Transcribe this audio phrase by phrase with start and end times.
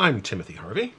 [0.00, 0.94] I'm Timothy Harvey,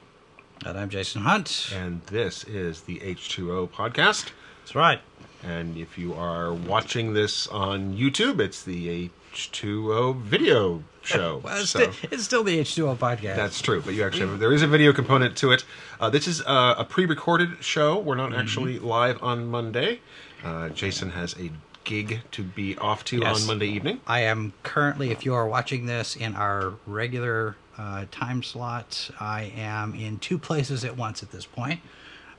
[0.64, 1.72] And I'm Jason Hunt.
[1.76, 4.30] and this is the H2O podcast.
[4.60, 5.02] That's right.
[5.44, 11.42] And if you are watching this on YouTube, it's the H2O video show.
[11.44, 13.36] Well, it's, So- sti- it's still the H2O podcast.
[13.38, 15.66] That's true, but you actually have, there is a video component to it.
[16.00, 17.98] Uh, this is uh, a pre-recorded show.
[17.98, 20.02] We're not actually live on Monday.
[20.44, 21.50] Uh, Jason has a
[21.86, 23.42] gig to be off to Yes.
[23.42, 24.00] on Monday evening.
[24.06, 29.12] I am currently, if you are watching this in our regular uh, time slots.
[29.20, 31.80] I am in two places at once at this point.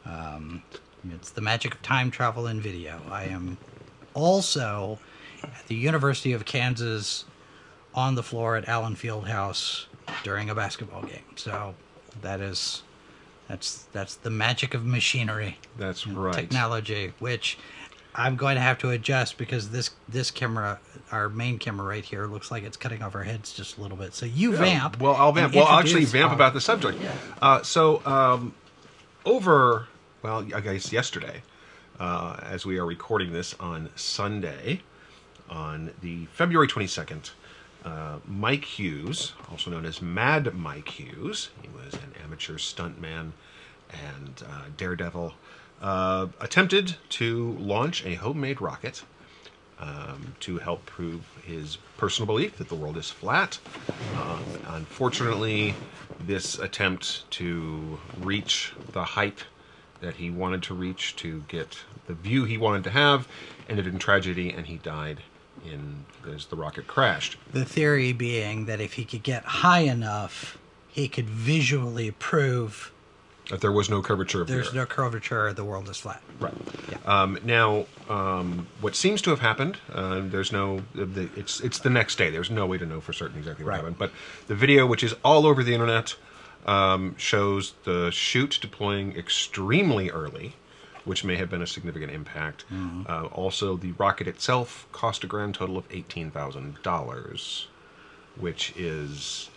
[0.05, 0.63] Um,
[1.11, 3.01] it's the magic of time travel in video.
[3.11, 3.59] I am
[4.15, 4.99] also
[5.43, 7.25] at the University of Kansas
[7.95, 9.87] on the floor at Allen Fieldhouse
[10.23, 11.25] during a basketball game.
[11.35, 11.75] So
[12.21, 12.83] that is
[13.49, 16.33] that's that's the magic of machinery That's right.
[16.33, 17.59] technology, which
[18.15, 20.79] I'm going to have to adjust because this this camera,
[21.11, 23.97] our main camera right here, looks like it's cutting off our heads just a little
[23.97, 24.15] bit.
[24.15, 25.01] So you vamp.
[25.01, 25.55] Well, I'll vamp.
[25.55, 26.99] Well, I'll actually vamp our- about the subject.
[27.41, 28.55] Uh, so, um,
[29.25, 29.87] over,
[30.23, 31.43] well, I guess yesterday,
[31.99, 34.81] uh, as we are recording this on Sunday,
[35.49, 37.31] on the February 22nd,
[37.85, 43.33] uh, Mike Hughes, also known as Mad Mike Hughes, he was an amateur stuntman
[43.91, 45.35] and uh, daredevil,
[45.83, 49.03] uh, attempted to launch a homemade rocket
[49.79, 53.59] um, to help prove his personal belief that the world is flat.
[54.17, 55.75] Um, unfortunately,
[56.21, 59.45] this attempt to reach the height
[60.01, 63.27] that he wanted to reach to get the view he wanted to have
[63.69, 65.19] ended in tragedy, and he died
[65.65, 67.37] in as the rocket crashed.
[67.53, 70.59] The theory being that if he could get high enough,
[70.89, 72.93] he could visually prove
[73.51, 74.75] That there was no curvature of the there's Earth.
[74.75, 76.23] no curvature, the world is flat.
[76.39, 76.55] Right.
[76.91, 76.99] Yeah.
[77.05, 79.79] Um, now, um, what seems to have happened?
[79.93, 80.83] Uh, there's no.
[80.95, 82.31] The, it's it's the next day.
[82.31, 83.77] There's no way to know for certain exactly what Right.
[83.79, 83.99] happened.
[83.99, 84.13] But
[84.47, 86.15] the video, which is all over the internet,
[86.67, 90.55] um, shows the chute deploying extremely early,
[91.05, 92.65] which may have been a significant impact.
[92.73, 93.03] Mm-hmm.
[93.09, 97.67] Uh, also, the rocket itself cost a grand total of eighteen thousand dollars,
[98.37, 99.51] which is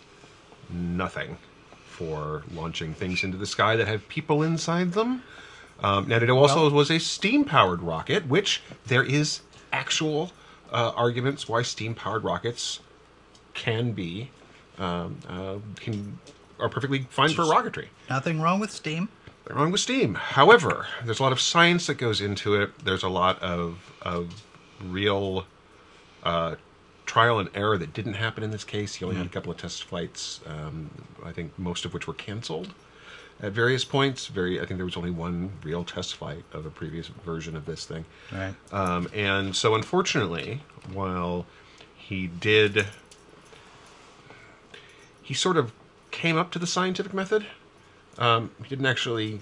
[0.68, 1.38] nothing
[1.96, 5.22] for launching things into the sky that have people inside them.
[5.82, 9.40] Um, now, it also Well- was a steam-powered rocket, which there is
[9.72, 10.32] actual
[10.72, 12.80] uh, arguments why steam-powered rockets
[13.54, 14.30] can be
[14.78, 16.18] um, uh, can
[16.60, 17.86] are perfectly fine for rocketry.
[18.10, 19.08] Nothing wrong with steam.
[19.44, 20.14] Nothing wrong with steam.
[20.14, 22.78] However, there's a lot of science that goes into it.
[22.84, 24.42] There's a lot of of
[24.84, 25.46] real
[26.24, 26.56] uh,
[27.06, 28.96] trial and error that didn't happen in this case.
[28.96, 30.40] He only had a couple of test flights.
[30.46, 30.90] Um,
[31.24, 32.74] I think most of which were canceled
[33.40, 34.26] at various points.
[34.26, 37.64] Very, I think there was only one real test flight of a previous version of
[37.64, 38.04] this thing.
[38.32, 38.54] Right.
[38.72, 40.62] Um, and so, unfortunately,
[40.92, 41.46] while
[41.96, 42.86] he did,
[45.22, 45.72] he sort of
[46.10, 47.46] came up to the scientific method.
[48.18, 49.40] Um, he didn't actually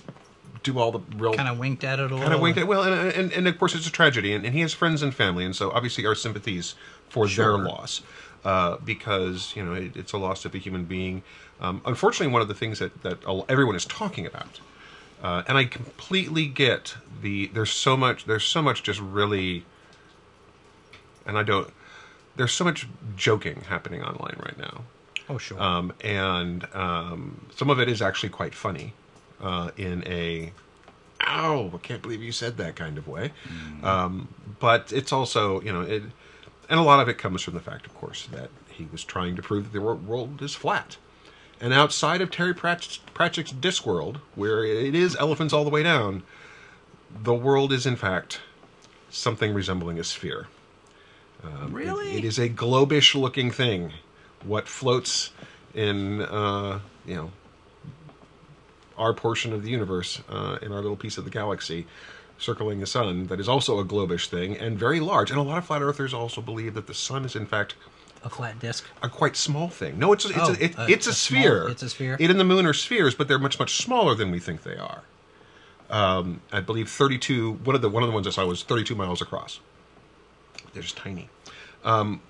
[0.62, 2.20] do all the real Kind of winked at it a little.
[2.20, 2.66] kind of winked at.
[2.66, 5.14] Well, and, and, and of course, it's a tragedy, and, and he has friends and
[5.14, 6.74] family, and so obviously our sympathies
[7.14, 7.58] for Sure.
[7.58, 8.02] their loss,
[8.44, 11.22] uh, because you know it, it's a loss of a human being.
[11.60, 14.60] Um, unfortunately, one of the things that that everyone is talking about,
[15.22, 19.64] uh, and I completely get the there's so much there's so much just really,
[21.26, 21.72] and I don't
[22.36, 22.86] there's so much
[23.16, 24.82] joking happening online right now.
[25.28, 25.58] Oh, sure.
[25.62, 28.92] Um, and um, some of it is actually quite funny
[29.40, 30.52] uh, in a
[31.26, 33.32] ow i can't believe you said that kind of way
[33.82, 34.28] um,
[34.60, 36.02] but it's also you know it
[36.68, 39.36] and a lot of it comes from the fact of course that he was trying
[39.36, 40.96] to prove that the world is flat.
[41.60, 46.22] And outside of terry Pratch- pratchett's discworld where it is elephants all the way down
[47.22, 48.40] the world is in fact
[49.10, 50.48] something resembling a sphere.
[51.44, 52.16] Um, it- really?
[52.16, 53.92] it is a globish looking thing.
[54.42, 55.30] What floats
[55.74, 57.30] in uh, you know
[58.96, 61.86] our portion of the universe uh, in our little piece of the galaxy
[62.38, 65.30] circling the sun that is also a globish thing and very large.
[65.30, 67.74] And a lot of flat earthers also believe that the sun is in fact
[68.24, 68.84] a flat disc.
[69.02, 69.98] a quite small thing.
[69.98, 71.68] No it's a, it's Oh, a, it, a- it's a, a small- sphere.
[71.68, 72.16] it's a sphere?
[72.18, 74.76] it and the moon are spheres but they're much much smaller than we think they
[74.76, 75.02] are.
[75.90, 78.94] Um, i believe 32 one of the one of the ones i saw was 32
[78.94, 79.60] miles across.
[80.72, 81.28] They're just tiny.
[81.84, 82.20] Um,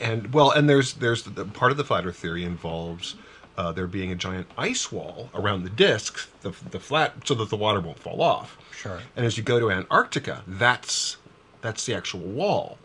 [0.00, 3.16] and well, and there's there's the, the part of the flat Earth theory involves
[3.60, 7.50] uh, there being a giant ice wall around the disk, the the flat, so that
[7.50, 8.56] the water won't fall off.
[8.74, 9.00] Sure.
[9.14, 11.18] And as you go to Antarctica, that's
[11.60, 12.78] that's the actual wall.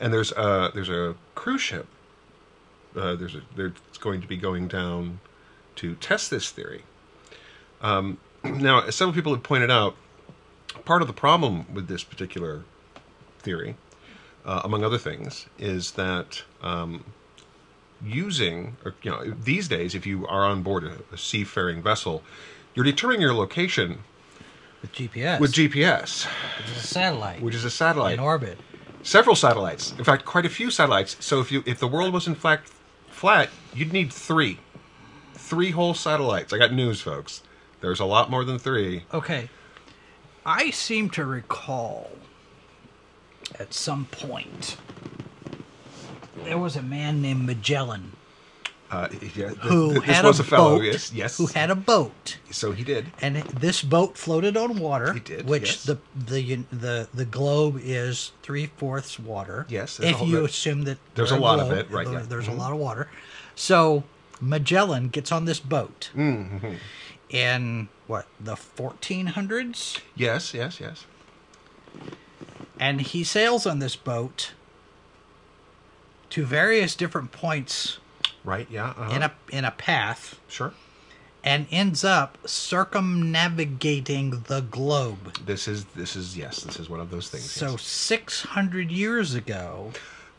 [0.00, 1.86] And there's a there's a cruise ship.
[2.96, 5.20] Uh, there's a there's going to be going down
[5.76, 6.82] to test this theory.
[7.80, 9.94] Um, now, as several people have pointed out,
[10.84, 12.64] part of the problem with this particular
[13.38, 13.76] theory,
[14.44, 17.04] uh, among other things, is that um,
[18.04, 22.22] using, or, you know, these days, if you are on board a, a seafaring vessel,
[22.74, 24.00] you're determining your location
[24.82, 25.40] with GPS.
[25.40, 26.26] with GPS,
[26.58, 28.14] which is a satellite which is a satellite.
[28.14, 28.58] in orbit.
[29.02, 29.92] Several satellites.
[29.98, 31.16] In fact, quite a few satellites.
[31.24, 32.70] So if you if the world was in fact
[33.08, 34.58] flat, you'd need three,
[35.34, 36.52] three whole satellites.
[36.52, 37.42] I got news, folks.
[37.80, 39.04] There's a lot more than three.
[39.14, 39.48] Okay.
[40.44, 42.10] I seem to recall
[43.58, 44.76] at some point
[46.44, 48.12] there was a man named Magellan
[48.90, 50.76] Uh, yeah, who th- this had was a, a fellow.
[50.78, 50.84] boat.
[50.84, 51.38] Yes, yes.
[51.38, 53.06] Who had a boat, so he did.
[53.20, 55.12] and this boat floated on water.
[55.14, 55.84] He did, which yes.
[55.84, 59.66] the the the the globe is three fourths water.
[59.68, 62.26] Yes, if you bit- assume that there's a lot of it, right, there- yeah.
[62.28, 62.54] There's Mhm.
[62.54, 63.08] a lot of water.
[63.56, 64.04] So
[64.40, 66.74] Magellan gets on this boat Mm-hmm.
[67.30, 69.98] in what the 1400s.
[70.14, 71.06] Yes, yes, yes.
[72.78, 74.52] and he sails on this boat
[76.30, 77.98] to various different points
[78.44, 78.68] Right.
[78.70, 78.90] Yeah.
[78.90, 79.14] Uh-huh.
[79.14, 80.72] in a in a path sure.
[81.42, 85.36] and ends up circumnavigating the globe.
[85.44, 86.60] This is this is yes.
[86.62, 87.50] This is one of those things.
[87.50, 87.82] So yes.
[87.82, 89.90] 600 years ago,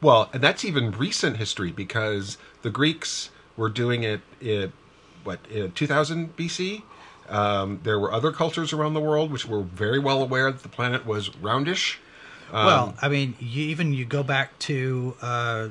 [0.02, 4.72] Well, and that's even recent history because the Greeks were doing it in
[5.24, 6.84] what in 2000 BC.
[7.28, 10.70] Um, there were other cultures around the world which were very well aware that the
[10.70, 11.98] planet was roundish.
[12.52, 15.70] Um, well, I mean, you, even you go back to uh,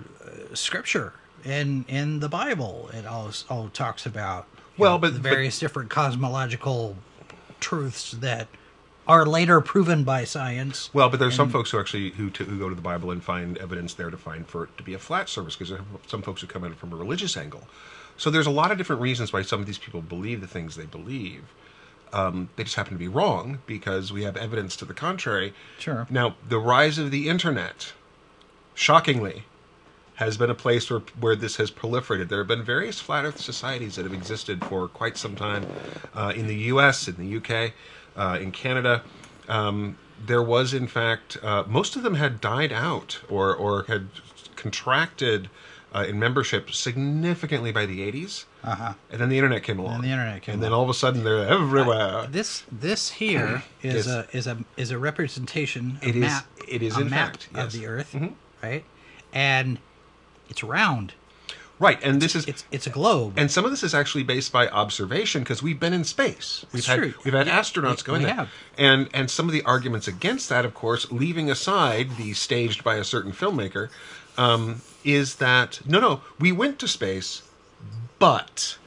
[0.54, 1.12] scripture
[1.44, 4.46] in in the Bible, it all all talks about
[4.76, 6.96] Well, know, but- the but- various different cosmological
[7.60, 8.48] truths that
[9.08, 10.90] are later proven by science.
[10.92, 13.22] Well, but there's some folks who actually who, to, who go to the Bible and
[13.22, 15.84] find evidence there to find for it to be a flat surface because there are
[16.08, 17.68] some folks who come at it from a religious angle.
[18.16, 20.74] So there's a lot of different reasons why some of these people believe the things
[20.74, 21.44] they believe.
[22.12, 25.54] Um, they just happen to be wrong because we have evidence to the contrary.
[25.78, 26.06] Sure.
[26.08, 27.92] Now, the rise of the internet,
[28.74, 29.44] shockingly,
[30.16, 32.28] has been a place where where this has proliferated.
[32.28, 35.66] There have been various flat Earth societies that have existed for quite some time
[36.14, 37.72] uh, in the U.S., in the UK,
[38.16, 39.02] uh, in Canada.
[39.48, 44.08] Um, there was, in fact, uh, most of them had died out or or had
[44.56, 45.50] contracted
[45.94, 48.44] uh, in membership significantly by the 80s.
[48.66, 48.94] Uh-huh.
[49.10, 49.94] And then the internet came along.
[49.96, 52.26] And the internet came And then all of a sudden they're everywhere.
[52.28, 54.08] This this here is Yes.
[54.08, 57.30] a is a is a representation, a It is- map, it is a in map
[57.36, 57.74] fact, of yes.
[57.74, 57.80] Mm-hmm.
[57.80, 58.16] the Earth,
[58.62, 58.84] right?
[59.32, 59.78] And
[60.50, 61.14] it's round.
[61.78, 61.98] right.
[62.02, 63.34] And this is It's it's a globe.
[63.36, 66.64] And some of this is actually based by observation because we've been in space.
[66.72, 67.14] We've It's had true.
[67.24, 68.34] we've had astronauts going we there.
[68.34, 68.48] have.
[68.76, 72.96] And and some of the arguments against that, of course, leaving aside the staged by
[72.96, 73.90] a certain filmmaker,
[74.38, 77.42] um, is that no, no, we went to space,
[78.18, 78.78] but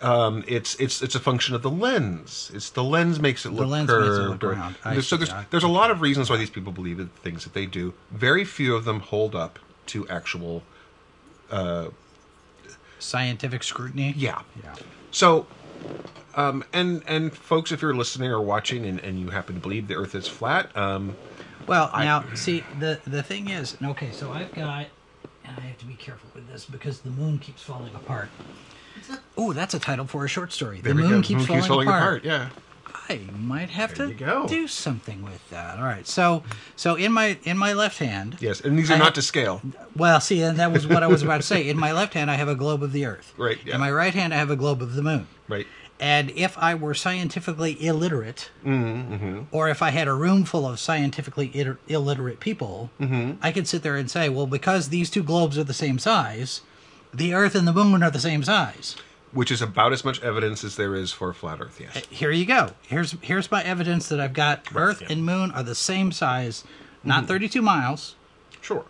[0.00, 2.50] um, it's it's it's a function of the lens.
[2.54, 4.42] It's the lens makes it look lens makes it curved.
[4.42, 4.76] look round.
[4.84, 7.44] I so there's I- there's a lot of reasons why these people believe the things
[7.44, 7.94] that they do.
[8.10, 10.62] Very few of them hold up to actual
[12.98, 14.12] Scientific scrutiny.
[14.16, 14.42] yeah.
[14.62, 14.74] Yeah.
[15.10, 15.46] So,
[16.34, 19.86] um, and and folks, if you're listening or watching and, and you happen to believe
[19.88, 21.16] the Earth is flat, um,
[21.66, 24.86] Well, now see the the thing is, okay, so I've got,
[25.44, 28.28] and I have to be careful with this because the moon keeps falling apart.
[29.36, 30.80] Oh, that's a title for a short story.
[30.80, 32.24] there the moon, keeps, Moon falling apart.
[32.24, 32.48] Yeah.
[33.10, 34.46] I might have There to go.
[34.46, 35.78] do something with that.
[35.78, 36.06] All right.
[36.06, 36.42] So
[36.76, 39.22] so in my in my left hand, Yes, and these are I not have- to
[39.22, 39.62] scale.
[39.96, 41.66] well, see, and that was what I was about to say.
[41.70, 43.32] In my left hand, I have a globe of the Earth.
[43.38, 43.74] Right, yeah.
[43.76, 45.26] In my right hand, I have a globe of the moon.
[45.48, 45.66] Right.
[46.00, 50.78] And if I were scientifically illiterate, Mm-hmm, or if I had a room full of
[50.78, 53.38] scientifically Ill- illiterate people, Mm-hmm.
[53.42, 56.60] I could sit there and say, well, because these two globes are the same size,
[57.12, 58.96] the Earth and the moon are the same size.
[59.32, 61.78] Which is about as much evidence as there is for a flat Earth.
[61.80, 62.06] Yes.
[62.06, 62.70] Here you go.
[62.82, 64.66] Here's here's my evidence that I've got.
[64.74, 65.08] Earth yeah.
[65.10, 66.64] And moon are the same size,
[67.04, 68.14] not 32 miles.
[68.62, 68.84] Sure.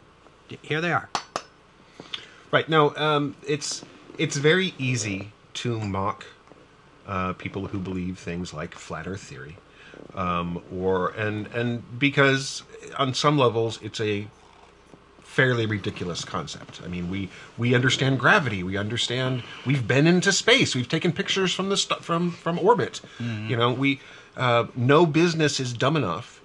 [0.62, 1.08] Here they are.
[2.50, 2.68] Right.
[2.68, 3.84] now, Um, it's
[4.16, 6.26] it's very easy to mock
[7.06, 9.56] uh, people who believe things like flat Earth theory,
[10.14, 12.62] um, or and and because
[12.96, 14.28] on some levels it's a
[15.38, 16.80] fairly ridiculous concept.
[16.85, 18.64] I mean, we we understand gravity.
[18.64, 19.45] We understand.
[19.64, 20.75] We've been into space.
[20.75, 23.00] We've taken pictures from the st- from from orbit.
[23.21, 24.00] You know, we
[24.37, 26.40] uh, no business is dumb enough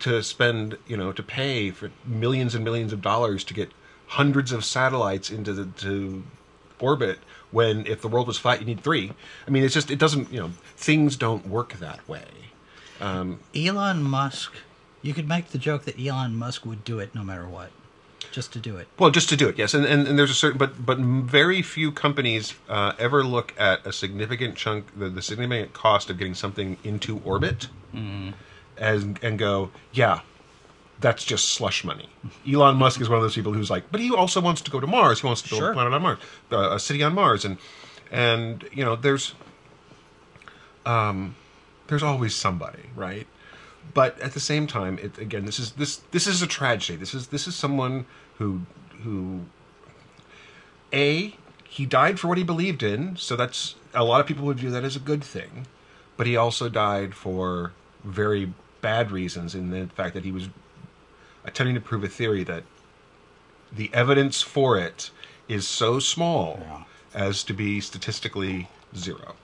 [0.00, 3.70] to spend you know to pay for millions and millions of dollars to get
[4.08, 6.24] hundreds of satellites into the to
[6.80, 7.18] orbit
[7.52, 9.12] when if the world was flat you need three
[9.46, 12.26] i mean it's just it doesn't you know things don't work that way
[13.54, 14.52] Elon Musk,
[15.02, 17.70] you could make the joke that Elon Musk would do it no matter what,
[18.32, 18.86] just to do it.
[18.98, 21.62] well just to do it yes and and, and there's a certain but but very
[21.62, 26.34] few companies uh, ever look at a significant chunk the, the significant cost of getting
[26.34, 27.68] something into orbit
[28.78, 30.20] as and go yeah
[31.00, 32.08] that's just slush money.
[32.50, 34.80] Elon Musk is one of those people who's like, but he also wants to go
[34.80, 35.20] to Mars.
[35.20, 35.70] He wants to build Sure.
[35.72, 36.18] a planet on Mars,
[36.52, 37.58] uh, a city on Mars, and
[38.10, 39.34] and you know, there's
[40.86, 41.34] um,
[41.88, 43.26] there's always somebody, right?
[43.94, 46.96] But at the same time, it again, this is this this is a tragedy.
[46.96, 48.06] This is this is someone
[48.38, 48.62] who
[49.02, 49.42] who
[50.92, 54.58] a he died for what he believed in, so that's a lot of people would
[54.58, 55.66] view that as a good thing.
[56.16, 57.72] But he also died for
[58.04, 60.48] very bad reasons in the fact that he was
[61.44, 62.64] attempting to prove a theory that
[63.72, 65.10] the evidence for it
[65.48, 66.84] is so small Yeah.
[67.14, 69.34] as to be statistically zero.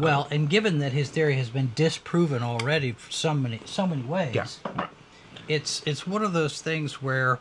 [0.00, 4.02] Well, and given that his theory has been disproven already for so many so many
[4.02, 4.86] ways, Yeah.
[5.48, 7.38] it's it's one of those things where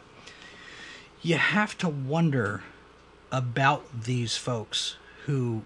[1.22, 2.64] you have to wonder
[3.32, 5.64] about these folks who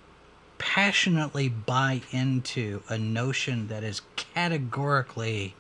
[0.58, 5.56] passionately buy into a notion that is categorically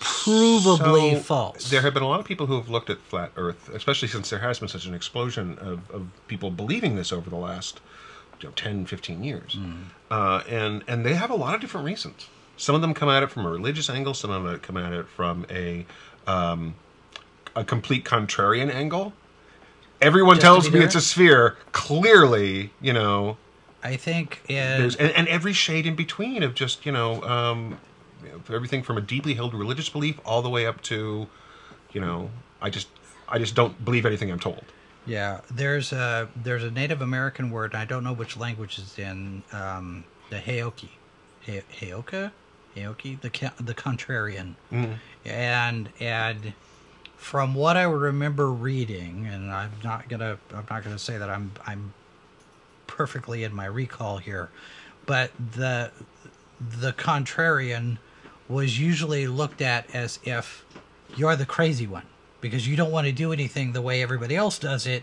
[0.00, 1.70] provably So, false.
[1.70, 4.28] There have been a lot of people who have looked at flat Earth, especially since
[4.30, 7.80] there has been such an explosion of, of people believing this over the last
[8.40, 9.58] you know, 10, 15 years.
[10.10, 12.28] Uh, and, and they have a lot of different reasons.
[12.56, 14.92] Some of them come at it from a religious angle, some of them come at
[14.92, 15.86] it from a,
[16.26, 16.74] um,
[17.56, 19.12] a complete contrarian angle.
[20.00, 20.82] Everyone Just tells me there?
[20.82, 21.56] it's a sphere.
[21.72, 23.36] Clearly, you know,
[23.82, 27.78] I think in, and, and every shade in between of just you know, um,
[28.22, 31.26] you know, everything from a deeply held religious belief all the way up to
[31.92, 32.88] you know i just
[33.28, 34.64] i just don't believe anything i'm told
[35.06, 37.72] Yeah, there's a there's a Native American word.
[37.72, 39.42] and I don't know which language it's in.
[39.52, 40.88] Um, the Heoki,
[41.40, 42.32] He- Heoka,
[42.74, 43.30] Heoki, the
[43.62, 44.54] the contrarian,
[45.26, 46.54] and and
[47.16, 51.52] from what I remember reading, and I'm not gonna I'm not gonna say that I'm
[51.66, 51.92] I'm
[52.86, 54.48] perfectly in my recall here,
[55.04, 55.90] but the
[56.60, 57.98] the contrarian
[58.48, 60.64] was usually looked at as if
[61.16, 62.04] you're the crazy one
[62.44, 65.02] because you don't want to do anything the way everybody else does it.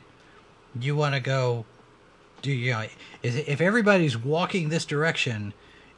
[0.79, 1.65] You want to go
[2.43, 2.86] do you know
[3.24, 5.55] if everybody's walking this direction,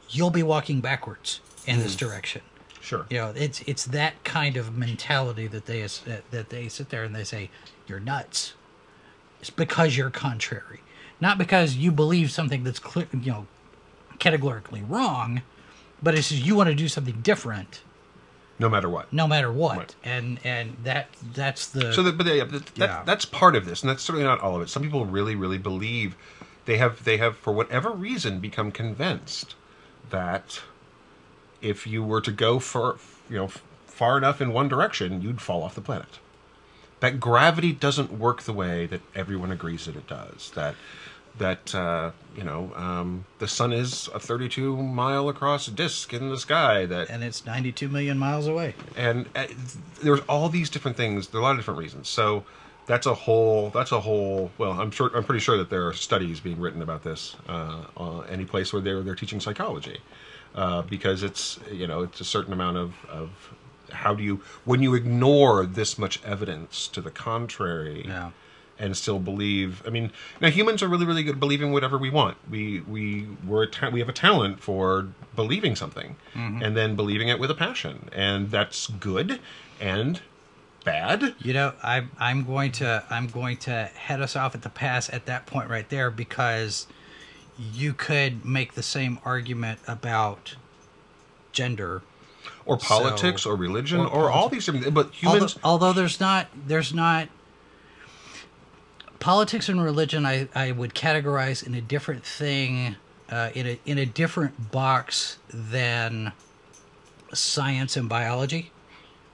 [0.08, 2.06] you'll be walking backwards in this hmm.
[2.06, 2.40] direction.
[2.80, 5.86] sure You know, it's it's that kind of mentality that they
[6.30, 7.50] that they sit there and they say
[7.86, 8.54] you're nuts.
[9.40, 10.80] It's because you're contrary,
[11.20, 13.46] not because you believe something that's clear, you know,
[14.18, 15.42] categorically wrong,
[16.02, 17.82] but it's you want to do something different
[18.58, 19.76] no matter what no matter what.
[19.78, 19.94] Right.
[20.04, 23.02] And and that that's the so that, but yeah, that, that, Yeah.
[23.04, 25.58] that's part of this and that's certainly not all of it some people really really
[25.58, 26.16] believe
[26.66, 29.54] they have they have for whatever reason become convinced
[30.10, 30.60] that
[31.60, 33.48] if you were to go for you know
[33.86, 36.18] far enough in one direction you'd fall off the planet
[37.00, 40.74] that gravity doesn't work the way that everyone agrees that it does that
[41.38, 46.38] that uh, you know um, the sun is a 32 mile across disk in the
[46.38, 48.74] sky that and it's 92 million miles away.
[48.96, 49.46] and uh,
[50.02, 52.44] there's all these different things there are a lot of different reasons so
[52.86, 55.92] that's a whole that's a whole well i'm sure i'm pretty sure that there are
[55.92, 59.98] studies being written about this uh, any place where they're they're teaching psychology
[60.54, 63.30] uh, because it's you know it's a certain amount of of
[63.92, 68.30] how do you when you ignore this much evidence to the contrary Yeah.
[68.78, 69.82] And still believe.
[69.86, 72.36] I mean, now humans are really, really good at believing whatever we want.
[72.50, 76.62] We we we're a ta- we have a talent for believing something mm-hmm.
[76.62, 79.40] and then believing it with a passion, and that's good
[79.80, 80.20] and
[80.84, 81.34] bad.
[81.38, 85.08] You know, I'm I'm going to I'm going to head us off at the pass
[85.12, 86.86] at that point right there because
[87.72, 90.56] you could make the same argument about
[91.52, 92.02] gender
[92.66, 94.92] Or politics, So- or religion, or or, all these different.
[94.92, 97.28] But humans, although, although there's not there's not
[99.24, 102.96] politics and religion I, I would categorize in a different thing
[103.30, 106.32] uh, in a in a different box than
[107.32, 108.70] science and biology.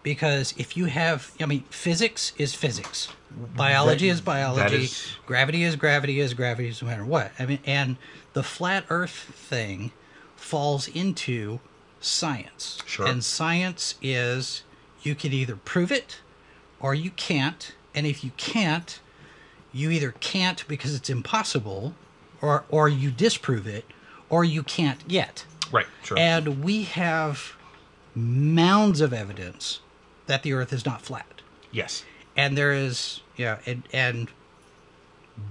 [0.05, 3.09] Because if you have I mean physics is physics.
[3.57, 4.85] Biology That- is biology.
[4.85, 7.33] is- gravity is gravity is gravity is no matter what.
[7.37, 7.97] I mean and
[8.33, 9.91] the flat earth thing
[10.37, 11.59] falls into
[12.01, 12.79] science.
[12.87, 13.09] Sure.
[13.09, 14.63] and science is
[15.03, 16.21] you can either prove it
[16.79, 17.75] or you can't.
[17.93, 19.01] And if you can't
[19.73, 21.95] you either can't because it's impossible
[22.43, 23.85] or or you disprove it
[24.29, 25.87] or you can't yet right?
[26.03, 26.19] Sure.
[26.19, 27.55] and we have
[28.15, 29.81] mounds of evidence
[30.27, 32.05] that the earth is not flat yes.
[32.37, 34.29] and there is yeah and, and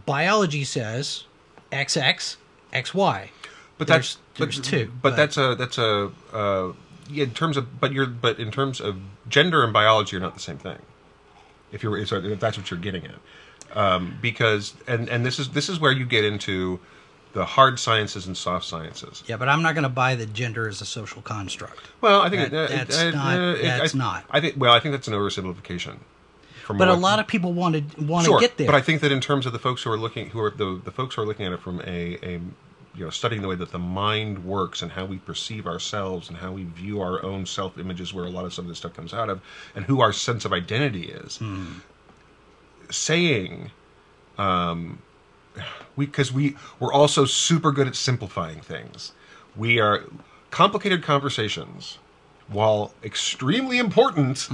[0.06, 1.24] biology says
[1.72, 2.36] xx
[2.74, 3.30] xy
[3.78, 6.74] But There's- that's there's but, two, But, but- that's a that's a uh,
[7.10, 7.24] yeah.
[7.26, 8.98] In terms of but you're but in terms of
[9.28, 10.78] gender and biology are not the same thing.
[11.72, 13.16] If you're so if that's what you're getting at,
[13.76, 16.80] um, because and and this is this is where you get into
[17.34, 19.24] the hard sciences and soft sciences.
[19.28, 21.80] Yeah, but I'm not going to buy that gender is a social construct.
[22.02, 24.26] Well, I think That- it- that's it- not- that's I, not.
[24.32, 24.56] I think.
[24.58, 25.98] Well, I think that's an oversimplification.
[26.78, 28.68] But a lot of people want to want to sure, get there.
[28.68, 30.80] but I think that in terms of the folks who are looking, who are the
[30.84, 32.34] the folks who are looking at it from a, a
[32.96, 36.38] you know studying the way that the mind works and how we perceive ourselves and
[36.38, 38.94] how we view our own self images, where a lot of some of this stuff
[38.94, 39.42] comes out of,
[39.76, 41.38] and who our sense of identity is.
[41.38, 41.66] Hmm.
[42.90, 43.72] Saying,
[44.38, 45.02] um,
[45.96, 49.14] we because we we're also super good at simplifying things.
[49.56, 50.04] We are
[50.52, 52.00] complicated conversations.
[52.48, 54.50] While extremely important,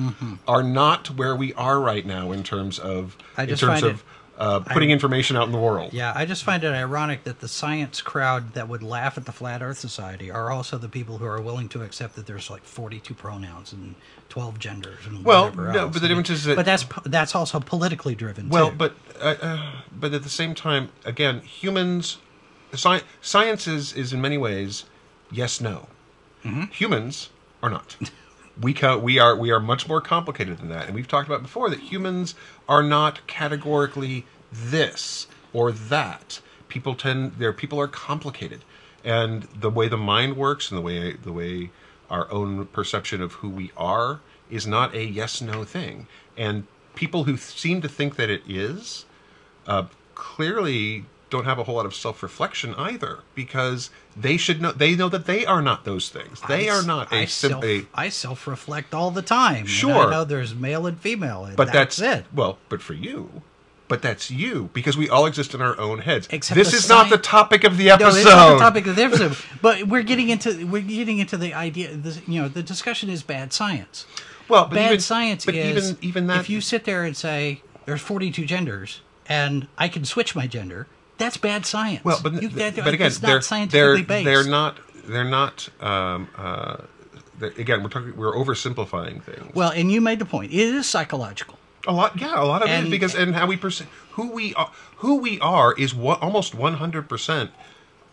[0.49, 3.41] are not where we are right now in terms of Mm-hmm.
[3.41, 4.03] I in terms of
[4.37, 5.93] uh, putting information out in the world.
[5.93, 9.31] yeah, I just find it ironic that the science crowd that would laugh at the
[9.31, 12.63] Flat Earth Society are also the people who are willing to accept that there's like
[12.65, 13.95] 42 pronouns and
[14.29, 15.93] 12 genders and Well, whatever no, else.
[15.93, 18.49] but the I difference is that- but that's that's also politically driven.
[18.49, 18.75] Well, too.
[18.75, 22.17] but uh, uh, but at the same time, again, humans,
[22.73, 24.83] sci- science is, is in many ways
[25.31, 25.87] yes no.
[26.43, 26.63] Mm-hmm.
[26.71, 27.29] Humans
[27.63, 27.95] are not.
[28.61, 31.69] we we are we are much more complicated than that, and we've talked about before
[31.69, 32.35] that humans
[32.67, 36.41] are not categorically this or that.
[36.67, 38.63] People tend their people are complicated,
[39.03, 41.71] and the way the mind works and the way the way
[42.09, 46.07] our own perception of who we are is not a yes no thing.
[46.37, 49.05] And people who seem to think that it is
[49.67, 54.71] uh, clearly don't have a whole lot of self reflection either because they should know
[54.71, 56.41] they know that they are not those things.
[56.47, 59.65] They I are not I a sim- self, a I self reflect all the time.
[59.65, 60.07] Sure.
[60.07, 61.45] I know there's male and female.
[61.45, 62.25] And but that's, that's, it.
[62.33, 63.41] Well, but for you,
[63.87, 66.27] but that's you because we all exist in our own heads.
[66.31, 68.95] Except this is not the topic of the episode No, it's not the topic of
[68.95, 69.37] the episode.
[69.61, 71.95] but we're getting into we're getting into the idea.
[71.95, 74.05] This, you know, the discussion is bad science.
[74.47, 77.15] Well, but bad even, science but is even even that if you sit there and
[77.15, 82.03] say there's 42 genders and I can switch my gender, that's bad science.
[82.03, 84.25] Well, but You- that- but again, it's they're not scientifically they're based.
[84.25, 85.69] they're not they're not.
[85.81, 86.77] Um, uh,
[87.37, 89.53] they're, again, we're talking we're oversimplifying things.
[89.53, 90.51] Well, and you made the point.
[90.51, 91.57] It is psychological.
[91.87, 94.31] a lot, yeah, a lot of it And- is because and how we perceive who
[94.31, 94.71] we are.
[94.97, 97.51] Who we are is what almost one hundred percent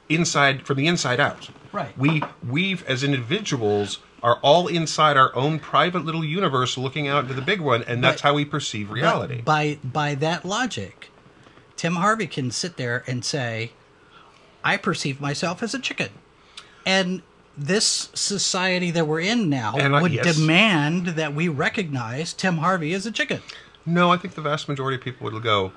[0.09, 1.49] inside from the inside out.
[1.73, 1.97] Right.
[1.97, 7.35] We we've as individuals are all inside our own private little universe, looking out into
[7.35, 9.41] the big one, and that's But- how we perceive reality.
[9.43, 11.11] By by that logic,
[11.83, 13.73] Tim Harvey can sit there and say,
[14.63, 16.11] "I perceive myself as a chicken,"
[16.87, 17.23] and
[17.59, 20.37] this society that we're in now I- would yes.
[20.37, 23.43] demand that we recognize Tim Harvey as a chicken.
[23.85, 25.73] No, I think the vast majority of people would go,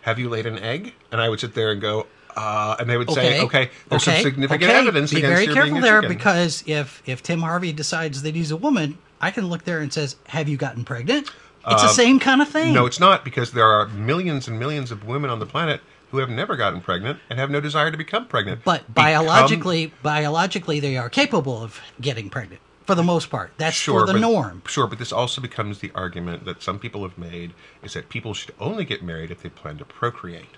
[0.00, 2.96] "Have you laid an egg?" And I would sit there and go, uh, and they
[2.96, 4.76] would say, "Okay, there's some significant okay.
[4.76, 8.50] evidence Be against very careful there chicken." because if if Tim Harvey decides that he's
[8.50, 11.30] a woman, I can look there and says, "Have you gotten pregnant?"
[11.66, 12.68] It's the same kind of thing.
[12.68, 15.80] Um, no, it's not because there are millions and millions of women on the planet
[16.10, 18.62] who have never gotten pregnant and have no desire to become pregnant.
[18.64, 23.52] But Become- biologically, biologically, they are capable of getting pregnant for the most part.
[23.56, 24.62] That's sure, the but, norm.
[24.66, 28.34] Sure, but this also becomes the argument that some people have made is that people
[28.34, 30.56] should only get married if they plan to procreate,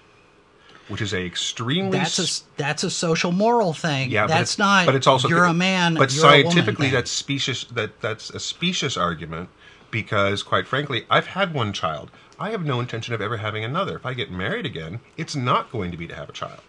[0.89, 4.11] which is a extremely That's a that's a social moral thing.
[4.11, 4.87] Yeah, that's not.
[4.87, 5.95] But it's also you're a man.
[5.95, 7.65] But you're a woman scientifically, that's specious.
[7.65, 9.49] That that's a specious argument
[9.91, 12.11] because, quite frankly, I've had one child.
[12.39, 13.97] I have no intention of ever having another.
[13.97, 16.61] If I get married again, it's not going to be to have a child.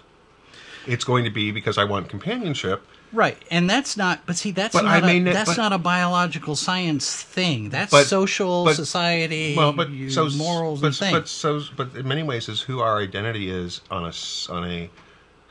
[0.86, 2.82] It's going to be because I want companionship.
[3.12, 4.26] right, and that's not.
[4.26, 5.04] But see, that's But not.
[5.04, 7.70] A, ne- that's but- not a biological science thing.
[7.70, 9.56] That's But- social society.
[9.58, 11.12] Well, but you- so morals but, and things.
[11.12, 14.14] But so, but in many ways, is who our identity is on a
[14.50, 14.90] on a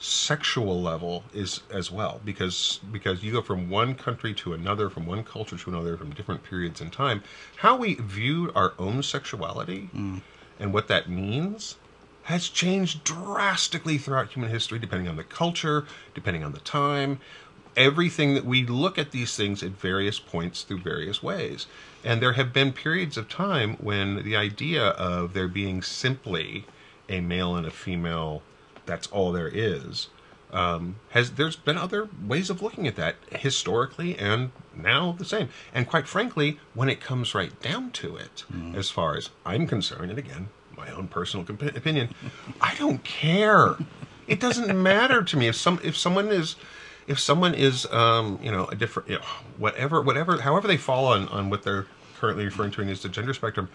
[0.07, 5.05] sexual level is as well because because you go from one country to another from
[5.05, 7.23] one culture to another from different periods in time.
[7.57, 10.23] How we view our own sexuality mm.
[10.61, 11.77] and what that means
[12.25, 17.19] has changed drastically throughout human history depending on the culture depending on the time.
[17.77, 21.67] Everything that we look at these things at various points through various ways.
[22.05, 26.65] And there have been periods of time when the idea of there being simply
[27.09, 28.43] a male and a female
[28.87, 30.09] that's all there is.
[30.53, 35.49] Um, has there's been other ways of looking at that historically and now the same.
[35.75, 38.45] And quite frankly when it comes right down to it
[38.75, 42.15] as far as i'm concerned and again my own personal opinion
[42.61, 43.77] i don't care.
[44.29, 46.57] It doesn't matter to me if some if someone is
[47.07, 49.25] if someone is um, you know a different you know,
[49.59, 51.87] whatever whatever however they fall on on what they're
[52.19, 53.69] currently referring to as the gender spectrum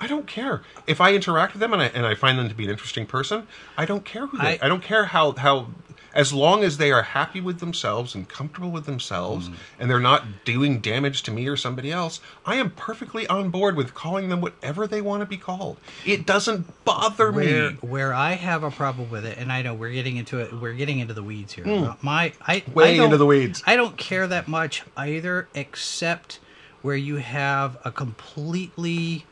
[0.00, 2.54] I don't care if I interact with them and I and I find them to
[2.54, 3.46] be an interesting person.
[3.76, 4.58] I don't care who they.
[4.58, 5.68] I- I, don't care how how
[6.14, 9.54] as long as they are happy with themselves and comfortable with themselves mm.
[9.78, 13.76] and they're not doing damage to me or somebody else, I am perfectly on board
[13.76, 15.78] with calling them whatever they want to be called.
[16.06, 17.76] It doesn't bother where me.
[17.80, 20.52] where I have a problem with it, and I know we're getting into it.
[20.52, 21.64] We're getting into the weeds here.
[21.64, 22.00] Mm.
[22.02, 22.62] My I.
[22.72, 23.62] Way I into the weeds.
[23.66, 26.38] I don't care that much either, except
[26.82, 29.26] where you have a completely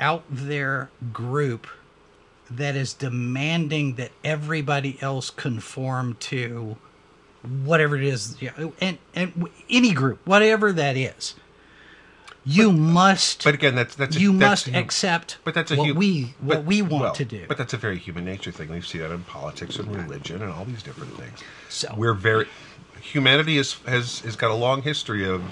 [0.00, 1.66] out there group
[2.50, 6.76] that is demanding that everybody else conform to
[7.64, 11.34] whatever it is, yeah, and and any group, whatever that is.
[12.46, 13.42] You must.
[13.44, 16.34] But again, that's that's a- you that's must accept But that's a what hu- we
[16.40, 17.44] what but- we want well, to do.
[17.48, 18.68] But that's a very human nature thing.
[18.70, 21.38] We see that in politics and religion and all these different things.
[21.70, 22.46] So- we're very
[23.18, 25.42] humanity is, has has got a long history of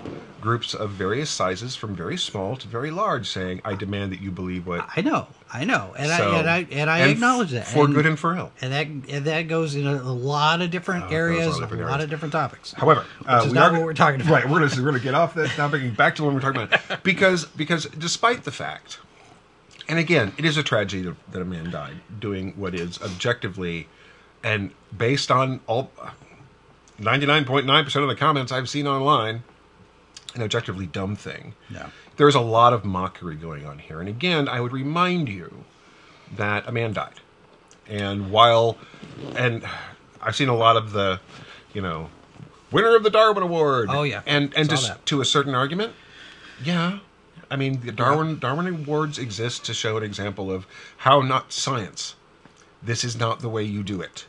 [0.40, 4.33] groups of various sizes, from very small to very large, saying, "I demand that you
[4.33, 7.53] believe what." I know, I know, and So- I and I and I and acknowledge
[7.53, 8.51] that for and, good and for ill.
[8.61, 11.83] and that and that goes in a, a lot of different goes areas, a different
[11.85, 12.05] lot areas.
[12.05, 12.72] of different topics.
[12.77, 14.33] However, uh, is we not are- what we're talking about.
[14.33, 16.62] Right, we're gonna we're gonna get off that topic and back to what we're talking
[16.62, 18.98] about because because despite the fact,
[19.88, 23.87] and again, it is a tragedy that, that a man died doing what is objectively
[24.42, 25.92] and based on all
[27.03, 29.43] ninety nine point nine percent of the comments I've seen online,
[30.35, 31.55] an objectively dumb thing.
[31.71, 31.88] Yeah.
[32.17, 35.65] There's a lot of mockery going on here, and again, I would remind you
[36.37, 37.21] that a man died,
[37.88, 38.77] and while
[39.35, 39.65] and
[40.21, 41.21] I've seen a lot of the,
[41.75, 42.11] you know,
[42.71, 43.88] winner of the Darwin Award.
[43.91, 44.23] Oh, yeah.
[44.27, 45.07] and and Saw to, that.
[45.07, 45.95] to a certain argument,
[46.62, 47.01] yeah.
[47.51, 50.67] I mean, the Darwin Darwin Awards exist to show an example of
[50.99, 52.15] how not science.
[52.83, 54.27] This is not the way you do it.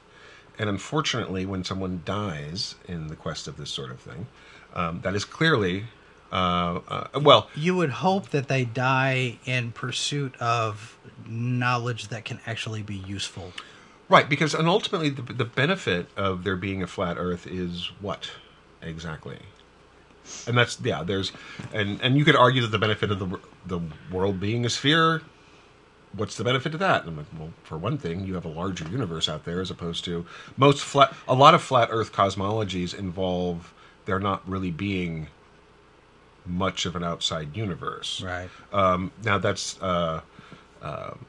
[0.59, 4.27] And unfortunately, when someone dies in the quest of this sort of thing,
[4.75, 5.85] um, that is clearly,
[6.31, 12.39] uh, uh, well, You would hope that they die in pursuit of knowledge that can
[12.45, 13.53] actually be useful.
[14.09, 18.31] Right, because and ultimately the, the benefit of there being a flat Earth is what
[18.81, 19.39] exactly,
[20.45, 21.03] and that's yeah.
[21.03, 21.31] There's
[21.73, 23.79] and and you could argue that the benefit of the the
[24.11, 25.21] world being a sphere.
[26.15, 27.01] What's the benefit of that?
[27.01, 29.71] And I'm like, well, for one thing, you have a larger universe out there as
[29.71, 30.25] opposed to
[30.57, 31.13] most flat.
[31.27, 33.73] A lot of flat Earth cosmologies involve
[34.05, 35.27] there not really being
[36.45, 38.21] much of an outside universe.
[38.21, 38.49] Right.
[38.71, 40.21] Um, now that's uh,
[40.81, 41.25] um,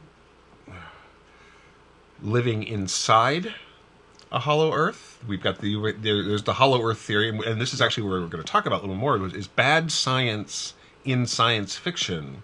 [2.20, 3.54] living inside
[4.32, 5.22] a hollow Earth.
[5.26, 8.20] We've got the there, there's the hollow Earth theory, and, and this is actually where
[8.20, 9.24] we're going to talk about a little more.
[9.26, 12.42] Is bad science in science fiction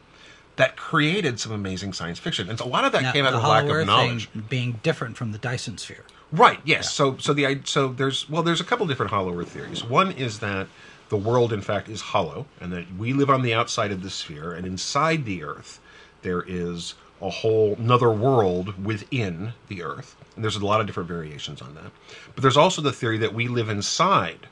[0.61, 3.31] that created some amazing science fiction, and so a lot of that Now, came out
[3.33, 4.29] the of lack of knowledge.
[4.49, 6.05] being different from the Dyson sphere.
[6.31, 6.61] Right.
[6.65, 6.93] Yes.
[6.93, 9.83] So so the so there's well there's a couple different hollow Earth theories.
[9.83, 10.67] One is that
[11.09, 14.11] the world in fact is hollow, and that we live on the outside of the
[14.11, 15.81] sphere, and inside the Earth
[16.23, 20.15] there is a whole another world within the Earth.
[20.37, 21.91] And there's a lot of different variations on that.
[22.35, 24.47] But there's also the theory that we live inside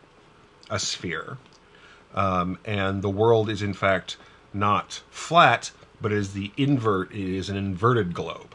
[0.70, 1.36] a sphere,
[2.14, 4.16] um, and the world is in fact
[4.54, 7.12] not flat, but is the invert.
[7.12, 8.54] It is an inverted globe,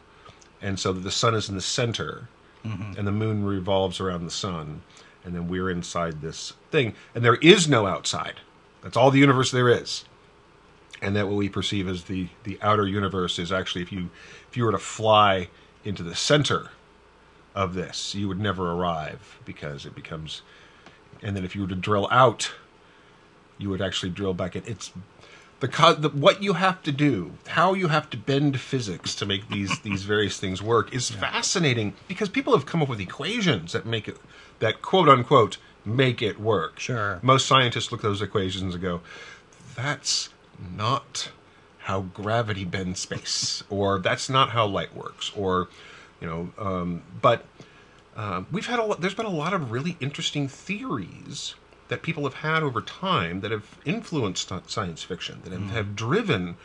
[0.62, 2.30] and so the sun is in the center,
[2.66, 2.98] mm-hmm.
[2.98, 4.82] and the moon revolves around the sun,
[5.24, 8.36] and then we're inside this thing, and there is no outside.
[8.82, 10.06] That's all the universe there is,
[11.02, 14.10] and that what we perceive as the the outer universe is actually if you
[14.50, 15.50] if you were to fly
[15.84, 16.72] into the center
[17.56, 20.42] of this, you would never arrive because it becomes,
[21.22, 22.52] and then if you were to drill out
[23.58, 24.64] you would actually drill back in.
[24.66, 24.92] It's
[25.64, 29.26] the, co- the what you have to do, how you have to bend physics to
[29.26, 33.72] make these these various things work is fascinating because people have come up with equations
[33.72, 34.18] that make it
[34.60, 36.82] that quote unquote make it work.
[36.82, 37.18] Sure.
[37.22, 39.00] Most scientists look at those equations and go,
[39.74, 40.28] "That's
[40.60, 41.32] not
[41.84, 45.70] how gravity bends space," or "That's not how light works," or
[46.20, 46.52] you know.
[46.58, 47.46] Um, but
[48.18, 51.56] um, we've had a lot, there's been a lot of really interesting theories
[51.88, 56.56] that people have had over time that have influenced science fiction that have, have driven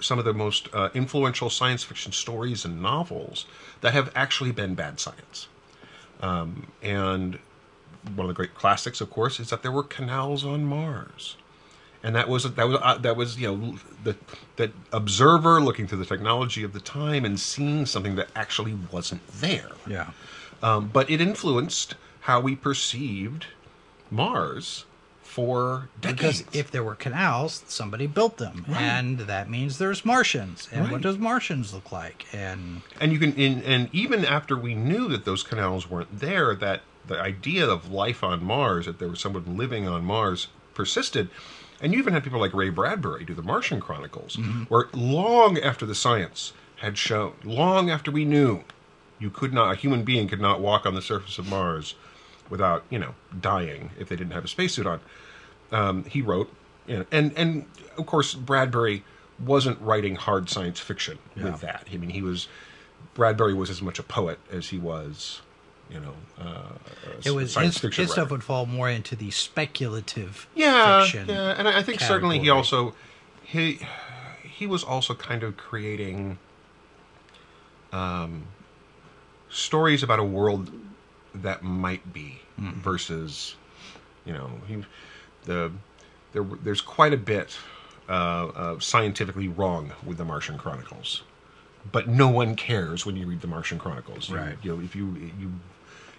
[0.00, 3.46] some of the most uh, influential science fiction stories and novels
[3.80, 5.48] that have actually been bad science.
[6.20, 7.38] Um, and
[8.14, 11.36] one of the great classics of course is that there were canals on mars.
[12.02, 14.16] And that was that was uh, that was you know the
[14.56, 19.26] the observer looking through the technology of the time and seeing something that actually wasn't
[19.28, 19.72] there.
[19.86, 20.12] Yeah.
[20.62, 23.48] um, but it influenced how we perceived
[24.10, 24.84] Mars
[25.22, 26.42] for decades.
[26.42, 30.68] Because if there were canals, somebody built them, and that means there's Martians.
[30.72, 30.92] And Right.
[30.92, 32.26] what does Martians look like?
[32.32, 36.56] And and you can, in, and even after we knew that those canals weren't there,
[36.56, 41.28] that the idea of life on Mars, that there was someone living on Mars, persisted.
[41.82, 44.64] And you even had people like Ray Bradbury do the Martian Chronicles, mm-hmm.
[44.64, 48.64] where long after the science had shown, long after we knew
[49.18, 51.94] you could not, a human being could not walk on the surface of Mars,
[52.50, 55.00] without you know dying if they didn't have a spacesuit on.
[55.72, 56.52] Um, he wrote,
[56.86, 57.64] you know, and and
[57.96, 59.04] of course Bradbury
[59.38, 61.44] wasn't writing hard science fiction Yeah.
[61.44, 61.86] with that.
[61.92, 62.48] I mean, he was
[63.14, 65.40] Bradbury was as much a poet as he was,
[65.90, 66.72] you know, uh,
[67.24, 68.20] It was science his, fiction his writer.
[68.22, 71.28] stuff would fall more into the speculative yeah, fiction.
[71.28, 72.94] yeah, and I I think certainly he also
[73.42, 73.78] he
[74.42, 76.38] he was also kind of creating
[77.92, 78.44] um,
[79.48, 80.70] stories about a world
[81.34, 82.80] that might be Mm-hmm.
[82.80, 83.54] versus
[84.26, 84.84] you know he
[85.46, 85.72] the
[86.32, 87.56] there there's quite a bit
[88.08, 88.12] uh,
[88.54, 91.22] uh, scientifically wrong with the Martian Chronicles,
[91.90, 94.28] but no one cares when you read the Martian Chronicles.
[94.28, 94.56] You- Right.
[94.62, 95.52] You, know, if you you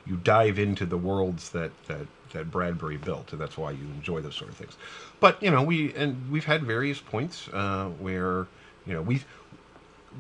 [0.06, 4.22] you dive into the worlds that that that Bradbury built, and that's why you enjoy
[4.22, 4.76] those sort of things.
[5.20, 8.48] But you know, we and we've had various points uh, where
[8.88, 9.22] you know we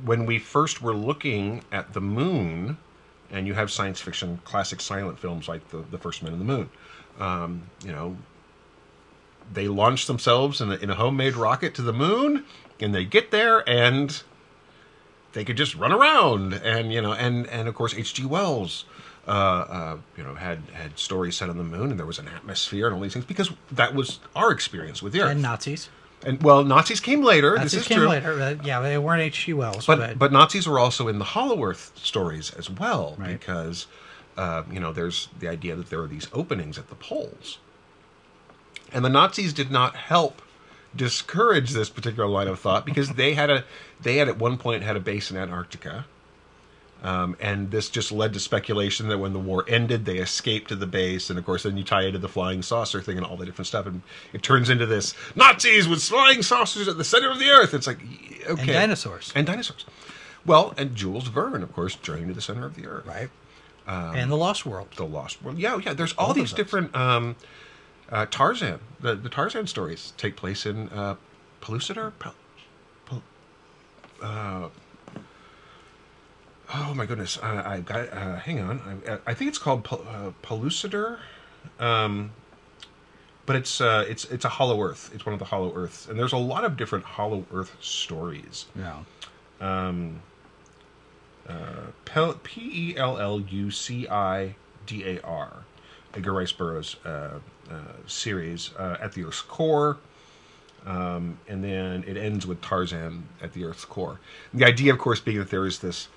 [0.06, 2.78] when we first were looking at the moon,
[3.32, 6.46] and you have science fiction classic silent films like the the First Men in the
[6.46, 6.70] Moon,
[7.20, 8.18] um, you know.
[9.54, 12.46] They launch themselves in a, in a homemade rocket to the moon,
[12.80, 14.24] and they get there, and
[15.34, 18.86] they could just run around and you know and and of course hg wells
[19.28, 22.28] uh, uh, you know had had stories set on the moon and there was an
[22.28, 25.90] atmosphere and all these things because that was our experience with the earth and Nazis.
[26.26, 28.38] And well nazis came later Nazis this is came true later.
[28.38, 29.54] but yeah, they weren't H.G.
[29.54, 33.40] Wells, but but, but nazis were also in the hollow earth stories as well Right.
[33.40, 33.88] because
[34.38, 37.58] uh, you know there's the idea that there are these openings at the poles
[38.94, 40.42] and the nazis did not help
[40.96, 43.64] discourage this particular line of thought because they had a
[44.02, 46.06] they had at one point had a base in antarctica
[47.02, 50.76] um, and this just led to speculation that when the war ended, they escaped to
[50.76, 53.38] the base, and of course, then you tie into the flying saucer thing and all
[53.38, 54.02] the different stuff, and
[54.34, 57.74] it turns into this Nazis with flying saucers at the center of the earth.
[57.74, 58.00] It's like,
[58.48, 59.86] okay, and dinosaurs, and dinosaurs.
[60.46, 63.06] Well, and Jules Verne, of course, journeyed to the center of the earth.
[63.06, 63.30] right?
[63.88, 64.90] Um, and the Lost World.
[64.96, 65.58] The Lost World.
[65.58, 65.94] Yeah, yeah.
[65.94, 67.36] There's all of these different um,
[68.12, 68.80] uh, Tarzan.
[69.00, 71.16] The, the Tarzan stories take place in uh,
[71.62, 72.14] Pellucidar.
[72.20, 72.36] Pel-
[73.06, 73.24] Pel-
[74.22, 74.70] uh,
[76.74, 77.38] oh my goodness!
[77.42, 78.12] I, I've got.
[78.12, 79.04] Uh, hang on.
[79.08, 81.20] I, I think it's called uh, Pellucidar.
[81.80, 82.32] Um,
[83.46, 85.12] but it's uh, it's it's a Hollow Earth.
[85.14, 88.66] It's one of the Hollow Earths, and there's a lot of different Hollow Earth stories.
[88.76, 89.00] Yeah.
[92.06, 94.56] Pel- P E L L U C I
[94.86, 95.64] D A R,
[96.14, 99.98] Edgar Rice Burroughs uh, uh, series uh, at the Earth's core,
[100.86, 104.20] um, and then it ends with Tarzan at the Earth's core.
[104.54, 106.10] the idea, of course, being that there is this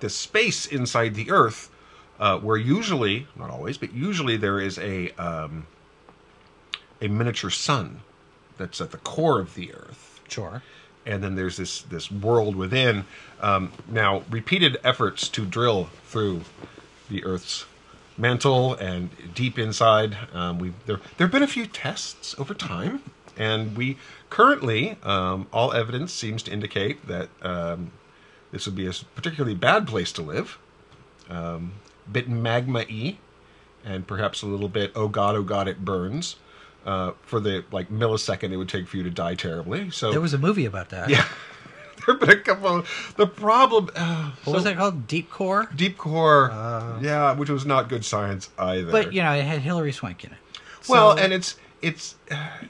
[0.00, 1.70] this space inside the Earth
[2.20, 5.66] uh, where usually, not always, but usually there is a um,
[7.00, 8.00] a miniature sun
[8.56, 10.62] that's at the core of the Earth Sure.
[11.06, 13.04] and then there's this this world within.
[13.40, 16.42] Um, now, repeated efforts to drill through
[17.08, 17.64] the Earth's
[18.16, 20.16] mantle and deep inside.
[20.34, 23.00] Um, we there there have been a few tests over time,
[23.36, 23.96] and we
[24.28, 27.92] currently um, all evidence seems to indicate that um,
[28.52, 30.58] this would be a particularly bad place to live.
[31.28, 31.72] Um,
[32.10, 33.18] bit magma y,
[33.84, 36.36] and perhaps a little bit oh god oh god it burns.
[36.86, 39.90] Uh, for the like millisecond it would take for you to die terribly.
[39.90, 41.10] So There was a movie about that.
[41.10, 41.26] yeah,
[42.06, 42.84] there have been a couple.
[43.16, 43.90] The problem.
[43.94, 45.06] Uh, What was that called?
[45.06, 45.68] Deep Core.
[45.76, 46.50] Deep core.
[46.50, 48.90] Uh, yeah, which was not good science either.
[48.90, 50.38] But you know, it had Hilary Swank in it.
[50.88, 52.14] well, and it's it's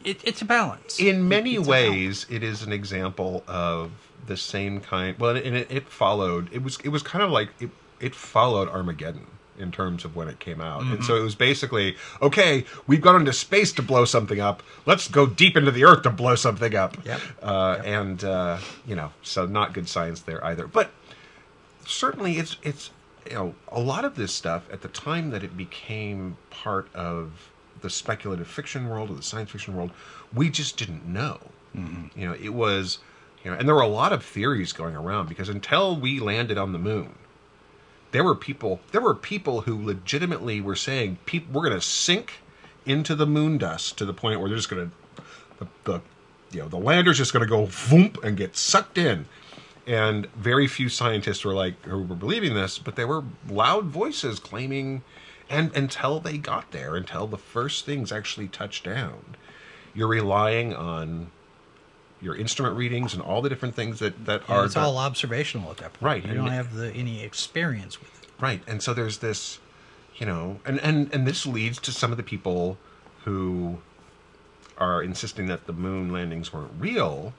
[0.04, 0.98] it, it's a balance.
[0.98, 3.92] in many It's ways it is an example of
[4.28, 5.18] the same kind.
[5.18, 6.48] Well, and it, it followed.
[6.52, 9.26] It was it was kind of like it it followed Armageddon
[9.58, 10.82] in terms of when it came out.
[10.82, 11.02] And Mm-hmm.
[11.02, 14.62] so it was basically, okay, we've gone into space to blow something up.
[14.86, 16.96] Let's go deep into the earth to blow something up.
[17.04, 17.20] Yep.
[17.42, 20.68] Uh, And, uh, you know, so not good science there either.
[20.68, 20.92] But
[21.86, 22.90] certainly it's, it's,
[23.28, 27.50] you know, a lot of this stuff at the time that it became part of
[27.80, 29.90] the speculative fiction world or the science fiction world,
[30.32, 31.38] we just didn't know.
[32.16, 32.98] You know, it was,
[33.48, 36.58] you know, and there were a lot of theories going around because until we landed
[36.58, 37.14] on the moon,
[38.10, 41.16] there were people there were people who legitimately were saying
[41.50, 42.42] we're going to sink
[42.84, 45.22] into the moon dust to the point where they're just going to
[45.60, 46.00] the, the
[46.50, 49.24] you know the lander's just going to go voomp and get sucked in.
[49.86, 54.38] And very few scientists were like who were believing this but there were loud voices
[54.38, 55.02] claiming
[55.48, 59.36] and until they got there until the first things actually touched down
[59.94, 61.30] you're relying on
[62.20, 65.70] your instrument readings and all the different things that that Yeah, are it's all observational
[65.70, 66.02] at that point.
[66.02, 68.28] Right, You don't have the, any experience with it.
[68.40, 68.62] Right.
[68.66, 69.58] And so there's this,
[70.16, 72.78] you know, and, and, and this leads to some of the people
[73.24, 73.78] who
[74.78, 77.32] are insisting that the moon landings weren't real.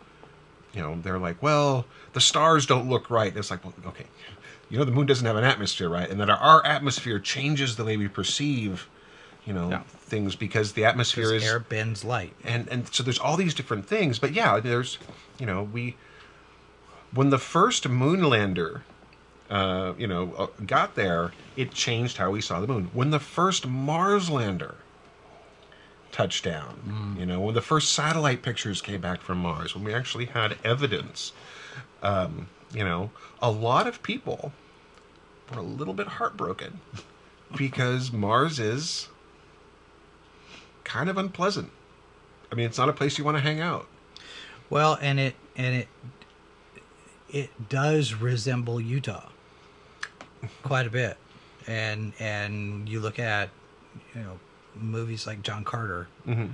[0.73, 3.29] You know, they're like, well, the stars don't look right.
[3.29, 4.05] And it's like, well, okay,
[4.69, 6.09] you know, the moon doesn't have an atmosphere, right?
[6.09, 8.87] And that our, our atmosphere changes the way we perceive
[9.49, 9.81] you know Yeah.
[9.97, 12.35] things because the atmosphere is air bends light.
[12.45, 14.99] and and so there's all these different things but yeah there's
[15.39, 15.97] you know we
[17.11, 18.83] when the first moonlander
[19.49, 23.19] uh, you know uh, got there it changed how we saw the moon when the
[23.19, 24.75] first mars lander
[26.11, 29.93] touched down you know when the first satellite pictures came back from mars when we
[29.93, 31.31] actually had evidence
[32.03, 33.09] um, you know
[33.41, 34.51] a lot of people
[35.51, 36.79] were a little bit heartbroken
[37.57, 39.09] because mars is
[40.89, 41.71] kind of unpleasant
[42.51, 43.85] I mean, it's not a place you want to hang out.
[44.71, 45.87] Well, and it and it
[47.29, 49.29] it does resemble Utah
[50.63, 51.17] quite a bit,
[51.67, 53.49] and and you look at
[54.15, 54.39] you know
[54.75, 56.53] movies like John Carter, Mhm.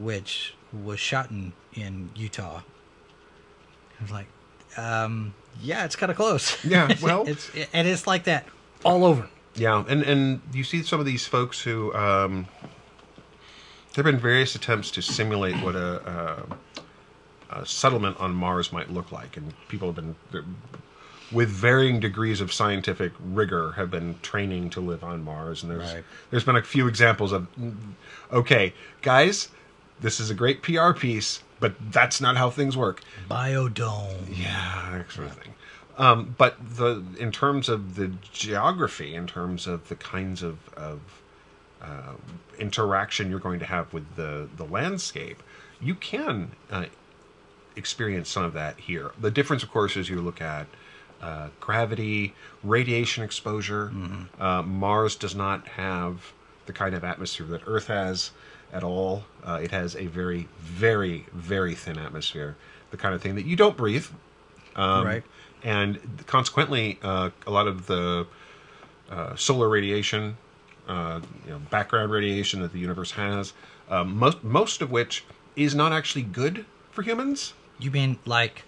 [0.00, 2.62] which was shot in in Utah.
[4.00, 4.26] I was like,
[4.76, 6.62] um, yeah, it's kind of close.
[6.64, 8.46] Yeah, well- it's and it's like that
[8.84, 9.28] all over.
[9.54, 12.48] Yeah, and and you see some of these folks who um,
[13.96, 16.46] there have been various attempts to simulate what a,
[17.50, 20.14] a, a settlement on Mars might look like, and people have been
[21.32, 25.94] with varying degrees of scientific rigor have been training to live on Mars, and there's
[25.94, 26.04] Right.
[26.30, 27.48] there's been a few examples of
[28.30, 29.48] okay, guys,
[29.98, 33.00] this is a great PR piece, but that's not how things work.
[33.30, 34.26] Biodome.
[34.30, 35.54] Yeah, that sort of thing.
[35.96, 41.00] Um, but the in terms of the geography, in terms of the kinds of, of
[41.82, 42.14] uh,
[42.58, 45.42] interaction you're going to have with the the landscape,
[45.80, 46.86] you can uh,
[47.76, 49.12] experience some of that here.
[49.20, 50.66] The difference, of course, is you look at
[51.22, 53.92] uh, gravity, radiation exposure.
[54.38, 56.32] Uh, Mars does not have
[56.66, 58.32] the kind of atmosphere that Earth has
[58.72, 59.24] at all.
[59.44, 62.56] Uh, it has a very, very, very thin atmosphere,
[62.90, 64.06] the kind of thing that you don't breathe.
[64.74, 65.24] Um, Right.
[65.62, 68.26] And consequently, uh, a lot of the
[69.10, 70.36] uh, solar radiation,
[70.86, 73.52] uh, you know, background radiation that the universe has,
[73.88, 75.24] um, most most of which
[75.56, 78.62] is not actually good for humans, You mean like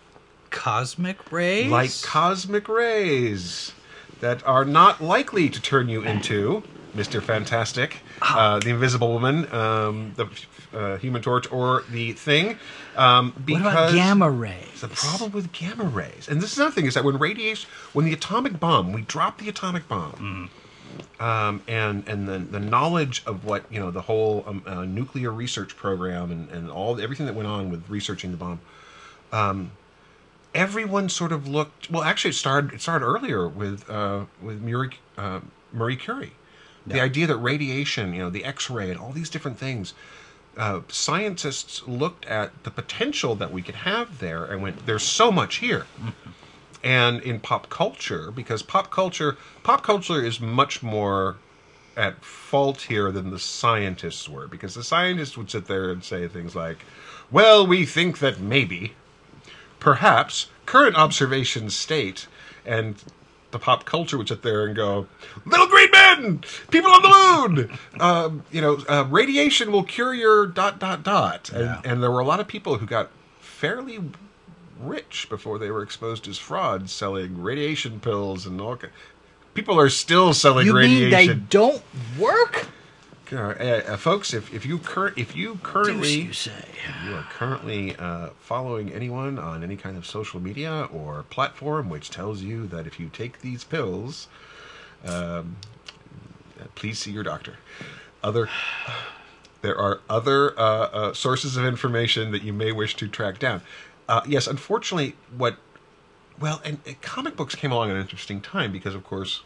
[0.51, 1.71] cosmic rays?
[1.71, 3.73] like cosmic rays
[4.21, 6.63] that are not likely to turn you into
[6.95, 10.27] Mister Fantastic, uh, the Invisible Woman, um, the
[10.73, 12.59] uh, Human Torch, or the Thing,
[12.97, 14.81] um, what about gamma rays?
[14.81, 18.05] the problem with gamma rays, and this is another thing, is that when radiation, when
[18.07, 20.51] the atomic bomb, we drop the atomic bomb,
[21.21, 25.33] um, and and the the knowledge of what you know, the whole um, uh, nuclear
[25.33, 28.61] research program and and all everything that went on with researching the bomb,
[29.33, 29.73] um,
[30.55, 31.91] everyone sort of looked.
[31.91, 35.41] Well, actually, it started it started earlier with uh, with Marie uh,
[35.73, 36.33] Marie Curie.
[36.87, 39.93] The idea that radiation, you know, the X-ray and all these different things,
[40.57, 45.31] uh, scientists looked at the potential that we could have there and went, "There's so
[45.31, 45.85] much here."
[46.85, 51.37] And in pop culture, because pop culture, pop culture is much more
[51.97, 56.29] at fault here than the scientists were, because the scientists would sit there and say
[56.29, 56.79] things like,
[57.31, 58.95] "Well, we think that maybe."
[59.81, 62.27] perhaps current observations state
[62.67, 62.97] and
[63.53, 65.07] the pop culture would sit there and go
[65.47, 70.47] little green men people on the moon um, you know uh, radiation will cure your
[70.47, 71.81] dot dot dot and, Yeah.
[71.85, 73.09] and there were a lot of people who got
[73.41, 74.01] fairly
[74.81, 78.79] rich before they were exposed as frauds selling radiation pills and all
[79.55, 81.11] people are still selling radiation.
[81.11, 81.83] you mean they don't
[82.19, 82.69] work?
[83.33, 86.65] uh, uh, folks if, if you cur- if you currently you say.
[87.05, 92.11] you are currently uh, following anyone on any kind of social media or platform which
[92.11, 94.29] tells you that if you take these pills,
[95.05, 95.57] um,
[96.75, 97.57] please see your doctor.
[98.23, 98.49] Other,
[99.63, 103.63] there are other uh, uh, sources of information that you may wish to track down.
[104.09, 105.57] Uh, yes, unfortunately, what
[106.41, 109.43] well, and, and comic books came along at an interesting time because, of course,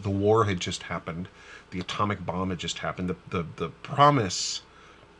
[0.00, 1.28] the war had just happened,
[1.70, 4.62] the atomic bomb had just happened, the the, the promise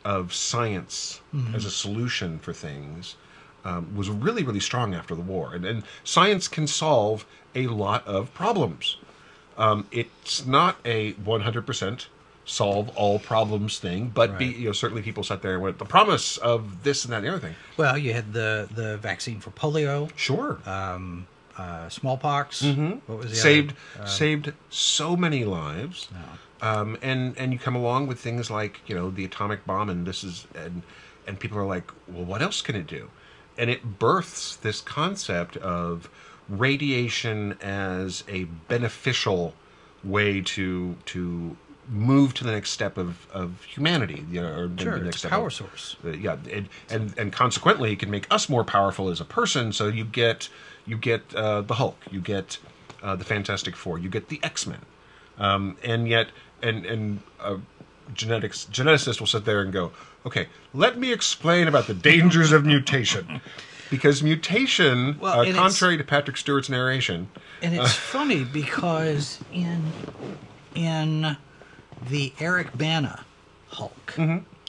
[0.04, 1.20] of science
[1.54, 3.16] as a solution for things
[3.64, 8.06] um, was really really strong after the war, and, and science can solve a lot
[8.06, 8.97] of problems.
[9.59, 12.09] Um, it's not a one hundred percent
[12.47, 16.36] solve all problems thing, but be, you know certainly people sat there with the promise
[16.38, 17.55] of this and that and the other thing.
[17.76, 21.26] Well, you had the the vaccine for polio, Sure, um,
[21.59, 22.62] uh, smallpox.
[22.62, 22.92] Mm-hmm.
[23.07, 24.05] What was the saved other?
[24.05, 26.09] Uh, saved so many lives.
[26.12, 26.68] no.
[26.68, 30.07] um, and and you come along with things like you know the atomic bomb and
[30.07, 30.82] this is and
[31.26, 33.11] and people are like well what else can it do
[33.59, 36.09] and it births this concept of
[36.49, 39.55] radiation as a beneficial
[40.05, 41.57] way to to
[41.89, 45.18] move to the next step of, of humanity you know, or the- Sure, the next
[45.18, 45.97] step power of- source.
[46.05, 49.72] uh, yeah, and, and and consequently, it can make us more powerful as a person.
[49.72, 50.49] So you get
[50.87, 52.59] you get uh, the Hulk, you get
[53.03, 54.80] uh, the Fantastic Four, you get the X Men,
[55.39, 56.28] um, and yet
[56.62, 57.57] and and uh,
[58.14, 59.93] genetics geneticist will sit there and go,
[60.24, 63.41] "Okay, let me explain about the dangers of mutation."
[63.89, 67.28] Because mutation, Well, uh, contrary to Patrick Stewart's narration,
[67.62, 69.93] And it's funny because in
[70.74, 71.37] in
[72.09, 73.24] the Eric Bana
[73.68, 74.14] Hulk,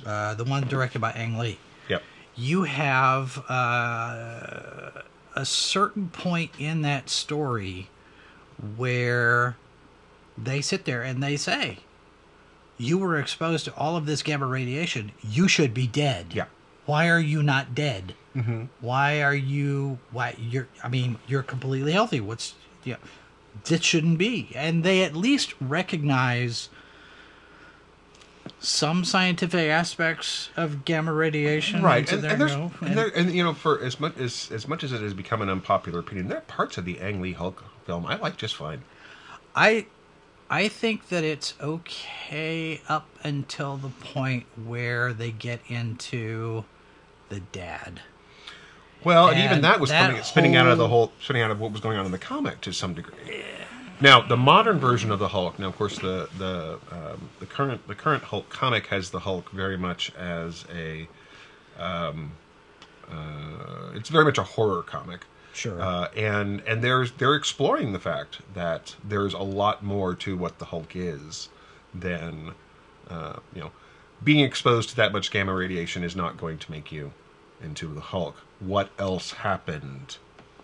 [0.06, 2.04] uh, the one directed by Ang Lee, yep,
[2.36, 5.02] you have uh,
[5.36, 7.90] a certain point in that story
[8.76, 9.56] where
[10.38, 11.80] they sit there and they say,
[12.78, 15.12] "You were exposed to all of this gamma radiation.
[15.22, 16.28] You should be dead.
[16.34, 16.46] Yeah.
[16.86, 18.14] Why are you not dead?
[18.36, 18.66] Mm-hmm.
[18.82, 20.00] Why are you?
[20.12, 20.68] Why you're?
[20.84, 22.22] I mean, you're completely healthy.
[22.22, 22.98] What's yeah?
[23.66, 26.70] This shouldn't be." And they at least recognize
[28.60, 31.84] some scientific aspects of gamma radiation.
[31.84, 32.72] right, and, there and there's you go.
[32.82, 35.42] and, there, and you know, for as much as as much as it has become
[35.42, 38.56] an unpopular opinion, there are parts of the Ang Lee Hulk film I like just
[38.56, 38.82] fine.
[39.56, 39.86] I
[40.50, 46.66] I think that it's okay up until the point where they get into
[47.30, 48.02] the dad.
[49.04, 51.52] Well, and, even that was that coming, spinning out of the whole- whole, spinning out
[51.52, 53.44] of what was going on in the comic to some degree.
[54.00, 55.58] Now, the modern version of the Hulk.
[55.58, 59.52] Now, of course, the the um, the current the current Hulk comic has the Hulk
[59.52, 61.08] very much as a,
[61.80, 62.34] um,
[63.10, 65.26] uh, it's very much a horror comic.
[65.54, 65.82] Sure.
[65.82, 70.60] Uh, and and there's they're exploring the fact that there's a lot more to what
[70.60, 71.50] the Hulk is
[71.94, 72.52] than
[73.10, 73.72] uh, you know
[74.24, 77.14] being exposed to that much gamma radiation is not going to make you
[77.64, 78.36] into the Hulk.
[78.60, 80.18] What else happened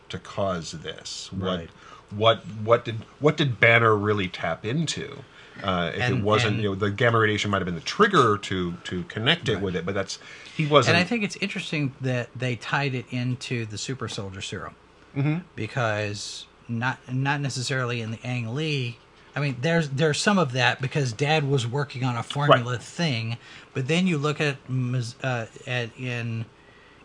[0.10, 1.32] to cause this?
[1.34, 1.62] Right.
[1.62, 1.70] What
[2.16, 5.24] what what did what did Banner really tap into?
[5.62, 8.38] Uh, if it wasn't, and- you know, the gamma radiation might have been the trigger
[8.38, 10.20] to to connect it with it, but that's
[10.56, 10.96] he wasn't.
[10.96, 14.76] and I think it's interesting that they tied it into the super soldier serum.
[15.16, 15.40] Mm-hmm.
[15.56, 18.98] Because not not necessarily in the Ang Lee
[19.36, 23.38] I mean, there's there's some of that because Dad was working on a formula thing,
[23.74, 24.58] but then you look at
[25.24, 26.46] uh, at in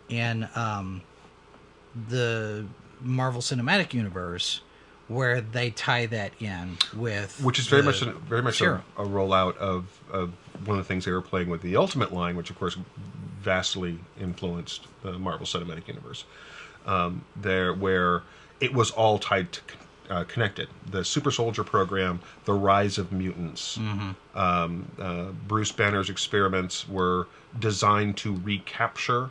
[0.09, 1.01] in um,
[2.07, 2.65] the
[3.01, 4.61] Marvel Cinematic Universe
[5.09, 8.75] where they tie that in with which is very the much a, very much a,
[8.97, 10.33] a rollout of, of
[10.65, 12.77] one of the things they were playing with the Ultimate line, which of course
[13.41, 16.25] vastly influenced the Marvel Cinematic Universe.
[16.85, 18.23] Um, there, where
[18.59, 19.61] it was all tied to
[20.09, 20.67] uh, connected.
[20.89, 23.77] The Super Soldier program, the rise of mutants.
[24.35, 27.27] Um, uh, Bruce Banner's experiments were
[27.59, 29.29] designed to recapture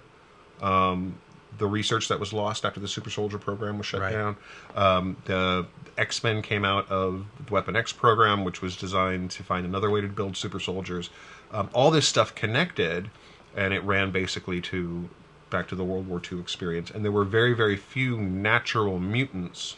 [0.62, 1.16] um,
[1.57, 4.13] the research that was lost after the Super Soldier program was shut Right.
[4.13, 4.37] down.
[4.77, 9.43] Um, the X Men came out of the Weapon X program, which was designed to
[9.43, 11.11] find another way to build super soldiers.
[11.53, 13.11] Um, all this stuff connected,
[13.57, 15.09] and it ran basically to
[15.51, 16.91] back to the World War II experience.
[16.91, 19.77] And there were very, very few natural mutants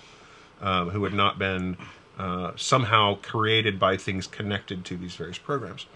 [0.60, 1.76] um, who had not been
[2.18, 5.86] uh, somehow created by things connected to these various programs.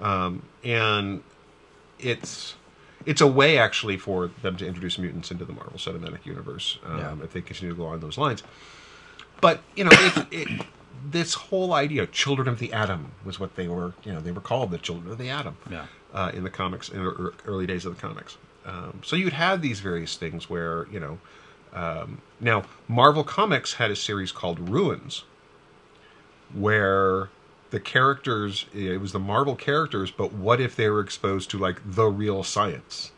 [0.00, 1.22] Um, and
[1.98, 2.54] it's
[3.06, 6.98] it's a way actually for them to introduce mutants into the Marvel Cinematic Universe um,
[6.98, 7.24] Yeah.
[7.24, 8.42] if they continue to go on those lines.
[9.40, 10.66] But you know, it, it,
[11.10, 13.94] this whole idea, "Children of the Atom," was what they were.
[14.04, 15.86] You know, they were called the Children of the Atom Yeah.
[16.12, 18.36] uh, in the comics in the early days of the comics.
[18.64, 21.18] Um, so you'd have these various things where you know.
[21.72, 25.24] Um, now, Marvel Comics had a series called Ruins,
[26.54, 27.28] where
[27.70, 31.80] the characters it was the Marvel characters, but what if they were exposed to like
[31.84, 33.12] the real science,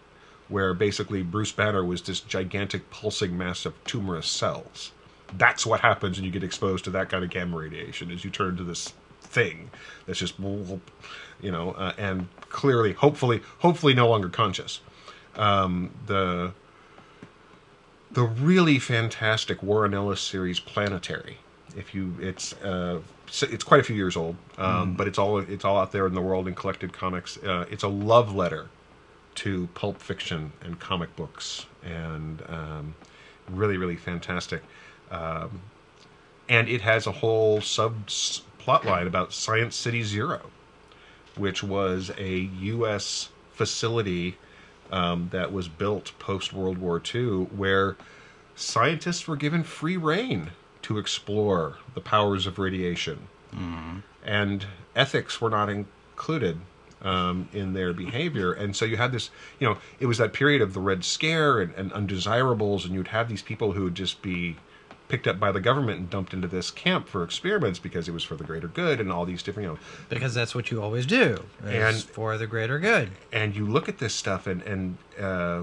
[0.49, 4.93] where basically Bruce Banner was this gigantic pulsing mass of tumorous cells.
[5.37, 8.11] That's what happens when you get exposed to that kind of gamma radiation.
[8.11, 9.71] Is you turn to this thing
[10.07, 10.81] that's just, you
[11.43, 14.81] know, uh, and clearly, hopefully, hopefully, no longer conscious.
[15.37, 16.53] Um, the
[18.11, 21.39] the really fantastic Warren Ellis series Planetary.
[21.77, 25.65] If you, it's uh, it's quite a few years old, um, but it's all it's
[25.65, 27.37] all out there in the world in collected comics.
[27.39, 28.69] Uh, it's a love letter
[29.37, 32.95] to pulp fiction and comic books, and um,
[33.51, 34.63] really really fantastic.
[35.11, 35.61] Um,
[36.49, 38.09] and it has a whole sub
[38.59, 40.51] plot line about Science City Zero,
[41.37, 43.29] which was a U.S.
[43.53, 44.37] facility
[44.91, 47.97] um, that was built post World War II, where
[48.57, 50.51] scientists were given free reign
[50.83, 53.29] to explore the powers of radiation,
[54.25, 56.61] and ethics were not included
[57.03, 58.53] um, in their behavior.
[58.53, 61.61] And so you had this, you know, it was that period of the Red Scare
[61.61, 64.57] and, and undesirables, and you'd have these people who would just be
[65.09, 68.23] picked up by the government and dumped into this camp for experiments because it was
[68.25, 69.79] for the greater good and all these different, you know,
[70.11, 71.45] Because that's what you always do.
[71.65, 73.11] And- for the greater good.
[73.33, 75.63] and you look at this stuff and and uh,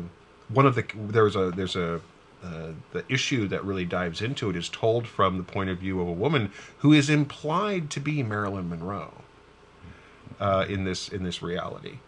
[0.49, 2.01] one of the there's a there's a
[2.45, 6.01] uh, the issue that really dives into it is told from the point of view
[6.01, 9.13] of a woman who is implied to be Marilyn Monroe.
[10.39, 11.99] uh, in this in this reality,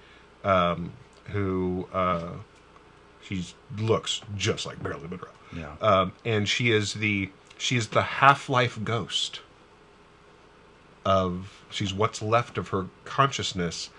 [0.44, 0.92] um,
[1.26, 2.30] who uh,
[3.22, 3.46] she
[3.78, 5.30] looks just like Marilyn Monroe.
[5.56, 5.76] Yeah.
[5.82, 9.42] Um, and she is the she is the half life ghost
[11.06, 13.90] of she's what's left of her consciousness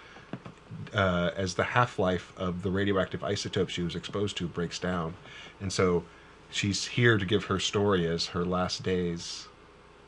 [0.95, 5.15] uh, as the half life of the radioactive isotope she was exposed to breaks down,
[5.61, 6.05] and so
[6.51, 9.49] she's here to give her story as her last days.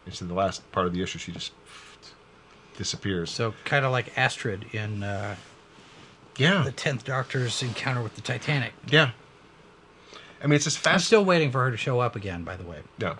[0.06, 1.52] And so the last part of the issue, she just
[2.76, 3.30] disappears.
[3.30, 5.36] So kind of like Astrid in uh,
[6.36, 8.72] yeah, the Tenth Doctor's encounter with the Titanic.
[8.88, 9.10] yeah.
[10.42, 12.44] I mean, it's just I'm still waiting for her to show up again.
[12.44, 13.16] By the way, yeah.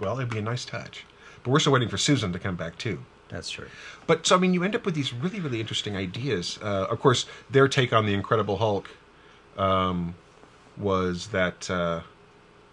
[0.00, 1.04] Well, it'd be a nice touch,
[1.44, 3.04] but we're still waiting for Susan to come back too.
[3.28, 3.68] that's true.
[4.08, 6.58] But so I mean, you end up with these really, really interesting ideas.
[6.60, 8.90] Uh, of course, their take on the Incredible Hulk
[9.56, 10.16] um,
[10.76, 12.00] was that, uh,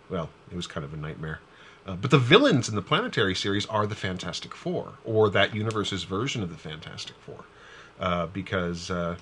[0.10, 1.40] well, it was kind of a nightmare.
[1.86, 6.04] Uh, but the villains in the Planetary series are the Fantastic Four, or that universe's
[6.04, 7.44] version of the Fantastic Four,
[8.00, 9.18] uh, because uh,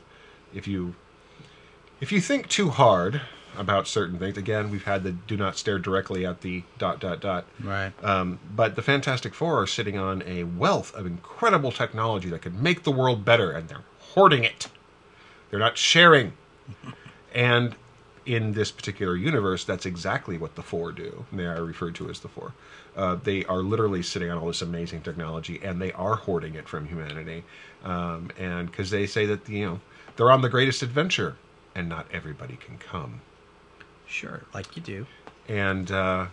[0.54, 0.94] if you
[2.00, 3.22] if you think too hard
[3.58, 7.20] about certain things, again, we've had the do not stare directly at the dot dot
[7.20, 7.46] dot.
[7.64, 7.92] Right.
[8.04, 12.62] Um, but the Fantastic Four are sitting on a wealth of incredible technology that could
[12.62, 14.68] make the world better, and they're hoarding it.
[15.50, 16.34] They're not sharing.
[17.34, 17.76] And
[18.26, 21.26] in this particular universe, that's exactly what the Four do.
[21.32, 22.54] They are referred to as the Four.
[22.96, 26.68] Uh, they are literally sitting on all this amazing technology, and they are hoarding it
[26.70, 27.44] from humanity.
[27.84, 29.80] Um, and because they say that you know
[30.16, 31.38] they're on the greatest adventure,
[31.76, 33.22] and not everybody can come
[34.06, 35.08] Sure, like you do.
[35.48, 36.26] and uh,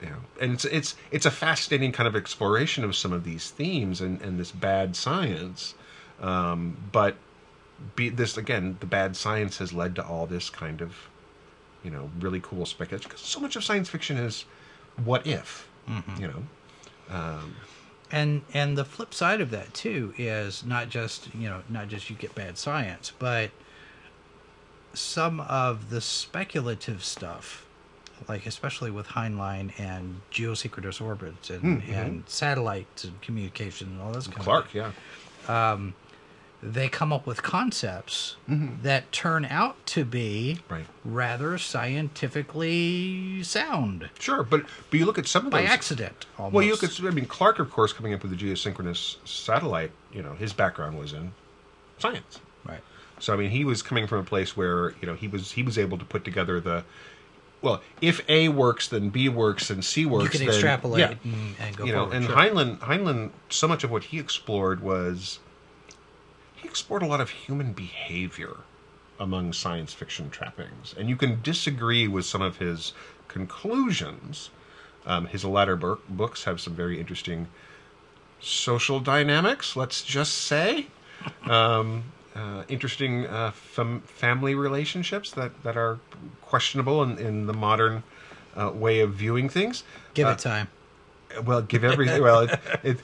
[0.00, 3.50] you know, and it's it's it's a fascinating kind of exploration of some of these
[3.50, 5.74] themes and, and this bad science.
[6.20, 7.16] Um, but
[7.96, 10.94] be this again, the bad science has led to all this kind of,
[11.84, 13.08] you know, really cool speculation.
[13.08, 14.44] Because so much of science fiction is,
[15.04, 16.20] what if, mm-hmm.
[16.20, 16.42] you know,
[17.10, 17.56] um,
[18.10, 22.10] And and the flip side of that too is not just you know not just
[22.10, 23.50] you get bad science, but
[24.94, 27.66] some of the speculative stuff,
[28.28, 31.92] like especially with Heinlein and geosynchronous orbits and, hmm, mm-hmm.
[31.92, 34.74] and satellites and communication and all this kind of stuff, Clarke,
[35.48, 35.94] yeah, um,
[36.62, 38.82] they come up with concepts mm-hmm.
[38.82, 44.44] that turn out to be right, rather scientifically sound sure.
[44.44, 45.70] But but you look at some of by those.
[45.70, 46.26] accident.
[46.38, 46.54] Almost.
[46.54, 46.92] Well, you could.
[47.04, 49.90] I mean, Clarke, of course, coming up with the geosynchronous satellite.
[50.12, 51.32] You know, his background was in
[51.98, 52.40] science.
[52.64, 52.80] right.
[53.18, 55.62] So I mean, he was coming from a place where you know he was he
[55.62, 56.84] was able to put together the
[57.62, 60.24] well, if A works, then B works, and C works.
[60.24, 61.14] You can then, extrapolate yeah.
[61.24, 62.16] and, and go you know, forward.
[62.16, 62.36] and sure.
[62.36, 65.38] Heinlein, Heinlein, so much of what he explored was
[66.62, 68.58] he explored a lot of human behavior
[69.18, 72.92] among science fiction trappings, and you can disagree with some of his
[73.28, 74.50] conclusions.
[75.04, 77.48] Um, his latter bur- books have some very interesting
[78.40, 79.76] social dynamics.
[79.76, 80.86] Let's just say.
[81.44, 82.04] Um,
[82.34, 85.98] uh, interesting uh, fam- family relationships that, that are
[86.40, 88.02] questionable in, in the modern
[88.56, 89.84] uh, way of viewing things.
[90.14, 90.68] Give Uh, it time.
[91.44, 92.22] Well, give everything.
[92.22, 92.96] Well, it, it,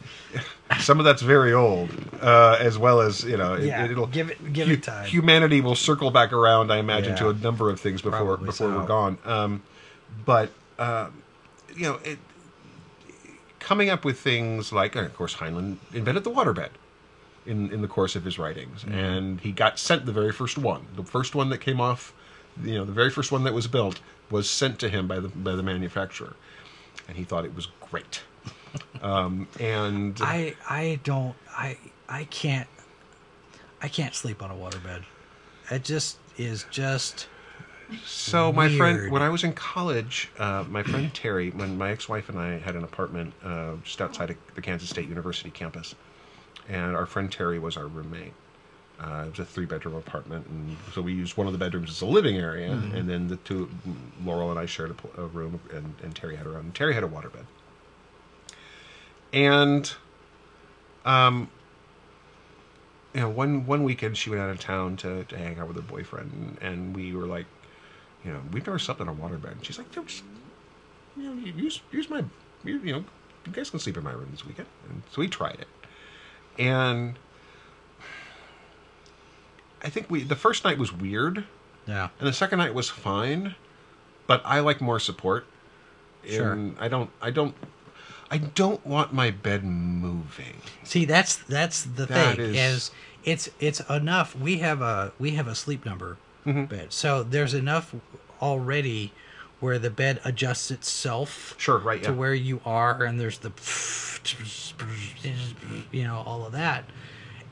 [0.81, 3.55] some of that's very old, uh, as well as you know.
[3.55, 5.07] It, Yeah, it'll give it- give hu- it time.
[5.07, 8.69] Humanity will circle back around, I imagine, to a number of things before Probably before
[8.71, 8.79] so.
[8.79, 9.19] we're gone.
[9.25, 9.63] Um,
[10.25, 11.09] but uh,
[11.75, 12.19] you know, it,
[13.59, 16.71] coming up with things like, of course, Heinlein invented the waterbed
[17.47, 18.95] in in the course of his writings, Mm-hmm.
[18.95, 22.13] and he got sent the very first one, the first one that came off,
[22.63, 24.01] you know, the very first one that was built
[24.31, 26.37] was sent to him by the by the manufacturer,
[27.09, 28.23] and he thought it was great.
[29.03, 31.77] um, and I I don't I
[32.09, 32.69] I can't
[33.83, 35.05] I can't sleep on a waterbed.
[35.71, 37.27] It just is just
[38.05, 42.29] So my friend, when I was in college, uh, my friend Terry, when my ex-wife
[42.29, 45.95] and I had an apartment uh, just outside of the Kansas State University campus,
[46.69, 48.35] and our friend Terry was our roommate.
[49.01, 52.01] Uh, it was a three-bedroom apartment, and so we used one of the bedrooms as
[52.01, 53.71] a living area, and then the two,
[54.25, 56.73] Laurel and I shared a, a room, and, and Terry had her own.
[56.73, 57.47] Terry had a waterbed,
[59.33, 59.95] and
[61.05, 61.49] um,
[63.15, 65.77] you know, one one weekend she went out of town to, to hang out with
[65.77, 67.47] her boyfriend, and, and we were like,
[68.25, 69.53] you know, we've never slept on a waterbed.
[69.53, 70.25] And she's like, just,
[71.17, 72.25] you know, use use my,
[72.65, 73.05] you, you know,
[73.47, 74.69] you guys can sleep in my room this weekend.
[74.89, 75.69] And so we tried it,
[76.61, 77.17] and
[79.83, 81.45] I think we the first night was weird,
[81.87, 82.09] yeah.
[82.19, 83.55] and the second night was fine,
[84.27, 85.47] but I like more support.
[86.29, 86.53] Sure.
[86.53, 87.55] And I don't, I don't,
[88.31, 90.57] I don't want my bed moving.
[90.85, 92.91] See, that's that's the That thing is- is
[93.25, 94.35] it's it's enough.
[94.37, 96.17] We have a we have a sleep number
[96.47, 96.65] Mm-hmm.
[96.65, 97.95] bed, so there's enough
[98.41, 99.13] already
[99.61, 102.03] where the bed adjusts itself Sure, right?
[102.05, 102.17] to Yeah.
[102.17, 103.51] where you are, and there's the
[105.93, 106.85] you know all of that,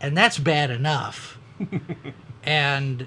[0.01, 1.39] and that's bad enough.
[2.44, 3.07] And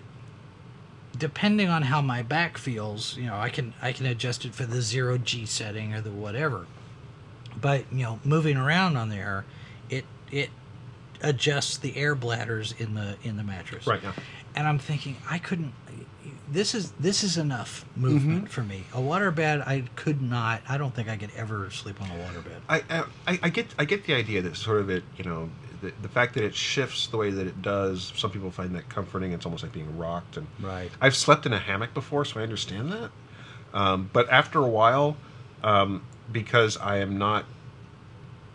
[1.18, 4.66] depending on how my back feels, you know, I can I can adjust it for
[4.66, 6.66] the zero G setting or the whatever.
[7.60, 9.46] But you know, moving around on there,
[9.90, 10.50] it it
[11.22, 13.86] adjusts the air bladders in the in the mattress.
[13.86, 14.14] Right, yeah.
[14.56, 15.74] And I'm thinking I couldn't.
[16.50, 18.52] This is this is enough movement mm-hmm.
[18.52, 18.86] for me.
[18.94, 20.62] A water bed, I could not.
[20.68, 22.62] I don't think I could ever sleep on a water bed.
[22.68, 25.50] I, I I get I get the idea that sort of it you know
[25.82, 28.12] the, the fact that it shifts the way that it does.
[28.16, 29.32] Some people find that comforting.
[29.32, 30.38] It's almost like being rocked.
[30.38, 30.92] And Right.
[31.02, 33.12] I've slept in a hammock before, so I understand that.
[33.74, 35.16] Um, but after a while,
[35.64, 37.46] um, because I am not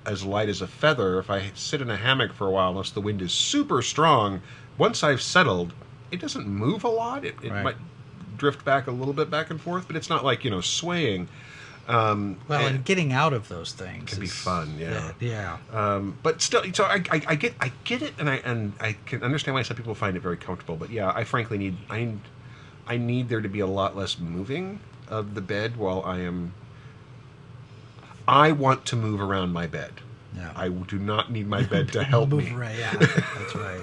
[0.06, 2.90] as light as a feather, if I sit in a hammock for a while, unless
[2.90, 4.42] the wind is super strong,
[4.76, 5.72] once I've settled,
[6.10, 7.24] it doesn't move a lot.
[7.24, 7.62] It, it Right.
[7.64, 7.76] might
[8.36, 11.28] drift back a little bit back and forth, but it's not like you know swaying.
[11.86, 15.12] Um, Well, and- and getting out of those things Can be fun, yeah.
[15.20, 15.58] yeah.
[15.72, 18.96] um, but still, so I, I, I get I get it, and I and I
[19.04, 20.76] can understand why some people find it very comfortable.
[20.76, 22.14] But yeah, I frankly need I
[22.86, 26.54] I need there to be a lot less moving of the bed while I am.
[28.26, 29.92] I want to move around my bed.
[30.34, 30.50] Yeah.
[30.56, 32.52] I do not need my bed to help Move me.
[32.52, 33.80] right, yeah, that's right.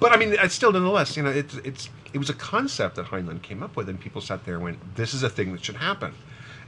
[0.00, 3.06] But I mean, it's still nonetheless, you know, it's it's it was a concept that
[3.06, 5.62] Heinlein came up with, and people sat there and went, "This is a thing that
[5.64, 6.14] should happen,"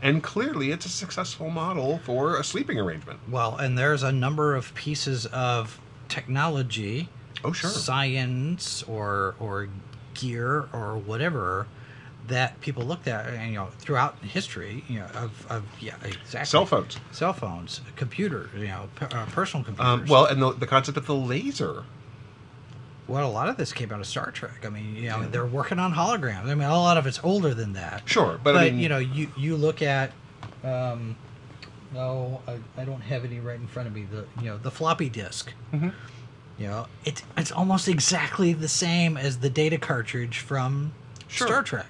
[0.03, 3.20] and clearly, it's a successful model for a sleeping arrangement.
[3.30, 7.09] Well, and there's a number of pieces of technology,
[7.44, 7.70] Oh, sure.
[7.70, 9.68] science, or or
[10.14, 11.66] gear or whatever
[12.26, 16.44] that people looked at, and you know, throughout history, you know, of, of yeah, exactly.
[16.44, 16.99] Cell phones.
[17.11, 19.92] cell phones, computer, you know, per, uh, personal computers.
[20.03, 21.84] Um, well, and the, the concept of the laser.
[23.09, 24.64] Well, a lot of this came out of Star Trek.
[24.64, 26.44] I mean, you know, they're working on holograms.
[26.44, 28.02] I mean, a lot of it's older than that.
[28.09, 30.12] Sure, but, I mean, you know, you you look at,
[30.62, 31.16] um,
[31.92, 34.06] no, I, I don't have any right in front of me.
[34.11, 35.52] The you know the floppy disk.
[35.72, 35.88] Mm-hmm.
[36.59, 40.92] You know, it's it's almost exactly the same as the data cartridge from
[41.28, 41.46] Sure.
[41.46, 41.86] Star Trek.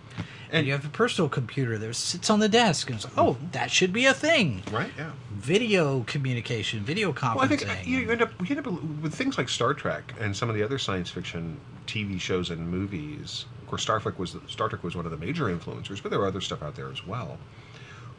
[0.50, 3.36] And, you have a personal computer that sits on the desk, and it's like, oh,
[3.52, 4.62] that should be a thing.
[4.70, 4.90] right?
[4.96, 5.12] Yeah.
[5.30, 7.34] Video communication, video conferencing.
[7.36, 8.72] Well, I think uh, you, you end up you end up
[9.02, 12.68] with things like Star Trek and some of the other science fiction TV shows and
[12.68, 13.46] movies.
[13.62, 16.18] Of course, Star Trek was Star Trek was one of the major influencers, but there
[16.18, 17.38] were other stuff out there as well,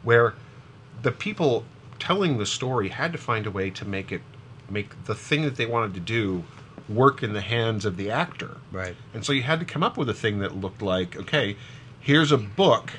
[0.03, 0.33] where
[1.01, 1.65] the people
[1.99, 4.21] telling the story had to find a way to make it
[4.69, 6.43] make the thing that they wanted to do
[6.87, 8.57] work in the hands of the actor.
[8.71, 8.95] Right.
[9.13, 11.55] And so you had to come up with a thing that looked like, okay,
[11.99, 12.91] here's a book,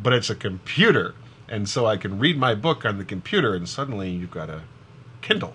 [0.00, 1.14] but it's a computer.
[1.48, 4.62] And so I can read my book on the computer and suddenly you've got a
[5.20, 5.54] Kindle.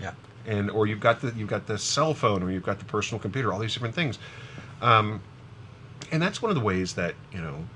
[0.00, 0.12] Yeah.
[0.46, 3.20] And or you've got the you've got the cell phone or you've got the personal
[3.20, 4.18] computer, all these different things.
[4.80, 5.22] Um,
[6.10, 7.66] and that's one of the ways that, you know,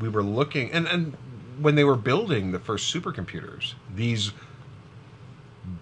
[0.00, 1.16] we were looking and, and
[1.60, 4.32] when they were building the first supercomputers, these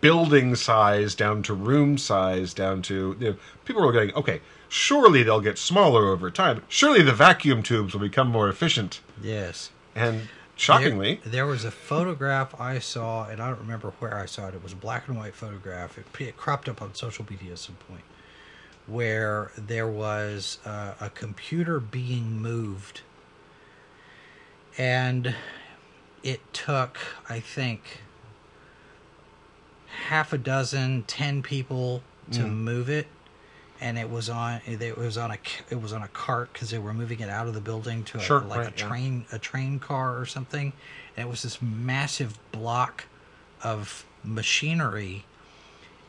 [0.01, 5.23] building size down to room size down to you know, people were going okay surely
[5.23, 9.71] they'll get smaller over time surely the vacuum tubes will become more efficient Yes.
[9.95, 14.27] and shockingly There, there was a photograph I saw, and I don't remember where I
[14.27, 14.55] saw it.
[14.55, 15.97] It was a black and white photograph.
[15.99, 18.03] It, it cropped up on social media at some point,
[18.87, 23.03] where there was uh, a computer being moved,
[24.77, 25.35] and
[26.25, 26.99] it took,
[27.29, 28.01] I think,
[30.09, 32.03] half a dozen, ten people
[32.33, 32.51] to Mm.
[32.57, 33.07] move it.
[33.81, 34.61] And it was on.
[34.67, 35.39] It was on a.
[35.71, 38.19] It was on a cart because they were moving it out of the building to
[38.19, 38.89] a, Sure, like right, a yeah.
[38.89, 40.73] train a train car or something
[41.17, 43.05] and it was this massive block
[43.63, 45.25] of machinery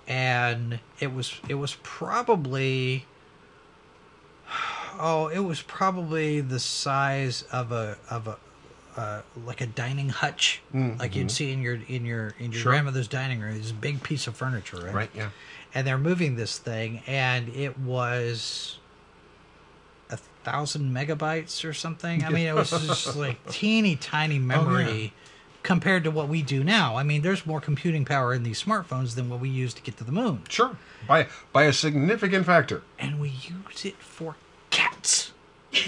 [0.08, 3.06] and it was it was probably
[5.00, 8.38] oh it was probably the size of a of a
[8.98, 12.72] uh, like a dining hutch like you'd see in your in your in your Sure.
[12.74, 15.30] grandmother's dining room this big piece of furniture right right yeah
[15.74, 18.78] and they're moving this thing and it was
[20.10, 22.24] a thousand megabytes or something.
[22.24, 25.14] I mean it was just like teeny tiny oh, memory
[25.62, 26.96] compared to what we do now.
[26.96, 29.98] I mean there's more computing power in these smartphones than what we use to get
[29.98, 30.44] to the moon.
[30.50, 30.78] Sure.
[31.08, 32.82] By by a significant factor.
[32.98, 34.36] And we use it for
[34.70, 35.32] cats.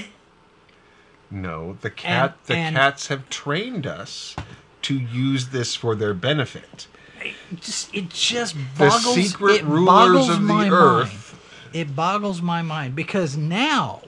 [1.34, 4.36] No the cat And- the and- cats have trained us
[4.82, 6.88] to use this for their benefit
[7.24, 11.08] it just it just The boggles secret it rulers boggles of the my earth.
[11.08, 11.76] mind.
[11.76, 14.02] It boggles my mind because now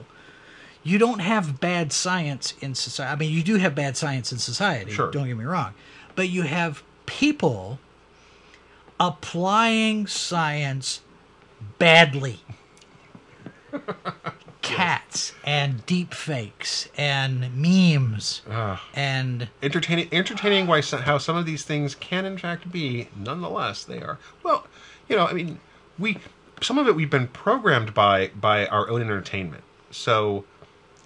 [0.82, 3.10] you don't have bad science in society.
[3.12, 4.90] I mean, you do have bad science in society.
[4.92, 5.10] Sure.
[5.10, 5.72] Don't get me wrong,
[6.14, 7.78] but you have people
[9.00, 11.00] applying science
[11.78, 12.40] badly.
[14.64, 18.82] Cats and deep fakes and memes Ah.
[18.94, 23.84] and entertaining entertaining why some, how some of these things can in fact be nonetheless
[23.84, 24.66] they are well
[25.08, 25.58] you know i mean
[25.98, 26.18] we
[26.62, 29.64] some of it we've been programmed by by our own entertainment.
[29.90, 30.44] So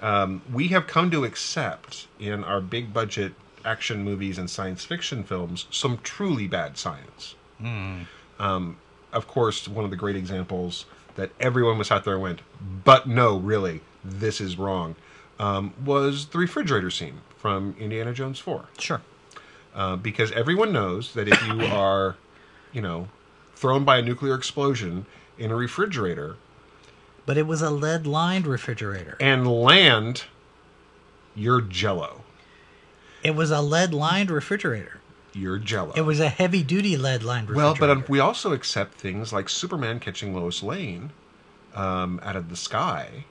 [0.00, 3.32] um, we have come to accept in our big budget
[3.64, 7.34] action movies and science fiction films some truly bad science.
[8.38, 8.76] Um,
[9.12, 10.84] of course, one of the great examples
[11.18, 12.40] that everyone was out there and went,
[12.84, 14.94] but no, really, this is wrong,
[15.40, 19.02] um, was the refrigerator scene from Indiana Jones 4 Sure.
[19.74, 22.16] uh, because everyone knows that if you are,
[22.72, 23.08] you know,
[23.56, 25.06] thrown by a nuclear explosion
[25.36, 26.36] in a refrigerator
[27.26, 29.16] But it was a lead lined refrigerator.
[29.20, 30.24] and land,
[31.34, 32.22] you're jello.
[33.24, 34.97] It was a lead lined refrigerator.
[35.38, 35.92] You're jello.
[35.94, 39.48] It was a heavy duty lead lined well, but um, we also accept things like
[39.48, 41.12] Superman catching Lois Lane
[41.74, 43.24] um, out of the sky,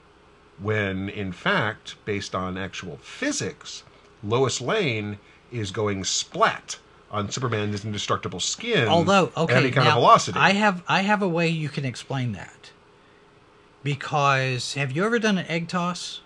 [0.58, 3.82] when in fact, based on actual physics,
[4.22, 5.18] Lois Lane
[5.52, 6.78] is going splat
[7.10, 8.88] on Superman's indestructible skin.
[8.88, 10.38] Although, at okay, any kind now, of velocity.
[10.38, 12.70] I have I have a way you can explain that.
[13.82, 16.20] Because have you ever done an egg toss?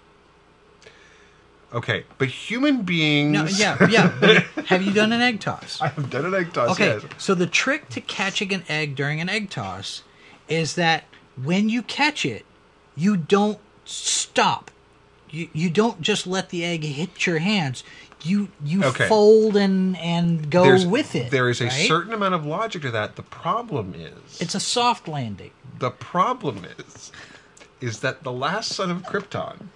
[1.74, 3.32] Okay, but human beings.
[3.32, 4.42] No, yeah, yeah.
[4.66, 5.80] have you done an egg toss?
[5.80, 6.70] I have done an egg toss.
[6.72, 7.04] Okay, yes.
[7.18, 10.02] so the trick to catching an egg during an egg toss
[10.48, 11.04] is that
[11.42, 12.44] when you catch it,
[12.94, 14.70] you don't stop.
[15.30, 17.84] You you don't just let the egg hit your hands.
[18.22, 19.08] You you Okay.
[19.08, 21.30] fold and and go There's- with it.
[21.30, 21.88] There is a right?
[21.88, 23.16] certain amount of logic to that.
[23.16, 25.50] The problem is, It's a soft landing.
[25.78, 27.10] the problem is,
[27.80, 29.68] is that the last son of Krypton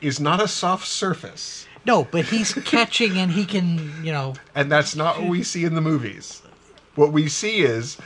[0.00, 4.70] is not a soft surface, No, but he's catching and he can, you know, and
[4.70, 6.42] that's not what we see in the movies.
[6.94, 7.96] What we see is,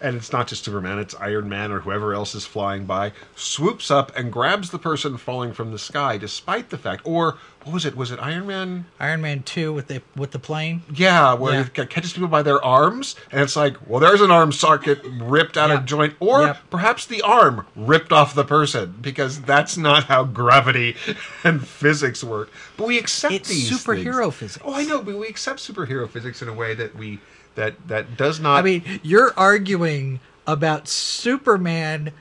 [0.00, 3.90] and it's not just Superman; it's Iron Man or whoever else is flying by, swoops
[3.90, 7.84] up and grabs the person falling from the sky, despite the fact, or what was
[7.84, 7.96] it?
[7.96, 8.86] Was it Iron Man?
[9.00, 10.82] Iron Man 2 with the with the plane.
[10.94, 11.82] Yeah, where Yeah.
[11.82, 15.56] it catches people by their arms, and it's like, well, there's an arm socket ripped
[15.56, 15.76] out Yeah.
[15.78, 16.58] of joint, or Yep.
[16.70, 20.96] perhaps the arm ripped off the person, because that's not how gravity
[21.44, 22.50] and physics work.
[22.76, 24.34] But we accept It's these superhero things.
[24.36, 24.64] physics.
[24.64, 27.18] Oh, I know, but we accept superhero physics in a way that we
[27.58, 28.58] that that does not.
[28.60, 32.12] I mean, you're arguing about Superman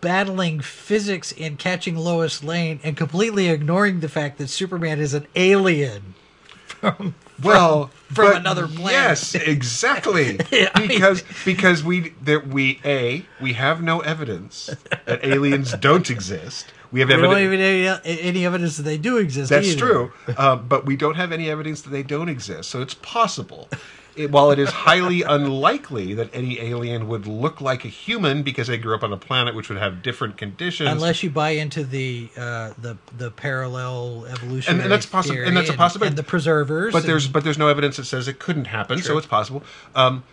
[0.00, 5.26] battling physics and catching Lois Lane and completely ignoring the fact that Superman is an
[5.36, 6.14] alien.
[7.42, 8.92] well from but another planet.
[8.92, 10.38] Yes, exactly.
[10.52, 14.70] Mean- because because we that we a we have no evidence
[15.04, 16.72] that aliens don't exist.
[16.92, 17.54] We have We don't evidence.
[17.54, 19.50] even have any, any evidence that they do exist.
[19.50, 19.78] That's either.
[19.78, 22.68] true, uh, but we don't have any evidence that they don't exist.
[22.70, 23.68] So it's possible.
[24.16, 28.66] It, while it is highly unlikely that any alien would look like a human because
[28.66, 31.84] they grew up on a planet which would have different conditions, Unless you buy into
[31.84, 36.08] the uh, the the parallel evolution, And- and that's possi- and that's a possibility.
[36.10, 39.00] And the preservers, but there's but there's no evidence that says it couldn't happen.
[39.02, 39.62] So it's possible.
[39.94, 40.24] Um,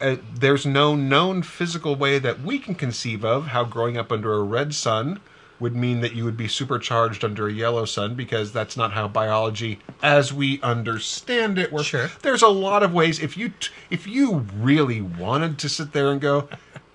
[0.00, 4.32] uh, there's no known physical way that we can conceive of how growing up under
[4.34, 5.20] a red sun
[5.60, 9.08] would mean that you would be supercharged under a yellow sun because that's not how
[9.08, 11.86] biology as we understand it works.
[11.86, 12.10] Sure.
[12.22, 16.10] There's a lot of ways if you t- if you really wanted to sit there
[16.10, 16.48] and go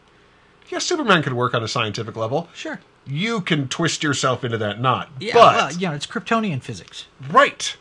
[0.69, 2.49] yeah, Superman could work on a scientific level.
[2.53, 2.79] sure.
[3.07, 5.09] You can twist yourself into that knot.
[5.19, 7.07] Yeah, but well, know, it's Kryptonian physics.
[7.31, 7.75] right.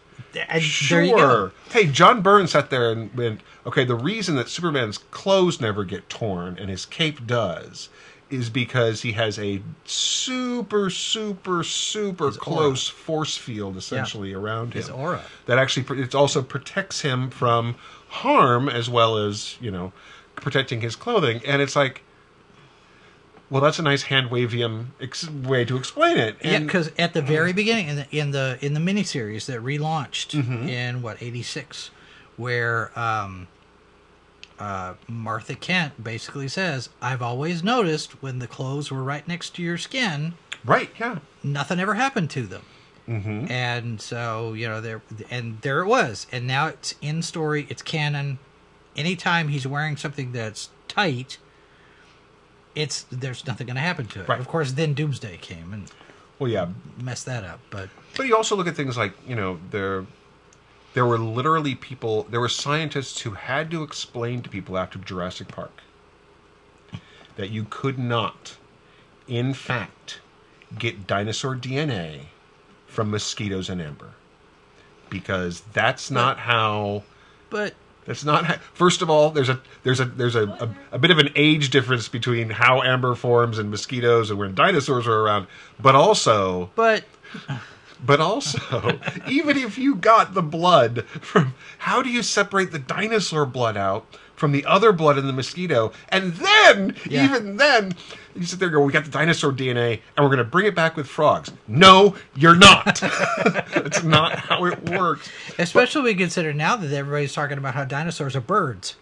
[0.49, 0.99] And Sure.
[0.99, 1.51] There you go.
[1.71, 6.09] Hey, John Byrne sat there and went, okay, the reason that Superman's clothes never get
[6.09, 7.89] torn and his cape does
[8.31, 12.37] is because he has a super, super, super aura.
[12.37, 14.83] close force field essentially around him.
[14.83, 15.23] His aura.
[15.47, 17.77] That actually, it also protects him from
[18.09, 19.93] harm as well as, you know,
[20.37, 21.41] protecting his clothing.
[21.47, 22.03] And it's like,
[23.51, 26.37] well, that's a nice hand wavium ex- way to explain it.
[26.45, 30.39] Yeah, because at the very beginning in the in the in the miniseries that relaunched
[30.39, 30.69] Mm-hmm.
[30.69, 31.91] in what eighty six,
[32.37, 33.49] where um,
[34.59, 39.63] uh, Martha Kent basically says, "I've always noticed when the clothes were right next to
[39.63, 40.35] your skin,
[40.65, 41.19] right, yeah.
[41.43, 42.63] nothing ever happened to them."
[43.09, 43.51] Mm-hmm.
[43.51, 47.83] And so you know there and there it was, and now it's in story, it's
[47.83, 48.39] canon.
[48.97, 51.39] Anytime he's wearing something that's tight,
[52.75, 54.29] it's there's nothing going to happen to it.
[54.29, 54.41] Right.
[54.41, 55.91] Of course, then Doomsday came and
[56.39, 56.69] Well, yeah.
[57.01, 57.89] messed that up, but.
[58.17, 60.05] But you also look at things like you know there
[60.95, 65.49] there were literally people there were scientists who had to explain to people after Jurassic
[65.49, 65.83] Park
[67.37, 68.57] that you could not
[69.27, 70.21] in fact
[70.77, 72.27] get dinosaur DNA
[72.87, 74.11] from mosquitoes and amber.
[75.09, 77.05] Because that's not how
[77.49, 77.75] But
[78.05, 81.11] that's not how, first of all there's a there's a there's a, a, a bit
[81.11, 85.47] of an age difference between how amber forms and mosquitoes and when dinosaurs are around.
[85.81, 87.05] But also but
[88.05, 93.45] but also, even if you got the blood from, how do you separate the dinosaur
[93.47, 95.93] blood out from the other blood in the mosquito?
[96.09, 97.25] And then, Yeah.
[97.25, 97.93] even then,
[98.37, 100.67] you sit there and go, we got the dinosaur DNA and we're going to bring
[100.67, 101.51] it back with frogs.
[101.67, 103.01] No, you're not.
[103.75, 105.29] That's not how it works.
[105.59, 108.95] Especially when you consider now that everybody's talking about how dinosaurs are birds.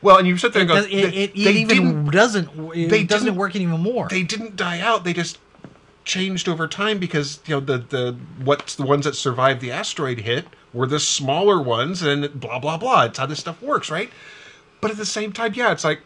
[0.00, 2.50] Well, and you sit there and go, It, it, they, it even doesn't.
[2.76, 4.06] It they doesn't work even more.
[4.08, 5.02] they didn't die out.
[5.02, 5.38] They just
[6.04, 10.20] changed over time because you know the the what's the ones that survived the asteroid
[10.20, 13.04] hit were the smaller ones, and blah blah blah.
[13.04, 14.10] It's how this stuff works, right?
[14.80, 16.00] But at the same time, yeah, it's like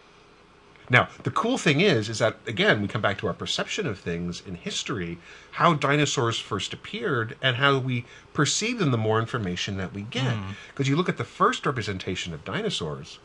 [0.89, 3.99] now the cool thing is, is that again we come back to our perception of
[3.99, 5.19] things in history,
[5.53, 8.93] how dinosaurs first appeared, and how we perceive them.
[8.93, 10.53] The more information that we get, hmm.
[10.71, 13.19] because you look at the first representation of dinosaurs,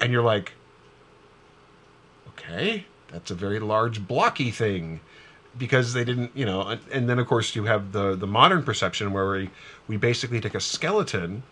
[0.00, 0.52] and you're like,
[2.30, 5.00] okay, that's a very large blocky thing
[5.58, 8.62] because they didn't, you know, and, and then of course you have the the modern
[8.62, 9.50] perception where we
[9.88, 11.42] we basically take a skeleton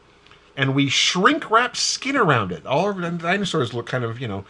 [0.57, 2.64] and we shrink wrap skin around it.
[2.66, 4.44] All of the dinosaurs look kind of, you know,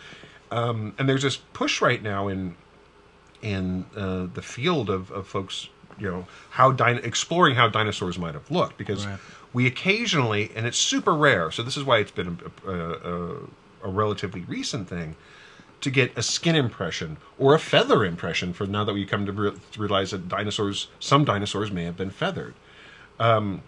[0.50, 2.54] um, and there's this push right now in
[3.42, 8.34] in uh, the field of, of folks, you know, how din- exploring how dinosaurs might
[8.34, 9.18] have looked because Right.
[9.52, 11.50] we occasionally, and it's super rare.
[11.50, 13.36] So this is why it's been a, a, a,
[13.84, 15.16] a relatively recent thing
[15.80, 19.32] to get a skin impression or a feather impression for now that we come to,
[19.32, 22.54] re- realize that dinosaurs, some dinosaurs may have been feathered.
[23.18, 23.62] Um,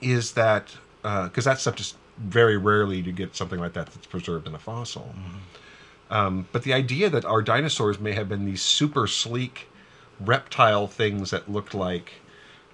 [0.00, 4.46] is that because that stuff just very rarely to get something like that that's preserved
[4.46, 5.14] in a fossil.
[6.10, 9.68] Um, but the idea that our dinosaurs may have been these super sleek
[10.20, 12.12] reptile things that looked like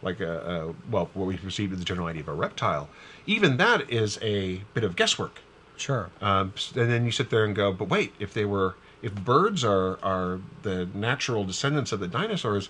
[0.02, 2.88] like a, a well what we perceive as the general idea of a reptile
[3.26, 5.40] even that is a bit of guesswork
[5.80, 6.10] sure.
[6.20, 9.64] um, and then you sit there and go, but wait, if they were, if birds
[9.64, 12.68] are are the natural descendants of the dinosaurs,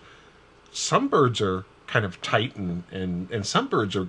[0.72, 4.08] some birds are kind of tight and and and some birds are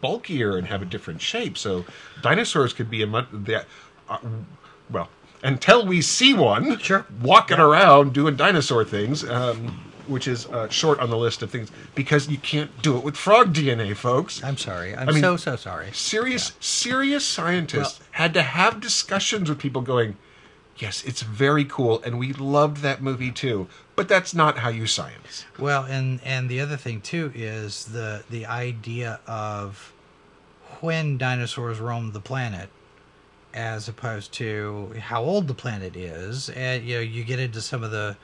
[0.00, 1.56] bulkier and have a different shape.
[1.56, 1.84] So
[2.22, 3.66] dinosaurs could be a much that,
[4.08, 4.18] uh,
[4.90, 5.08] well,
[5.44, 7.06] until we see one, Sure.
[7.22, 9.24] walking around doing dinosaur things.
[9.28, 9.80] Um,
[10.12, 13.16] which is uh, short on the list of things because you can't do it with
[13.16, 14.94] frog DNA, folks I'm sorry.
[14.94, 15.88] I'm I mean- so so sorry.
[15.92, 20.16] serious serious scientists Well- had to have discussions with people going
[20.76, 24.86] yes it's very cool and we loved that movie too but that's not how you
[24.86, 29.92] science Well, and and the other thing too is the the idea of
[30.80, 32.68] when dinosaurs roamed the planet,
[33.54, 37.82] as opposed to how old the planet is, and you know you get into some
[37.84, 38.16] of the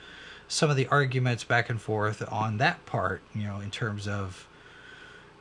[0.48, 3.20] some of the arguments back and forth on that part.
[3.34, 4.46] You know, in terms of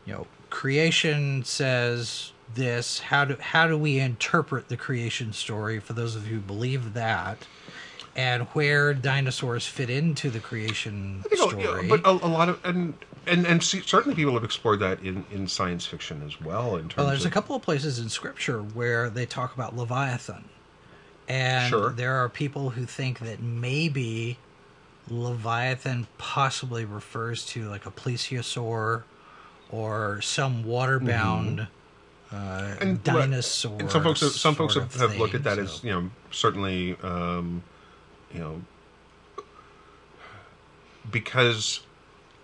[0.06, 3.00] you know creation says this.
[3.00, 6.94] How do how do we interpret the creation story for those of you who believe
[6.94, 7.48] that?
[8.16, 11.88] And where dinosaurs fit into the creation I think a- story.
[11.88, 12.96] but a, a lot of and
[13.28, 16.84] and and see, certainly people have explored that in in science fiction as well in
[16.90, 20.46] terms Well, there's of a couple of places in Scripture where they talk about Leviathan,
[21.28, 21.92] and Sure.
[21.92, 24.40] there are people who think that maybe
[25.10, 29.04] Leviathan possibly refers to like a plesiosaur
[29.72, 31.66] or some water-bound uh,
[32.30, 32.82] Mm-hmm.
[32.84, 33.80] And- dinosaur.
[33.80, 36.10] and some folks have, some folks have, have looked at thing, that as you know
[36.30, 37.64] certainly um,
[38.34, 38.62] you know
[41.10, 41.82] because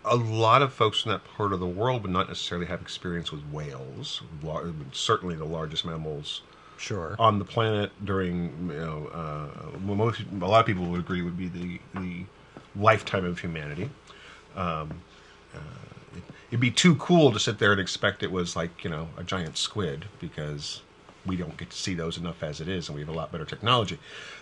[0.05, 3.31] a lot of folks in that part of the world would not necessarily have experience
[3.31, 4.21] with whales,
[4.91, 6.41] certainly the largest mammals
[6.77, 7.15] sure.
[7.19, 11.37] on the planet during you know uh, most a lot of people would agree would
[11.37, 12.23] be the the
[12.75, 13.89] lifetime of humanity.
[14.55, 15.01] Um,
[15.53, 15.59] uh,
[16.15, 19.09] it, it'd be too cool to sit there and expect it was like you know
[19.17, 20.81] a giant squid because
[21.25, 23.31] we don't get to see those enough as it is, and we have a lot
[23.31, 23.97] better technology.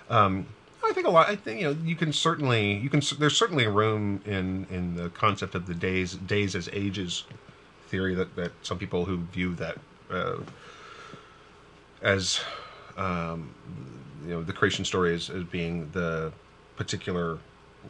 [0.10, 0.48] Um,
[0.84, 1.30] I think a lot.
[1.30, 3.02] I think you know you can certainly you can.
[3.18, 7.24] There's certainly room in in the concept of the days days as ages
[7.88, 9.78] theory that that some people who view that
[10.10, 10.38] uh,
[12.02, 12.42] as
[12.98, 13.54] um,
[14.24, 16.32] you know the creation story as, as being the
[16.78, 17.38] particular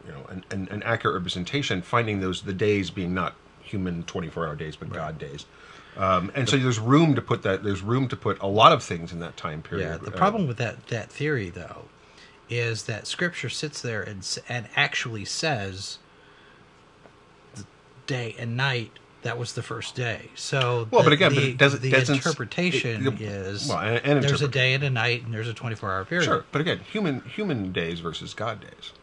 [0.06, 4.48] you know an, an, an accurate representation finding those the days being not human 24
[4.48, 5.46] hour days but god days
[5.98, 8.82] um, and so there's room to put that there's room to put a lot of
[8.84, 11.86] things in that time period Yeah, the Uh, problem with that that theory though
[12.50, 16.00] is that scripture sits there and and actually says
[17.56, 17.66] the
[18.08, 18.92] day and night
[19.24, 20.32] that was the first day.
[20.34, 23.68] So Well, the, but again, but the, it doesn't- the doesn't- interpretation it- it- is
[23.70, 26.26] well, and- and there's a day and a night and there's a 24 hour period.
[26.26, 28.94] Sure, but again, human human days versus God days.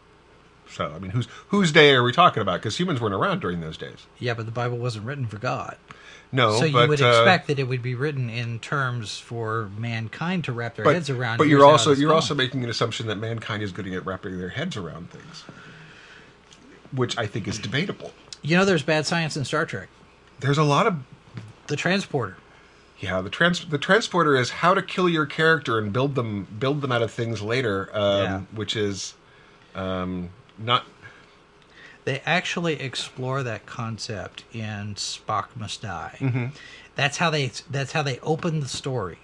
[0.71, 2.61] So I mean, whose whose day are we talking about?
[2.61, 4.07] Because humans weren't around during those days.
[4.19, 5.77] Yeah, but the Bible wasn't written for God.
[6.31, 9.71] No, so you but, would uh, expect that it would be written in terms for
[9.79, 11.39] mankind to wrap their but, heads around.
[11.39, 12.17] But you're also you're going.
[12.17, 15.45] also making an assumption that mankind is good at wrapping their heads around things,
[16.93, 18.13] which I think is debatable.
[18.43, 19.89] You know, there's bad science in Star Trek.
[20.41, 20.99] There's a lot of
[21.67, 22.37] The transporter.
[23.01, 23.21] yeah.
[23.23, 26.93] The trans the transporter is how to kill your character and build them build them
[26.93, 28.41] out of things later, um, Yeah.
[28.53, 29.15] which is
[29.75, 30.29] um,
[30.59, 30.85] not
[32.05, 36.17] They actually explore that concept in Spock Must Die.
[36.21, 36.47] Mm-hmm.
[36.95, 37.53] That's how they.
[37.71, 39.19] That's how they open the story.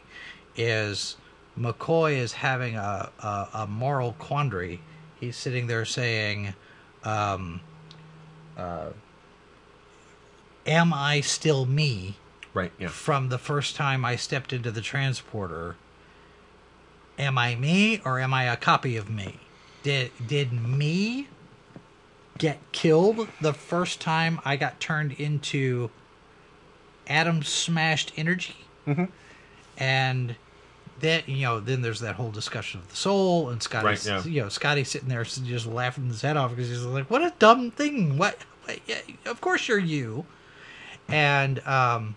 [0.57, 1.17] Is
[1.59, 4.81] McCoy is having a a, a moral quandary.
[5.19, 6.55] He's sitting there saying,
[7.05, 7.61] um,
[8.57, 8.91] uh,
[10.67, 12.17] "Am I still me?"
[12.53, 12.73] right.
[12.79, 12.89] Yeah.
[12.89, 15.77] from the first time I stepped into the transporter.
[17.19, 19.39] Am I me or am I a copy of me?
[19.85, 21.29] Did did me
[22.39, 25.91] get killed the first time I got turned into
[27.07, 28.57] atom smashed energy?
[28.87, 29.05] Mm-hmm.
[29.79, 30.37] And
[31.01, 33.87] then you know, then there's that whole discussion of the soul and Scotty.
[33.87, 34.25] Right, yeah.
[34.25, 37.33] You know, Scotty sitting there just laughing his head off because he's like, "What a
[37.39, 38.17] dumb thing!
[38.17, 38.39] What?
[38.65, 40.25] what yeah, of course you're you."
[41.09, 42.17] And um,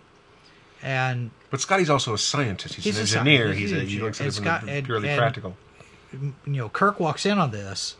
[0.82, 2.76] and But Scotty's also a scientist.
[2.76, 3.52] He's, He's an engineer.
[3.52, 5.56] he's He's, a, he looks at it from Scott- purely and- practical.
[6.12, 7.96] You know, Kirk walks in on this.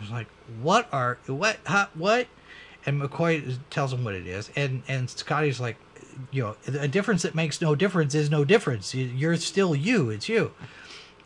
[0.00, 0.26] He's like,
[0.60, 1.58] "What are what?
[1.64, 2.26] Huh, what?"
[2.84, 5.76] And McCoy tells him what it is, and and Scotty's like,
[6.32, 8.94] "You know, a difference that makes no difference is no difference.
[8.94, 10.10] You- You're still you.
[10.10, 10.52] It's you."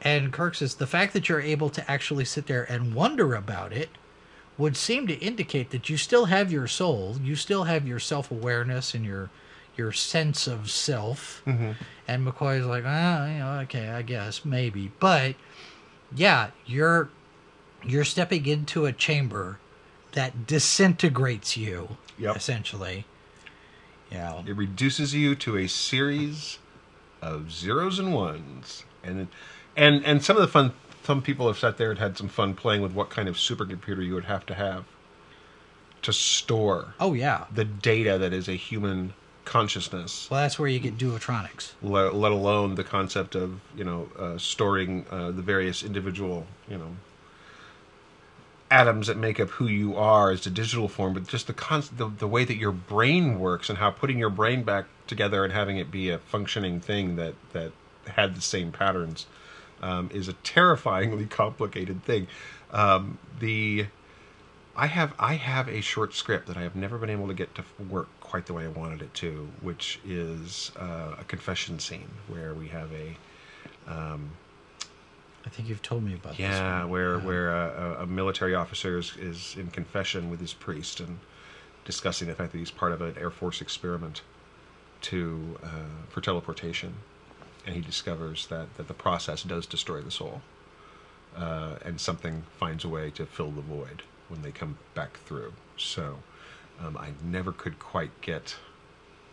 [0.03, 3.73] And Kirk says, "The fact that you're able to actually sit there and wonder about
[3.73, 3.89] it."
[4.59, 8.31] Would seem to indicate that you still have your soul, you still have your self
[8.31, 9.29] awareness and your
[9.77, 11.43] your sense of self.
[12.09, 15.35] And McCoy's like, ah, you know, okay, I guess maybe, but
[16.15, 17.09] yeah, you're
[17.85, 19.59] you're stepping into a chamber
[20.13, 22.37] that disintegrates you, Yep.
[22.37, 23.05] essentially.
[24.11, 26.59] You know, It reduces you to a series
[27.21, 29.29] of zeros and ones, and
[29.77, 30.73] and and some of the fun.
[31.05, 34.05] Some people have sat there and had some fun playing with what kind of supercomputer
[34.05, 34.85] you would have to have
[36.03, 37.45] to store oh yeah.
[37.53, 39.13] the data that is a human
[39.47, 40.29] consciousness.
[40.31, 41.73] Well, that's where you get duotronics.
[41.83, 46.77] let, let alone the concept of you know uh, storing uh, the various individual you
[46.77, 46.97] know
[48.71, 51.85] atoms that make up who you are as a digital form, but just the, con-
[51.97, 55.53] the the way that your brain works and how putting your brain back together and
[55.53, 57.73] having it be a functioning thing that that
[58.09, 59.27] had the same patterns
[59.81, 62.27] um, is a terrifyingly complicated thing.
[62.73, 63.87] Um, the
[64.75, 67.55] I have I have a short script that I have never been able to get
[67.55, 72.09] to work quite the way I wanted it to, which is uh, a confession scene
[72.29, 73.17] where we have a
[73.89, 76.41] I think you've told me about this.
[76.41, 80.99] yeah where where a, a- a military officer is, is in confession with his priest
[81.01, 81.19] and
[81.85, 84.23] discussing the fact that he's part of an Air Force experiment
[85.03, 85.69] to uh,
[86.09, 86.95] for teleportation,
[87.65, 90.41] and he discovers that that the process does destroy the soul,
[91.37, 95.53] uh, and something finds a way to fill the void when they come back through.
[95.77, 96.19] So
[96.85, 98.57] um, I never could quite get.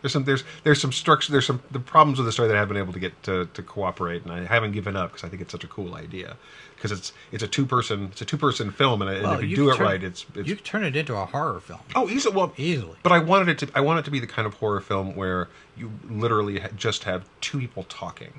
[0.02, 2.60] There's some there's there's some structure there's some the problems with the story that I
[2.60, 5.30] haven't been able to get to, to cooperate and I haven't given up because I
[5.30, 6.36] think it's such a cool idea
[6.76, 9.44] because it's it's a two person it's a two person film and, and Well, if
[9.44, 11.58] you, you do it turn- right it's it's you could turn it into a horror
[11.58, 12.98] film oh easy well easily.
[13.02, 13.70] but I wanted it to.
[13.74, 17.24] I want it to be the kind of horror film where you literally just have
[17.40, 18.34] two people talking,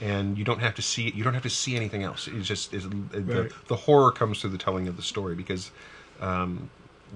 [0.00, 1.12] and you don't have to see.
[1.14, 2.26] You don't have to see anything else.
[2.26, 5.70] It's just is the, the horror comes through the telling of the story because
[6.20, 6.68] um,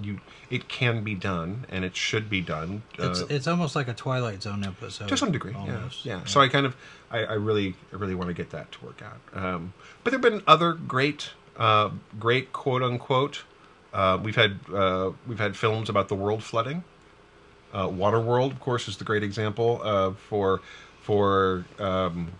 [0.02, 0.20] you
[0.50, 2.82] it can be done and it should be done.
[2.98, 5.08] It's uh, it's almost like a Twilight Zone episode.
[5.08, 6.04] to some degree, almost.
[6.04, 6.24] yeah, yeah.
[6.24, 6.76] So I kind of,
[7.10, 9.44] I, I really, I really want to get that to work out.
[9.44, 9.72] Um,
[10.02, 13.44] but there've been other great, uh, great quote unquote.
[13.92, 16.84] Uh, we've had uh, we've had films about the world flooding.
[17.72, 20.60] Uh, Waterworld, of course, is the great example uh, for
[21.02, 21.64] for.
[21.78, 22.32] Um,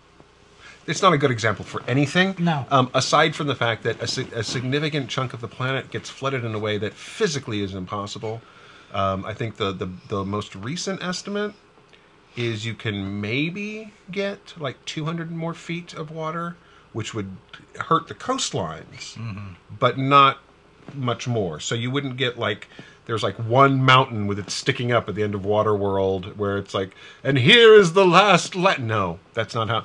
[0.90, 2.34] it's not a good example for anything.
[2.38, 2.66] No.
[2.70, 6.44] Um, aside from the fact that a, a significant chunk of the planet gets flooded
[6.44, 8.42] in a way that physically is impossible.
[8.92, 11.54] Um, I think the, the the most recent estimate
[12.36, 16.56] is you can maybe get like 200 more feet of water,
[16.92, 17.36] which would
[17.78, 19.16] hurt the coastlines,
[19.78, 20.38] but not
[20.94, 21.60] much more.
[21.60, 22.66] So you wouldn't get like
[23.06, 26.74] there's like one mountain with it sticking up at the end of Waterworld where it's
[26.74, 28.80] like, and here is the last let.
[28.80, 29.84] No, that's not how.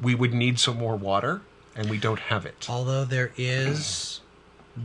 [0.00, 1.42] We would need some more water,
[1.76, 2.66] and we don't have it.
[2.68, 4.20] Although there is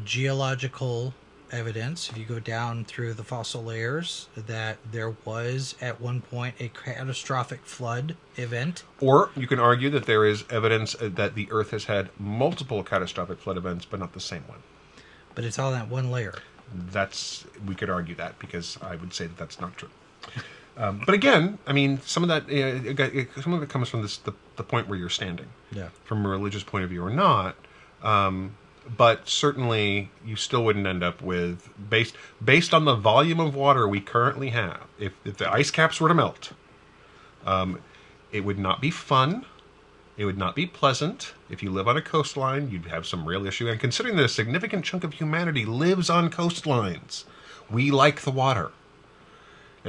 [0.04, 1.14] geological
[1.52, 6.56] evidence, if you go down through the fossil layers, that there was at one point
[6.60, 8.84] a catastrophic flood event.
[9.00, 12.84] Or you can argue that there is evidence uh, that the Earth has had multiple
[12.84, 14.60] catastrophic flood events, but not the same one.
[15.36, 16.36] But it's all that one layer.
[16.92, 19.90] that's we could argue that because I would say that that's not true.
[20.80, 22.48] Um, but again, I mean, some of that
[22.96, 25.90] got- it, some of it comes from this the, the point where you're standing, Yeah.
[26.06, 27.56] from a religious point of view or not.
[28.02, 28.56] Um,
[28.98, 33.88] but certainly you still wouldn't end up with based based on the volume of water
[33.88, 34.86] we currently have.
[34.98, 36.54] If, if the ice caps were to melt,
[37.46, 37.80] um,
[38.32, 39.46] it would not be fun.
[40.18, 41.34] It would not be pleasant.
[41.50, 43.68] If you live on a coastline, you'd have some real issue.
[43.68, 47.26] And considering that a significant chunk of humanity lives on coastlines,
[47.70, 48.72] we like the water.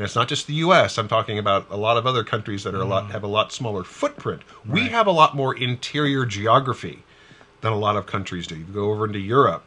[0.00, 0.96] And it's not just the U.S.
[0.96, 3.52] I'm talking about a lot of other countries that are a lot have a lot
[3.52, 4.40] smaller footprint.
[4.66, 7.02] We have a lot more interior geography
[7.60, 8.56] than a lot of countries do.
[8.56, 9.66] You go over into Europe,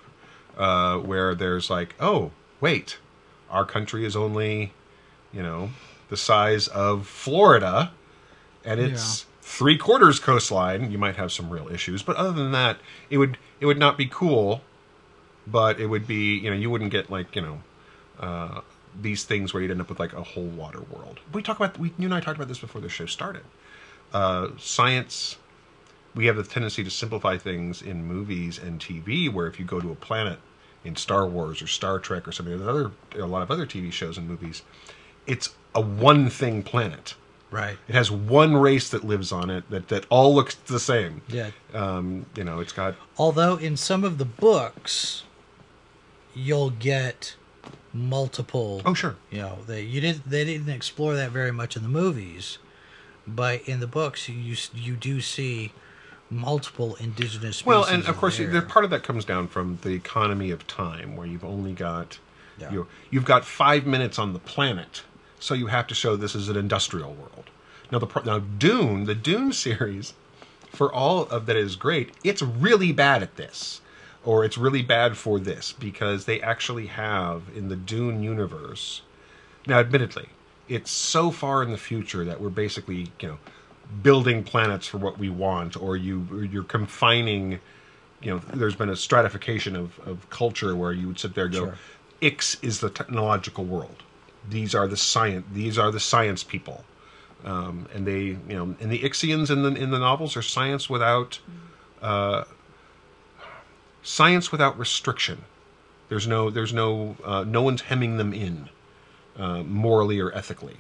[0.57, 2.97] uh, where there's like, oh, wait,
[3.51, 4.73] our country is only,
[5.31, 5.69] you know,
[6.09, 7.91] the size of Florida,
[8.65, 10.89] and it's three quarters coastline.
[10.89, 12.79] You might have some real issues, but other than that,
[13.11, 14.61] it would it would not be cool.
[15.45, 17.61] But it would be, you know, you wouldn't get like, you know,
[18.19, 18.61] uh,
[19.01, 21.19] these things where you'd end up with like a whole water world.
[21.33, 23.43] We talk about we you and I talked about this before the show started.
[24.13, 25.37] Uh, science
[26.15, 29.79] we have the tendency to simplify things in movies and TV, where if you go
[29.79, 30.39] to a planet
[30.83, 33.91] in Star Wars or Star Trek or something, there's other a lot of other TV
[33.91, 34.61] shows and movies,
[35.25, 37.15] it's a one thing planet.
[37.49, 37.77] Right.
[37.87, 41.21] It has one race that lives on it that, that all looks the same.
[41.27, 41.51] Yeah.
[41.73, 45.23] Um, you know, it's got Although in some of the books,
[46.33, 47.35] you'll get
[47.93, 48.81] multiple.
[48.85, 51.89] oh sure You know, they you didn't they didn't explore that very much in the
[51.89, 52.57] movies,
[53.27, 55.71] but in the books you you do see
[56.29, 57.65] multiple indigenous species.
[57.67, 58.47] Well, and of course, there.
[58.47, 62.17] the part of that comes down from the economy of time, where you've only got
[62.59, 62.71] Yeah.
[62.71, 65.03] you you've got five minutes on the planet,
[65.39, 67.49] so you have to show this is an industrial world.
[67.91, 70.13] Now, the now Dune, the Dune series,
[70.71, 73.81] for all of that is great, it's really bad at this,
[74.25, 79.01] or it's really bad for this because they actually have in the Dune universe.
[79.67, 80.29] Now, admittedly,
[80.67, 83.37] it's so far in the future that we're basically, you know,
[84.01, 87.59] building planets for what we want, or you or you're confining.
[88.21, 91.53] You know, there's been a stratification of, of culture where you would sit there and
[91.53, 91.77] go, Sure.
[92.21, 94.01] X is the technological world.
[94.49, 95.45] These are the science.
[95.51, 96.83] These are the science people,
[97.43, 100.89] um, and they, you know, and the Ixians in the in the novels are science
[100.89, 101.39] without,
[102.01, 102.45] uh,
[104.03, 105.45] science without restriction.
[106.09, 108.69] There's no, there's no, uh, no one's hemming them in,
[109.37, 110.77] uh, morally or ethically,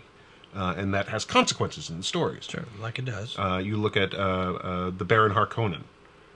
[0.55, 2.45] uh, and that has consequences in the stories.
[2.45, 3.35] sure, like it does.
[3.37, 5.83] Uh, you look at uh, uh, the Baron Harkonnen.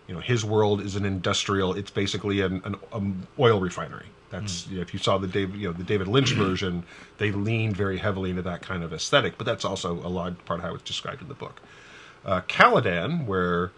[0.07, 1.73] You know, his world is an industrial.
[1.73, 4.05] It's basically an, an um, oil refinery.
[4.29, 6.83] That's you know, if you saw the David, you know, the David Lynch version,
[7.17, 9.37] they leaned very heavily into that kind of aesthetic.
[9.37, 11.61] But that's also a large part of how it's described in the book.
[12.25, 13.71] Uh, Caladan, where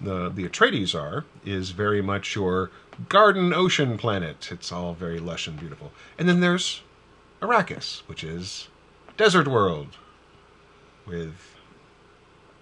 [0.00, 2.70] the the Atreides are, is very much your
[3.08, 4.48] garden ocean planet.
[4.50, 5.92] It's all very lush and beautiful.
[6.18, 6.82] And then there's
[7.40, 8.68] Arrakis, which is
[9.16, 9.96] desert world
[11.06, 11.56] with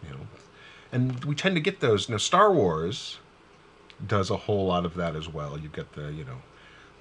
[0.02, 0.26] you know
[0.92, 2.08] and we tend to get those.
[2.08, 3.18] Now star wars
[4.04, 5.58] does a whole lot of that as well.
[5.58, 6.38] You get the you know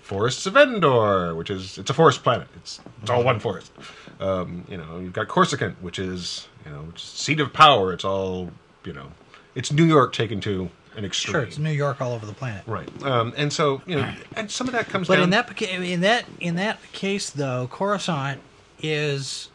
[0.02, 2.48] forests of endor which is it's a forest planet.
[2.58, 3.72] It's it's all one forest.
[4.20, 7.94] Um, you know you've got coruscant which is you know seat of power.
[7.94, 8.52] It's all
[8.84, 9.12] you know
[9.56, 12.64] it's new york taken to an extreme sure, it's New York all over the planet.
[12.68, 15.62] right um, and so you know and some of that comes But down in that
[15.62, 18.40] in that in that case, though, Coruscant
[18.82, 19.50] is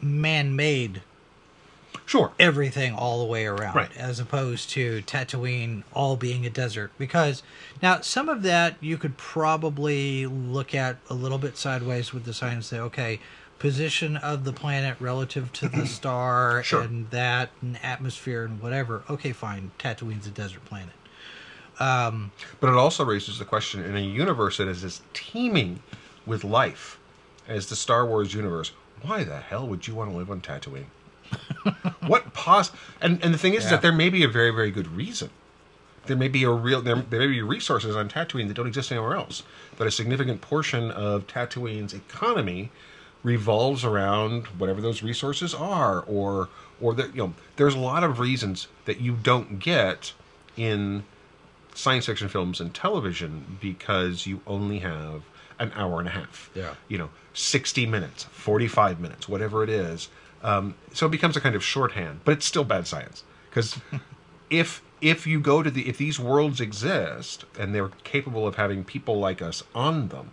[0.00, 1.02] man-made
[2.06, 3.96] sure everything all the way around, Right.
[3.96, 6.90] as opposed to Tatooine all being a desert.
[6.98, 7.42] Because
[7.82, 12.34] now some of that you could probably look at a little bit sideways with the
[12.34, 13.20] science and say, okay,
[13.62, 16.82] position of the planet relative to the star Sure.
[16.82, 19.04] and that and atmosphere and whatever.
[19.08, 20.94] Okay, fine, Tatooine's a desert planet.
[21.78, 25.80] Um, But it also raises the question in a universe that is as teeming
[26.26, 26.98] with life
[27.46, 30.86] as the Star Wars universe, why the hell would you want to live on Tatooine?
[32.06, 34.72] what pos and and the thing is, is that there may be a very very
[34.72, 35.30] good reason.
[36.06, 38.90] There may be a real there, there may be resources on Tatooine that don't exist
[38.90, 39.44] anywhere else.
[39.78, 42.70] That a significant portion of Tatooine's economy
[43.22, 46.48] revolves around whatever those resources are, or
[46.80, 50.12] or that you know there's a lot of reasons that you don't get
[50.56, 51.04] in
[51.74, 55.22] science fiction films and television because you only have
[55.58, 56.50] an hour and a half.
[56.54, 56.74] Yeah.
[56.88, 60.08] You know, 60 minutes, 45 minutes, whatever it is.
[60.42, 63.78] Um, so it becomes a kind of shorthand, but it's still bad science because
[64.50, 68.84] if if you go to the if these worlds exist and they're capable of having
[68.84, 70.30] people like us on them,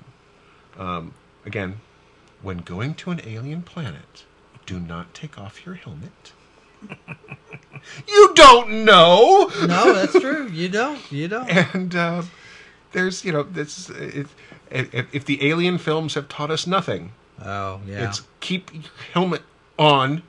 [0.78, 1.14] um,
[1.46, 1.80] again,
[2.42, 4.26] when going to an alien planet,
[4.66, 6.34] do not take off your helmet.
[8.08, 9.52] you don't know.
[9.66, 10.48] no, that's true.
[10.48, 11.00] You don't.
[11.12, 11.50] You don't.
[11.50, 12.24] and uh,
[12.92, 14.36] there's you know this if,
[14.72, 17.12] if, if the alien films have taught us nothing
[17.44, 18.08] Oh, yeah.
[18.10, 18.84] it's keep your
[19.14, 19.42] helmet
[19.78, 20.24] on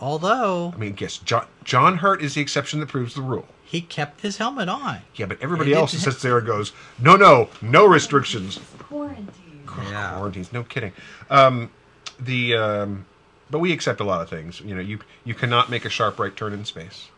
[0.00, 3.46] Although I mean, guess John John Hurt is the exception that proves the rule.
[3.64, 5.00] he kept his helmet on.
[5.14, 9.26] Yeah, but everybody It else sits there and goes, "No, no, no restrictions." Quarantine.
[9.90, 10.14] Yeah.
[10.14, 10.92] Quarantines, no kidding.
[11.30, 11.70] Um,
[12.18, 13.06] the um,
[13.50, 14.60] but we accept a lot of things.
[14.60, 17.08] You know, you you cannot make a sharp right turn in space.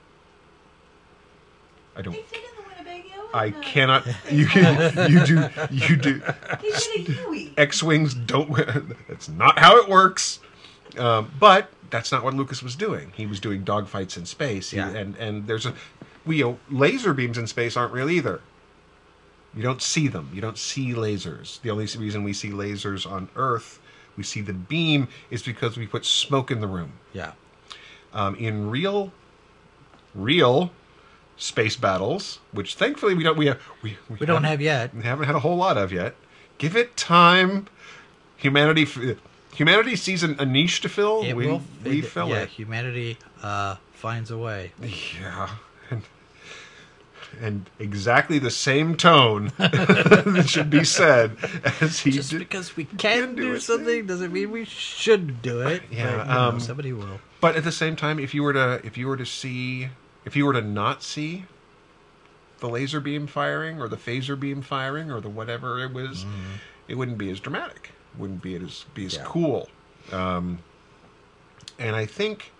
[1.97, 2.13] I don't.
[2.15, 3.29] They fit in the Winnebago.
[3.35, 4.07] I the- cannot.
[4.31, 5.11] You can.
[5.11, 5.49] You do.
[5.71, 6.19] You do.
[6.63, 7.53] They fit a Huey.
[7.57, 8.51] X wings don't.
[9.09, 10.41] That's not how it works.
[10.99, 13.13] Um, but that's not what Lucas was doing.
[13.17, 14.71] He was doing dogfights in space.
[14.71, 14.89] He- Yeah.
[14.91, 15.75] and and there's a,
[16.27, 18.41] we you know, laser beams in space aren't real either.
[19.55, 20.31] You don't see them.
[20.33, 21.61] You don't see lasers.
[21.61, 23.79] The only reason we see lasers on Earth,
[24.17, 26.93] we see the beam, is because we put smoke in the room.
[27.13, 27.33] Yeah.
[28.15, 29.13] Um, in real,
[30.15, 30.71] real
[31.37, 34.95] space battles, which thankfully we don't we have we, We don't haven't- yet.
[34.95, 36.15] we haven't had a whole lot of yet.
[36.59, 37.67] Give it time.
[38.37, 38.87] Humanity,
[39.55, 41.23] humanity sees an, a niche to fill.
[41.23, 41.63] It we will.
[41.85, 42.49] we it- fill yeah, it.
[42.51, 44.73] humanity uh, finds a way.
[44.83, 45.49] Yeah,
[47.41, 51.37] and, exactly the same tone that should be said
[51.81, 52.39] as he Just did.
[52.41, 55.83] because we can can do do something doesn't mean we should do it.
[55.91, 57.21] Yeah, but, you know, um, somebody will.
[57.41, 59.89] But at the same time, if you were to if you were to see
[60.25, 61.45] if you were to not see
[62.61, 66.25] the laser beam firing or the phaser beam firing or the whatever it was,
[66.87, 67.91] it wouldn't be as dramatic.
[68.17, 69.25] Wouldn't be as be as Yeah.
[69.25, 69.69] cool.
[70.13, 70.61] Um,
[71.79, 72.53] and I think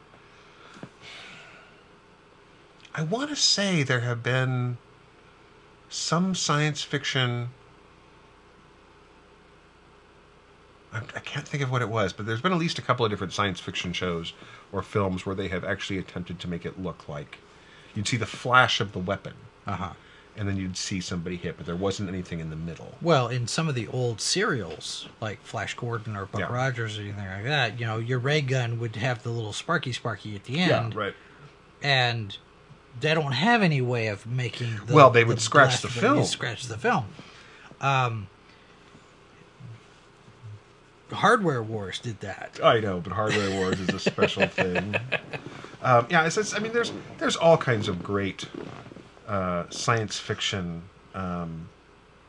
[2.95, 4.77] I want to say there have been
[5.89, 7.49] some science fiction.
[10.95, 13.11] I can't think of what it was, but there's been at least a couple of
[13.11, 14.35] different science fiction shows
[14.73, 17.39] or films where they have actually attempted to make it look like
[17.95, 19.33] you'd see the flash of the weapon
[19.67, 19.93] Uh huh.
[20.37, 22.93] and then you'd see somebody hit, but there wasn't anything in the middle.
[23.01, 26.53] Well, in some of the old serials, like Flash Gordon or Buck Yeah.
[26.53, 29.93] Rogers or anything like that, you know, your ray gun would have the little sparky
[29.95, 31.15] sparky at the end, Yeah, right.
[31.83, 32.37] and
[33.01, 34.79] they don't have any way of making.
[34.87, 36.25] The, Well, they would scratch blast, the film.
[36.25, 37.07] Scratch the film.
[37.81, 38.29] Um,
[41.11, 42.61] Hardware Wars did that.
[42.63, 44.97] I know, but Hardware Wars is a special thing.
[45.83, 48.47] Um, yeah, it's, it's, I mean, there's there's all kinds of great
[49.29, 50.83] uh, science fiction
[51.15, 51.69] um,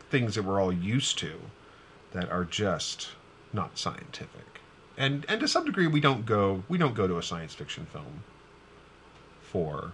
[0.10, 1.34] things that we're all used to
[2.12, 3.10] that are just
[3.54, 4.60] not scientific,
[4.98, 7.86] and and to some degree we don't go we don't go to a science fiction
[7.86, 8.24] film
[9.42, 9.94] for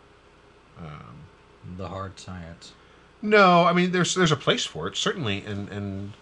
[1.78, 2.74] The hard science.
[3.22, 6.14] No, I mean there's there's a place for it certainly, and and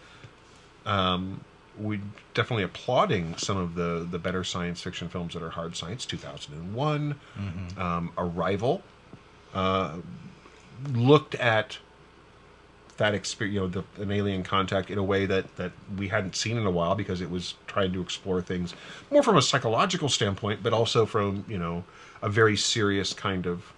[0.85, 1.41] um,
[1.79, 1.99] we
[2.33, 6.05] definitely applauding some of the the better science fiction films that are hard science.
[6.05, 7.15] Two thousand and one,
[7.77, 8.81] um, Arrival,
[9.53, 9.97] uh,
[10.93, 11.77] looked at
[12.97, 16.35] that experience, you know, the, an alien contact in a way that that we hadn't
[16.35, 18.73] seen in a while because it was trying to explore things
[19.11, 21.83] more from a psychological standpoint, but also from you know
[22.21, 23.71] a very serious kind of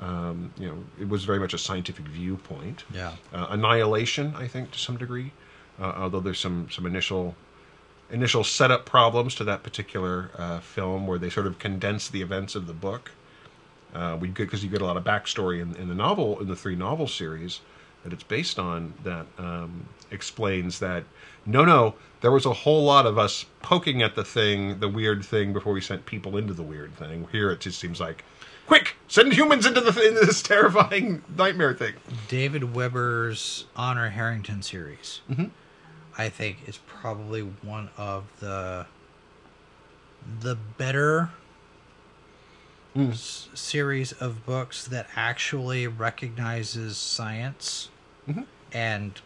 [0.00, 2.84] um, you know, it was very much a scientific viewpoint.
[2.92, 3.12] Yeah.
[3.32, 5.32] Uh, Annihilation, I think, to some degree,
[5.78, 7.34] uh, although there's some some initial
[8.10, 12.54] initial setup problems to that particular uh, film where they sort of condense the events
[12.54, 13.12] of the book.
[13.94, 16.48] Uh, we good because you get a lot of backstory in, in the novel in
[16.48, 17.60] the three novel series
[18.04, 21.02] that it's based on that um, explains that
[21.44, 25.24] no no there was a whole lot of us poking at the thing the weird
[25.24, 28.24] thing before we sent people into the weird thing here it just seems like
[28.66, 31.94] quick send humans into the into this terrifying nightmare thing
[32.28, 35.46] David Weber's Honor Harrington series, Mm-hmm.
[36.18, 38.86] I think, is probably one of the
[40.40, 41.30] the better
[42.96, 43.12] Mm.
[43.12, 47.88] s- series of books that actually recognizes science
[48.28, 48.42] Mm-hmm.
[48.72, 49.20] and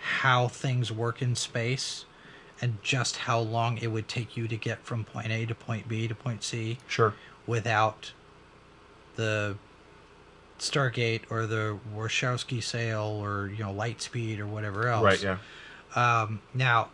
[0.00, 2.04] how things work in space
[2.60, 5.88] and just how long it would take you to get from point A to point
[5.88, 7.14] B to point C sure
[7.46, 8.12] without
[9.18, 9.56] the
[10.60, 15.04] Stargate or the Warshawski sail or you know Lightspeed or whatever else.
[15.04, 15.36] right yeah
[15.94, 16.88] Um, now,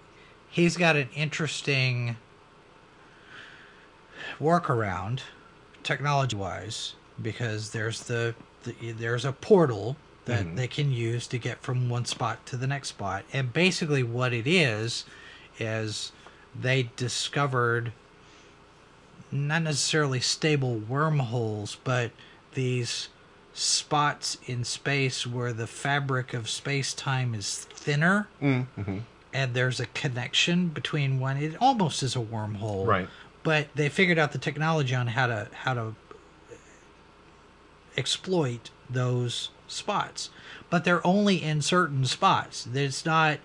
[0.51, 2.17] he's got an interesting
[4.41, 5.21] workaround,
[5.83, 8.35] technology-wise, because there's the,
[8.65, 10.57] the there's a portal that Mhm.
[10.57, 14.33] they can use to get from one spot to the next spot, and basically what
[14.33, 15.05] it is
[15.59, 16.13] is
[16.59, 17.93] they discovered
[19.35, 22.13] not necessarily stable wormholes, but
[22.55, 23.09] these
[23.53, 28.99] spots in space where the fabric of space-time is thinner mm-hmm.
[29.33, 33.09] and there's a connection between one it almost is a wormhole Right.
[33.45, 35.95] but they figured out the technology on how to how to
[37.97, 40.31] exploit those spots
[40.69, 43.39] but they're only in certain spots it's not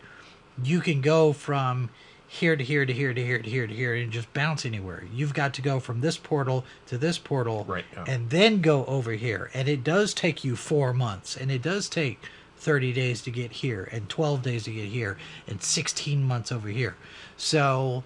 [0.64, 1.92] you can go from
[2.32, 5.04] here to here to here to here to here to here and just bounce anywhere.
[5.12, 8.06] You've got to go from this portal to this portal Right, yeah.
[8.08, 9.50] and then go over here.
[9.52, 12.20] And it does take you four months and it does take
[12.58, 16.70] 30 days to get here and 12 days to get here and 16 months over
[16.70, 16.96] here.
[17.36, 18.04] So,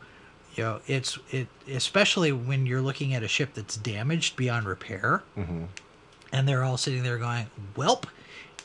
[0.56, 5.24] you know, it's it especially when you're looking at a ship that's damaged beyond repair
[5.38, 5.66] mm-hmm.
[6.32, 8.06] and they're all sitting there going, "Welp,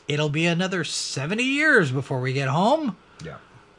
[0.07, 2.95] it'll be another 70 years before we get home."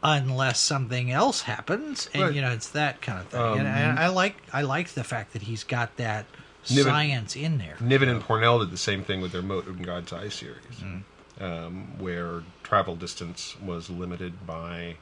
[0.02, 2.35] Unless something else happens and Right.
[2.35, 3.68] you know it's that kind of thing Um, and
[3.98, 6.24] I, I like i like the fact that he's got that
[6.70, 9.82] Niven- science in there Niven and Pournelle did the same thing with their Mote in
[9.82, 11.02] God's Eye series, Mm.
[11.40, 14.97] um, where travel distance was limited by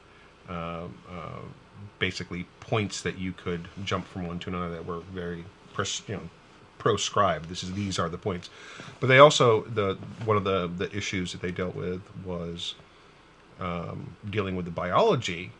[0.49, 1.41] uh, uh,
[1.99, 5.45] basically points that you could jump from one to another that were very
[5.75, 6.29] pres- you know
[6.79, 7.49] proscribed.
[7.49, 8.51] This is these are the points,
[9.01, 12.75] but they also the one of the the issues that they dealt with was
[13.61, 15.53] um, dealing with the biology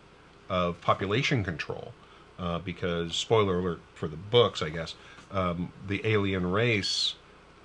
[0.49, 1.93] of population control.
[2.39, 4.95] Uh, because spoiler alert for the books, I guess
[5.33, 7.17] um, the alien race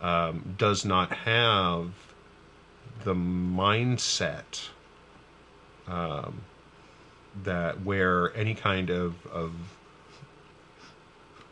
[0.02, 1.92] um, does not have
[3.04, 4.70] the mindset
[5.88, 6.42] um,
[7.44, 9.54] that where any kind of, of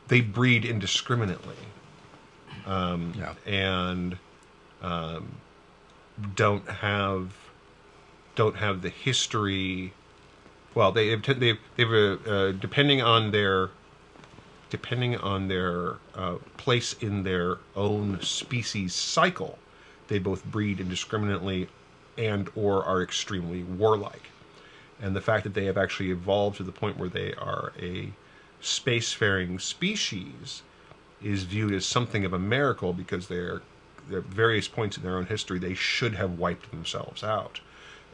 [0.08, 1.56] they breed indiscriminately
[3.18, 4.18] yeah and
[4.82, 5.36] um,
[6.36, 7.34] don't have
[8.42, 9.94] don't have the history.
[10.74, 13.70] Well, they have they've they've uh, depending on their
[14.72, 19.60] depending on their uh, place in their own species cycle,
[20.08, 21.68] they both breed indiscriminately
[22.18, 24.32] and or are extremely warlike.
[25.00, 28.12] And the fact that they have actually evolved to the point where they are a
[28.60, 30.64] spacefaring species
[31.22, 33.62] is viewed as something of a miracle because they're
[34.12, 37.60] at various points in their own history they should have wiped themselves out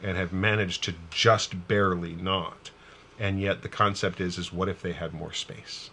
[0.02, 2.70] and have managed to just barely not.
[3.18, 5.90] And yet the concept is is what if they had more space?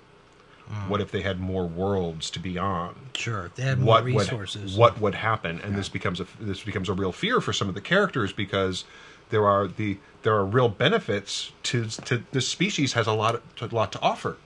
[0.88, 2.96] What if they had more worlds to be on?
[3.14, 4.74] Sure they had more what resources.
[4.74, 5.62] would what would happen?
[5.62, 8.84] And this becomes a this becomes a real fear for some of the characters because
[9.30, 13.68] there are the there are real benefits to to this species has a lot a
[13.68, 14.38] lot to offer.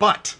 [0.00, 0.34] But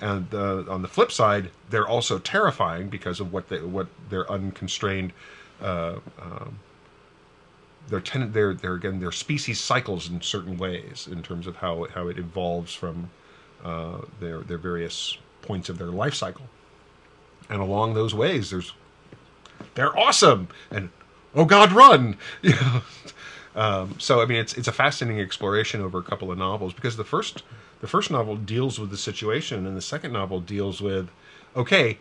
[0.00, 4.30] and uh, on the flip side they're also terrifying because of what they what their
[4.30, 5.14] unconstrained
[5.62, 6.58] uh, um,
[7.88, 11.86] their ten, their their again their species cycles in certain ways in terms of how
[11.94, 13.10] how it evolves from
[13.64, 16.46] uh, their their various points of their life cycle.
[17.48, 18.72] And along those ways there's
[19.74, 20.48] they're awesome!
[20.70, 20.90] And
[21.34, 22.16] oh god run!
[22.42, 22.82] You know?
[23.56, 26.96] Um, so i mean it's it's a fascinating exploration over a couple of novels because
[26.96, 27.44] the first
[27.80, 31.08] the first novel deals with the situation and the second novel deals with
[31.54, 31.98] okay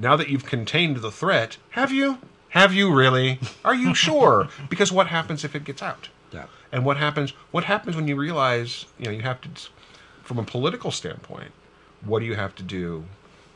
[0.00, 2.18] now that you've contained the threat have you
[2.50, 3.38] have you really?
[3.64, 4.48] Are you sure?
[4.68, 6.08] Because what happens if it gets out?
[6.32, 6.46] Yeah.
[6.72, 9.48] And what happens what happens when you realize you know you have to
[10.22, 11.52] from a political standpoint
[12.04, 13.04] what do you have to do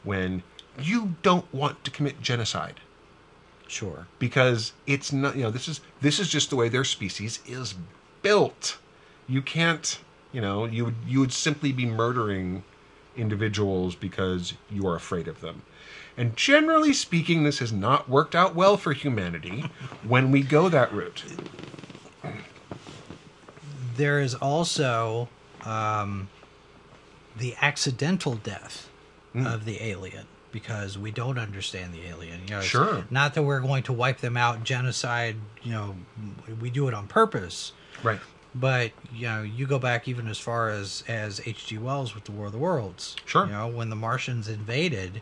[0.02, 0.42] when
[0.80, 2.80] you don't want to commit genocide?
[3.66, 4.06] Sure.
[4.18, 7.74] Because it's not you know this is this is just the way their species is
[8.22, 8.78] built.
[9.28, 9.98] You can't
[10.32, 12.64] you know you would you would simply be murdering
[13.16, 15.62] individuals because you are afraid of them
[16.16, 19.64] and generally speaking this has not worked out well for humanity
[20.06, 21.24] when we go that route
[23.96, 25.28] there is also
[25.64, 26.28] um,
[27.36, 28.88] the accidental death
[29.32, 29.48] Hmm.
[29.48, 32.42] of the alien because we don't understand the alien.
[32.46, 33.04] You know, Sure.
[33.10, 35.34] Not that we're going to wipe them out, genocide.
[35.64, 35.96] You know,
[36.60, 37.72] we do it on purpose.
[38.04, 38.20] right
[38.54, 41.78] But you know, you go back even as far as as H.G.
[41.78, 43.16] Wells with the War of the Worlds.
[43.24, 43.46] Sure.
[43.46, 45.20] You know, when the Martians invaded,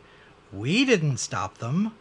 [0.53, 1.93] we didn't stop them.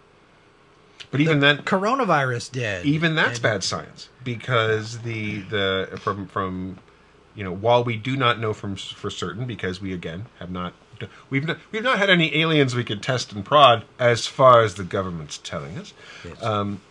[1.10, 2.86] but even then Coronavirus did.
[2.86, 6.78] even that's And- bad science because the the from from
[7.36, 10.73] you know while we do not know from for certain because we again have not
[11.30, 14.76] we've not, we've not had any aliens we could test and prod as far as
[14.76, 16.41] the government's telling us Yes.
[16.44, 16.82] um,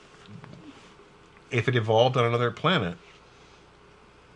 [1.51, 2.97] if it evolved on another planet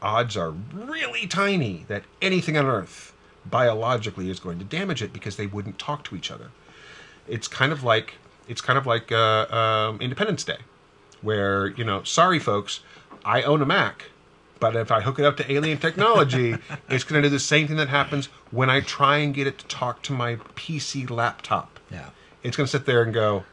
[0.03, 3.13] odds are really tiny that anything on earth
[3.47, 6.51] biologically is going to damage it because they wouldn't talk to each other
[7.29, 8.15] it's kind of like
[8.49, 10.59] it's kind of like uh, um, Independence Day,
[11.23, 12.81] where you know, sorry folks,
[13.25, 14.11] I own a Mac,
[14.61, 16.57] but if I hook it up to alien technology,
[16.89, 19.59] it's going to do the same thing that happens when I try and get it
[19.59, 21.79] to talk to my PC laptop.
[21.91, 22.11] yeah.
[22.43, 23.45] It's going to sit there and go,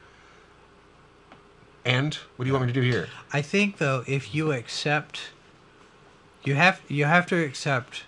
[1.85, 3.07] and what do you want me to do here?
[3.31, 5.29] I think though, if you accept,
[6.43, 8.03] you have you have to accept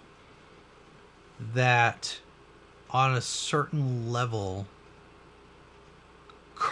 [1.39, 2.19] that
[2.89, 4.67] on a certain level,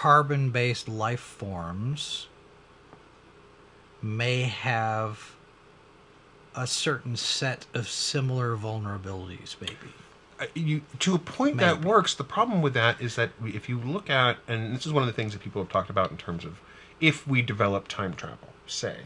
[0.02, 2.28] carbon-based life forms
[4.02, 5.36] may have
[6.56, 9.76] a certain set of similar vulnerabilities, maybe.
[10.40, 12.16] Uh, you to a point that works.
[12.16, 15.04] The problem with that is that we- if you look at, and this is one
[15.04, 16.60] of the things that people have talked about in terms of
[17.00, 19.02] if we develop time travel, say,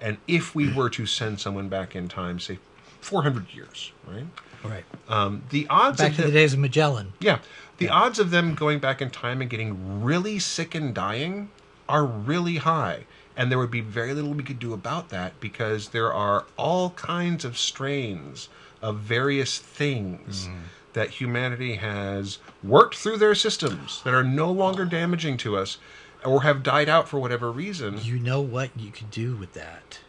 [0.00, 2.58] and if we were to send someone back in time, say,
[3.02, 4.26] 400 years, right?
[4.64, 4.84] Right.
[5.08, 7.12] Um, the odds Back of to the the- days of Magellan.
[7.20, 7.38] Yeah.
[7.78, 11.50] The odds of them going back in time and getting really sick and dying
[11.88, 13.06] are really high.
[13.36, 16.90] And there would be very little we could do about that because there are all
[16.90, 18.48] kinds of strains
[18.80, 20.48] of various things
[20.92, 25.78] that humanity has worked through their systems that are no longer damaging to us
[26.24, 27.98] or have died out for whatever reason.
[28.02, 30.00] You know what you could do with that?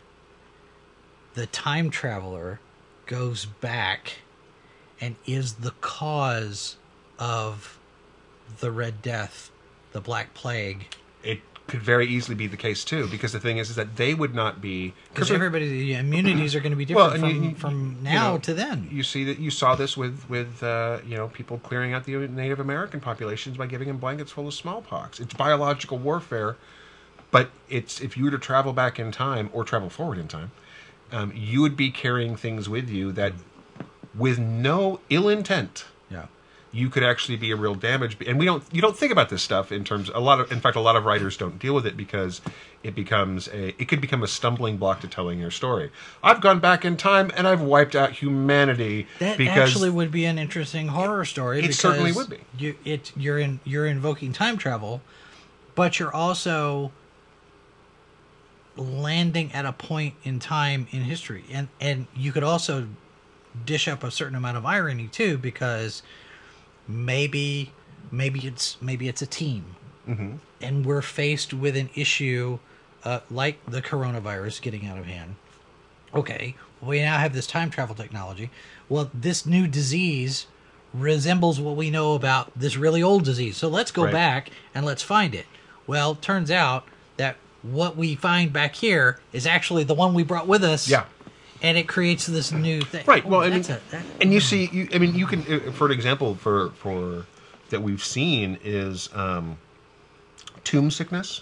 [1.34, 2.60] The time traveler
[3.06, 4.20] goes back
[5.02, 6.78] and is the cause
[7.20, 7.80] of
[8.60, 9.52] the Red Death,
[9.92, 10.88] the Black Plague.
[11.24, 14.14] It could very easily be the case too because the thing is, is that they
[14.14, 17.50] would not be Because everybody, the immunities are going to be different Well, from, you-
[17.50, 18.88] you- from you now know, to then.
[18.92, 22.16] You see that you saw this with with uh, you know people clearing out the
[22.28, 25.20] Native American populations by giving them blankets full of smallpox.
[25.20, 26.58] It's biological warfare,
[27.32, 30.52] but it's if you were to travel back in time or travel forward in time,
[31.12, 33.34] um, you would be carrying things with you that,
[34.18, 36.28] with no ill intent, yeah.
[36.72, 38.18] you could actually be a real damage.
[38.26, 40.60] And we don't you don't think about this stuff in terms a lot of in
[40.60, 42.42] fact a lot of writers don't deal with it because
[42.84, 45.92] it becomes a it could become a stumbling block to telling your story.
[46.24, 50.38] I've gone back in time and I've wiped out humanity That actually would be an
[50.38, 51.64] interesting horror story.
[51.64, 52.38] it certainly would be.
[52.58, 55.02] You, it, you're in, you're invoking time travel,
[55.76, 56.92] but you're also
[58.76, 62.88] landing at a point in time in history, and and you could also
[63.66, 66.02] dish up a certain amount of irony too, because
[66.88, 67.72] maybe
[68.12, 69.76] maybe it's maybe it's a team,
[70.08, 70.36] Mm-hmm.
[70.62, 72.60] and we're faced with an issue
[73.06, 75.36] uh, like the coronavirus getting out of hand
[76.16, 78.52] okay, we now have this time travel technology.
[78.88, 80.46] Well, this new disease
[80.94, 83.58] resembles what we know about this really old disease.
[83.58, 84.14] So let's go Right.
[84.14, 85.48] back and let's find it.
[85.88, 86.86] Well, turns out
[87.64, 90.88] what we find back here is actually the one we brought with us.
[90.88, 91.06] Yeah.
[91.62, 93.06] And it creates this new thing.
[93.08, 93.24] Right.
[93.26, 95.72] Oh, Well, I mean, a- that- and you see, you, I mean, you can, uh,
[95.72, 97.26] for an example, for for
[97.70, 99.58] that we've seen is um,
[100.64, 101.42] tomb sickness.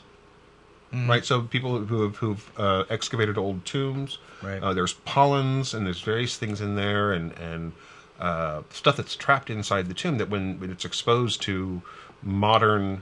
[0.93, 1.23] Right.
[1.25, 4.17] So people who have who've uh, excavated old tombs.
[4.43, 4.61] Right.
[4.61, 7.71] Uh, there's pollens and there's various things in there and and
[8.19, 11.81] uh, stuff that's trapped inside the tomb that when, when it's exposed to
[12.21, 13.01] modern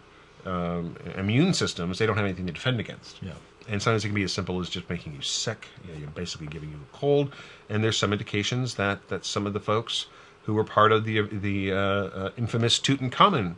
[0.49, 3.21] um, immune systems, they don't have anything to defend against.
[3.21, 3.33] Yeah.
[3.67, 5.67] And sometimes it can be as simple as just making you sick.
[5.85, 7.33] You know, you're basically giving you a cold.
[7.69, 10.07] And there's some indications that, that some of the folks
[10.43, 13.55] who were part of the the uh, uh, infamous Tutankhamun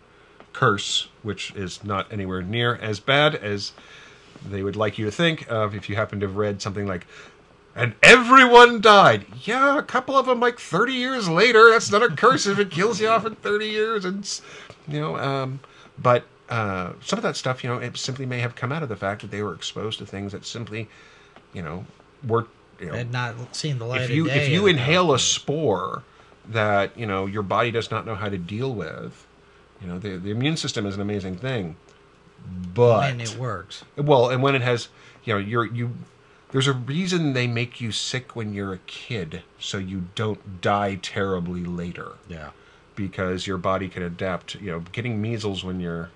[0.51, 3.71] curse, which is not anywhere near as bad as
[4.45, 7.05] they would like you to think of if you happen to have read something like
[7.75, 9.25] and everyone died.
[9.43, 11.69] Yeah, a couple of them like 30 years later.
[11.71, 14.03] That's not a curse if it kills you off in 30 years.
[14.03, 14.41] And,
[14.87, 15.61] you know, um,
[15.97, 18.89] but uh, some of that stuff, you know, it simply may have come out of
[18.89, 20.87] the fact that they were exposed to things that simply,
[21.53, 21.85] you know,
[22.27, 22.45] were,
[22.79, 24.43] you know, had not seen the light if you of day.
[24.45, 26.03] if you inhale a spore
[26.49, 29.25] that you know your body does not know how to deal with,
[29.81, 31.75] you know, the the immune system is an amazing thing,
[32.73, 33.83] but and it works.
[33.95, 34.89] well, and when it has,
[35.23, 35.91] you know, you're you.
[36.51, 40.95] There's a reason they make you sick when you're a kid, so you don't die
[41.01, 42.49] terribly later, Yeah.
[42.93, 44.55] because your body can adapt.
[44.55, 46.09] You know, getting measles when you're,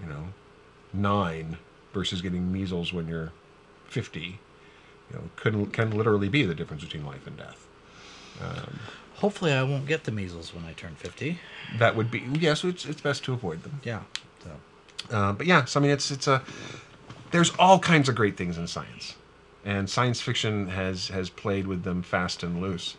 [0.00, 0.28] you know,
[0.92, 1.58] nine
[1.92, 3.32] versus getting measles when you're
[3.86, 4.38] fifty,
[5.10, 7.66] you know, can can literally be the difference between life and death.
[9.16, 11.38] Hopefully, I won't get the measles when I turn fifty.
[11.78, 13.80] That would be yes, it's it's best to avoid them.
[13.82, 14.02] Yeah.
[14.44, 14.50] So.
[15.16, 16.42] Uh, but yeah, so I mean, it's it's a
[17.30, 19.14] there's all kinds of great things in science,
[19.64, 22.96] and science fiction has has played with them fast and loose,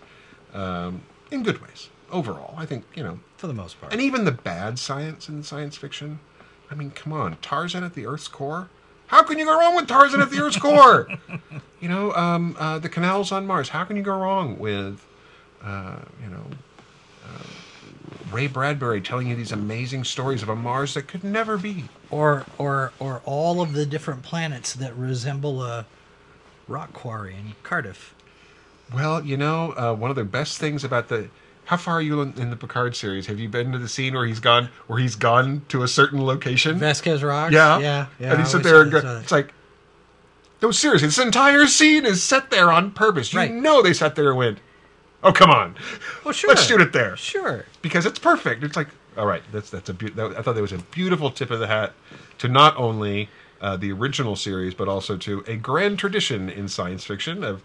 [0.53, 1.89] um, in good ways.
[2.11, 3.91] Overall, I think you know, For the most part.
[3.93, 6.19] and even the bad science in science fiction.
[6.69, 8.69] I mean, come on, Tarzan at the Earth's core.
[9.07, 11.07] How can you go wrong with Tarzan at the Earth's core?
[11.79, 13.69] You know, um, uh, the canals on Mars.
[13.69, 15.05] How can you go wrong with,
[15.63, 16.43] uh, you know,
[17.23, 21.83] uh, Ray Bradbury telling you these amazing stories of a Mars that could never be?
[22.09, 25.85] or or or all of the different planets that resemble a
[26.67, 28.13] rock quarry in Cardiff.
[28.93, 31.29] Well, you know, uh, one of the best things about the
[31.67, 33.27] how far are you in, in the Picard series?
[33.27, 36.25] Have you been to the scene where he's gone where he's gone to a certain
[36.25, 36.77] location?
[36.77, 37.53] Vasquez Rocks.
[37.53, 38.31] yeah, yeah, yeah.
[38.31, 39.53] And he sit there and go, it's like,
[40.61, 43.31] no, seriously, this entire scene is set there on purpose.
[43.33, 43.53] You Right.
[43.53, 44.59] know they sat there and went,
[45.23, 45.75] oh come on,
[46.23, 46.49] well, sure.
[46.49, 47.65] let's shoot it there Sure.
[47.81, 48.63] because it's perfect.
[48.63, 48.87] It's like,
[49.17, 51.59] all right, that's that's a beau- that, I thought that was a beautiful tip of
[51.59, 51.93] the hat
[52.39, 53.29] to not only
[53.59, 57.61] uh, the original series but also to a grand tradition in science fiction of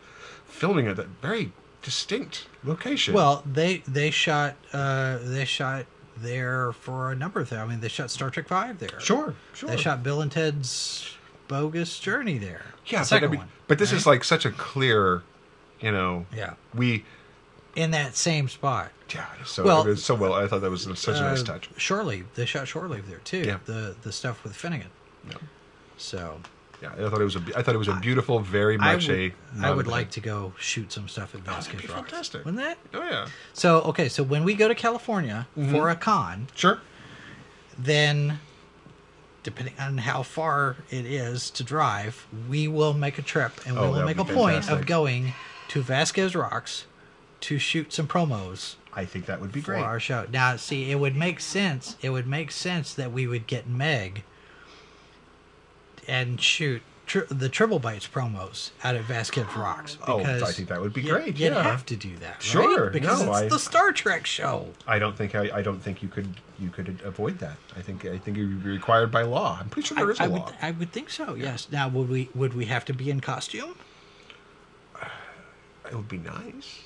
[0.47, 3.15] filming at that very distinct location.
[3.15, 5.87] Well, they they shot uh, they shot
[6.17, 7.61] there for a number of things.
[7.61, 9.01] I mean, they shot Star Trek Five there.
[9.01, 9.71] sure, sure.
[9.71, 11.17] They shot Bill and Ted's
[11.49, 12.63] Bogus Journey there.
[12.87, 13.49] yeah, the but, I second mean, one.
[13.67, 13.99] but this right?
[13.99, 15.23] is like such a clear,
[15.81, 17.05] you know, yeah, we
[17.75, 18.93] in that same spot.
[19.15, 19.27] yeah.
[19.45, 20.35] So Well, it so well.
[20.35, 21.69] I thought that was such a nice Uh, touch.
[21.79, 22.27] Shore Leave.
[22.35, 23.39] They shot Shore Leave there too.
[23.47, 23.59] Yeah.
[23.65, 24.91] The the stuff with Finnegan.
[25.29, 25.37] Yeah.
[25.97, 26.41] So
[26.83, 27.43] Yeah, I thought it was a.
[27.57, 29.33] I thought it was a beautiful, very I much would, a.
[29.63, 32.11] I would like to go shoot some stuff at Vasquez be Rocks.
[32.11, 32.45] fantastic.
[32.45, 32.77] Wouldn't that?
[32.93, 35.71] Oh yeah, So okay, so when we go to California Mm-hmm.
[35.73, 36.81] for a con, sure.
[37.79, 38.41] then
[39.43, 43.91] depending on how far it is to drive, we will make a trip and Oh,
[43.91, 45.35] we will make a point of going
[45.69, 46.87] to Vasquez Rocks
[47.41, 49.83] to shoot some promos I think that would be for great.
[49.83, 50.27] our show.
[50.31, 51.97] Now, see, it would make sense.
[52.03, 54.23] It would make sense that we would get Meg
[56.09, 59.99] and shoot tri- the Triple Bites promos out of Vasquez Rocks.
[60.07, 61.63] Oh, I think that would be you- great, You'd yeah.
[61.63, 62.43] have to do that, right?
[62.43, 64.69] Sure, Because no, it's I- the Star Trek show.
[64.87, 67.57] I don't think I, I don't think you could you could avoid that.
[67.77, 69.59] I think I think it would be required by law.
[69.61, 70.45] I'm pretty sure there is a I, I law.
[70.47, 71.35] would, I would think so.
[71.35, 71.69] Yes.
[71.71, 73.75] Now, would we would we have to be in costume?
[75.91, 76.81] It would be nice.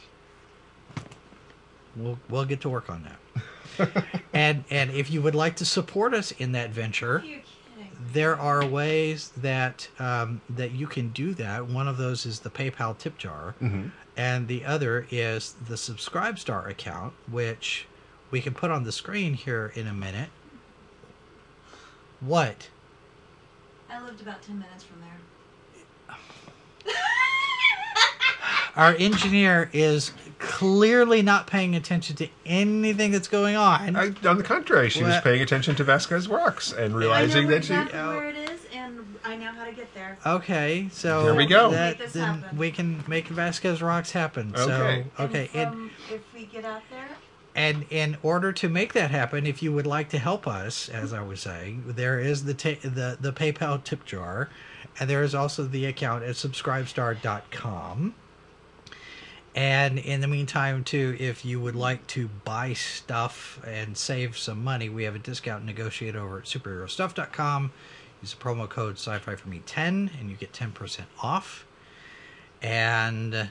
[1.95, 4.05] We'll we'll get to work on that.
[4.33, 7.43] and and if you would like to support us in that venture, Are you kidding?
[8.13, 11.67] There are ways that um, that you can do that.
[11.67, 13.91] One of those is the PayPal tip jar, Mhm.
[14.17, 17.87] and the other is the Subscribe Star account, which
[18.31, 20.31] we can put on the screen here in a minute.
[22.21, 22.69] What?
[23.91, 26.17] I lived about 10 minutes from there.
[28.75, 33.97] Our engineer is clearly not paying attention to anything that's going on.
[33.97, 37.65] I, on the contrary, she was paying attention to Vasquez Rocks and realizing know that
[37.65, 37.73] she.
[37.73, 38.17] exactly Oh.
[38.17, 40.19] where it is, and I know how to get there.
[40.27, 41.71] Okay, so There we go.
[41.71, 42.59] That, Make this then happen.
[42.59, 44.53] we can make Vasquez Rocks happen.
[44.57, 45.05] Okay.
[45.17, 47.09] So okay, And and, if we get out there,
[47.55, 51.13] and in order to make that happen, if you would like to help us, as
[51.15, 54.51] I was saying, there is the ta- the the PayPal tip jar,
[55.01, 58.15] and there is also the account at subscribestar.com.
[59.57, 64.63] And in the meantime, too, if you would like to buy stuff and save some
[64.63, 67.73] money, we have a discount negotiate over at superherostuff.com.
[68.21, 71.65] Use the promo code sci-fi for me 10 and you get 10% off.
[72.61, 73.51] And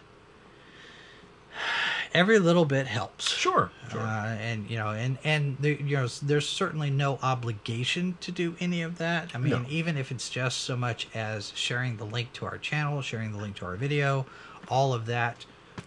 [2.14, 3.32] every little bit helps.
[3.32, 4.02] Sure, sure.
[4.02, 8.56] Uh, and you know, and and there, you know, there's certainly no obligation to do
[8.60, 9.32] any of that.
[9.34, 9.65] I mean, No.
[9.69, 13.38] even if it's just so much as sharing the link to our channel, sharing the
[13.40, 14.26] link to our video,
[14.68, 15.45] all of that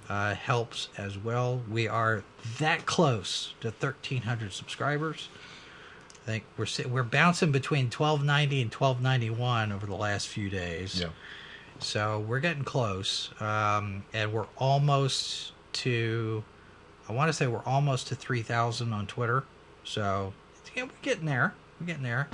[0.09, 1.63] uh, helps as well.
[1.71, 2.25] We are
[2.59, 5.29] that close to 1,300 subscribers.
[6.23, 11.01] I think we're we're bouncing between 1290 and 1291 over the last few days.
[11.01, 11.09] yeah.
[11.81, 16.43] So we're getting close, um, and we're almost to.
[17.09, 19.45] I want to say we're almost to three thousand on Twitter.
[19.85, 20.33] So
[20.75, 21.55] yeah, we're getting there.
[21.81, 22.29] We're getting there.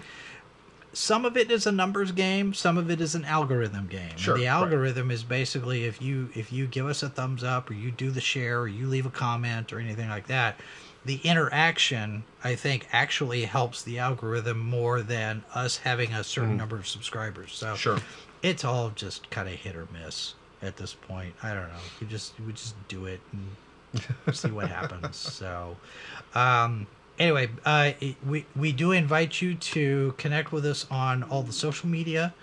[0.95, 2.55] Some of it is a numbers game.
[2.55, 4.11] Some of it is an algorithm game.
[4.11, 4.51] And Sure, the right.
[4.51, 8.11] algorithm is basically if you if you give us a thumbs up or you do
[8.11, 10.59] the share or you leave a comment or anything like that,
[11.05, 16.77] the interaction I think actually helps the algorithm more than us having a certain number
[16.77, 17.53] of subscribers.
[17.53, 17.77] So Mm.
[17.77, 17.99] Sure.
[18.43, 21.35] it's all just kind of hit or miss at this point.
[21.43, 21.81] I don't know.
[22.01, 23.57] We just we just do it and
[24.35, 25.17] see what happens.
[25.17, 25.77] So,
[26.35, 26.87] um,
[27.19, 27.93] anyway, uh,
[28.27, 32.35] we we do invite you to connect with us on all the social media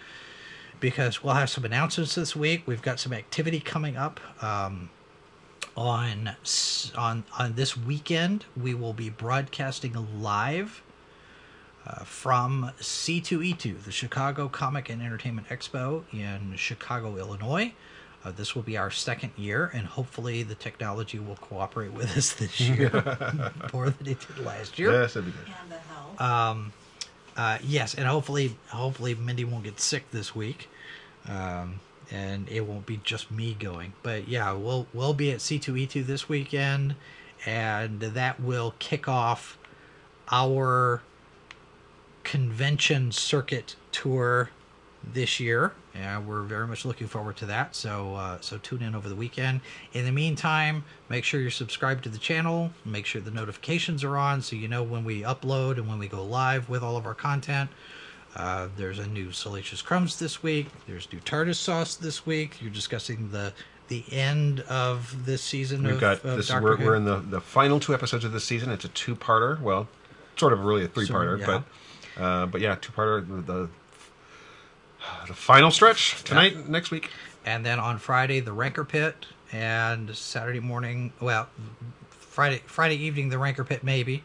[0.80, 2.64] because we'll have some announcements this week.
[2.65, 4.19] We've got some activity coming up.
[4.43, 4.89] Um,
[5.77, 6.35] on
[6.98, 10.81] on on this weekend, we will be broadcasting live
[11.85, 17.73] uh, from C2E2, the Chicago Comic and Entertainment Expo in Chicago, Illinois.
[18.23, 22.34] Uh, this will be our second year, and hopefully the technology will cooperate with us
[22.39, 22.89] this year
[23.73, 24.91] more than it did last year.
[24.91, 25.53] Yes, that'd be good.
[25.64, 26.30] and the hell.
[26.52, 26.73] Um,
[27.35, 30.69] uh, yes, and hopefully, hopefully Mindy won't get sick this week,
[31.27, 31.80] um,
[32.11, 33.93] and it won't be just me going.
[34.03, 36.95] But yeah, we'll we'll be at C2E2 this weekend,
[37.45, 39.57] and that will kick off
[40.31, 41.02] our
[42.23, 44.49] convention circuit tour
[45.03, 45.73] this year.
[45.95, 47.76] Yeah, we're very much looking forward to that.
[47.76, 49.61] So uh, so tune in over the weekend.
[49.94, 52.72] In the meantime, make sure you're subscribed to the channel.
[52.86, 56.07] Make sure the notifications are on so you know when we upload and when we
[56.07, 57.69] go live with all of our content.
[58.36, 60.68] Uh, there's a new Salacious Crumbs this week.
[60.88, 62.61] There's new Tartar sauce this week.
[62.61, 63.53] You're discussing the
[63.90, 66.48] the end of this season We've of, got of this.
[66.48, 66.86] Doctor We're, Who.
[66.86, 68.72] we're in the the final two episodes of this season.
[68.72, 69.60] It's a two-parter.
[69.60, 69.90] Well,
[70.38, 71.45] sort of really a three-parter, yeah.
[72.18, 73.28] but uh, but yeah, two-parter.
[73.28, 73.69] The, the
[75.28, 77.10] the final stretch tonight, next week.
[77.45, 79.26] And then on Friday, the Ranker Pit.
[79.52, 81.11] and Saturday morning.
[81.19, 81.48] Well,
[82.10, 84.23] Friday Friday evening, the Ranker Pit maybe,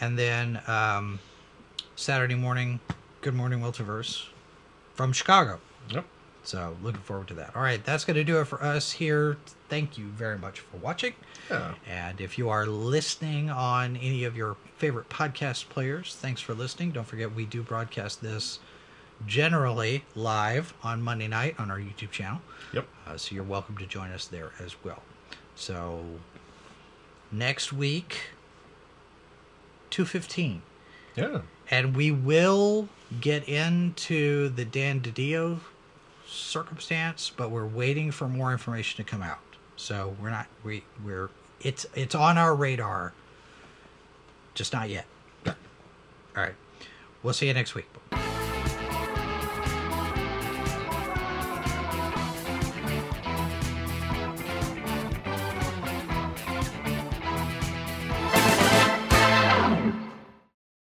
[0.00, 1.18] and then um,
[1.96, 2.80] Saturday morning,
[3.22, 4.26] Good Morning Wiltiverse
[4.94, 5.60] from Chicago.
[5.90, 6.04] Yep.
[6.44, 7.56] So looking forward to that.
[7.56, 9.38] All right, that's going to do it for us here.
[9.70, 11.14] Thank you very much for watching.
[11.50, 11.74] Yeah.
[11.88, 16.90] And if you are listening on any of your favorite podcast players, thanks for listening.
[16.92, 18.58] Don't forget we do broadcast this
[19.26, 22.40] generally live on Monday night on our YouTube channel.
[22.72, 22.86] Yep.
[23.06, 25.02] Uh, so you're welcome to join us there as well.
[25.54, 26.04] So
[27.30, 28.20] next week,
[29.90, 30.62] two fifteen,
[31.16, 31.42] Yeah.
[31.70, 32.88] and we will
[33.20, 35.60] get into the Dan DiDio
[36.26, 39.38] circumstance, but we're waiting for more information to come out.
[39.76, 41.30] So we're not we we're
[41.60, 43.12] it's it's on our radar,
[44.54, 45.06] just not yet.
[45.46, 46.54] All right,
[47.22, 47.86] we'll see you next week.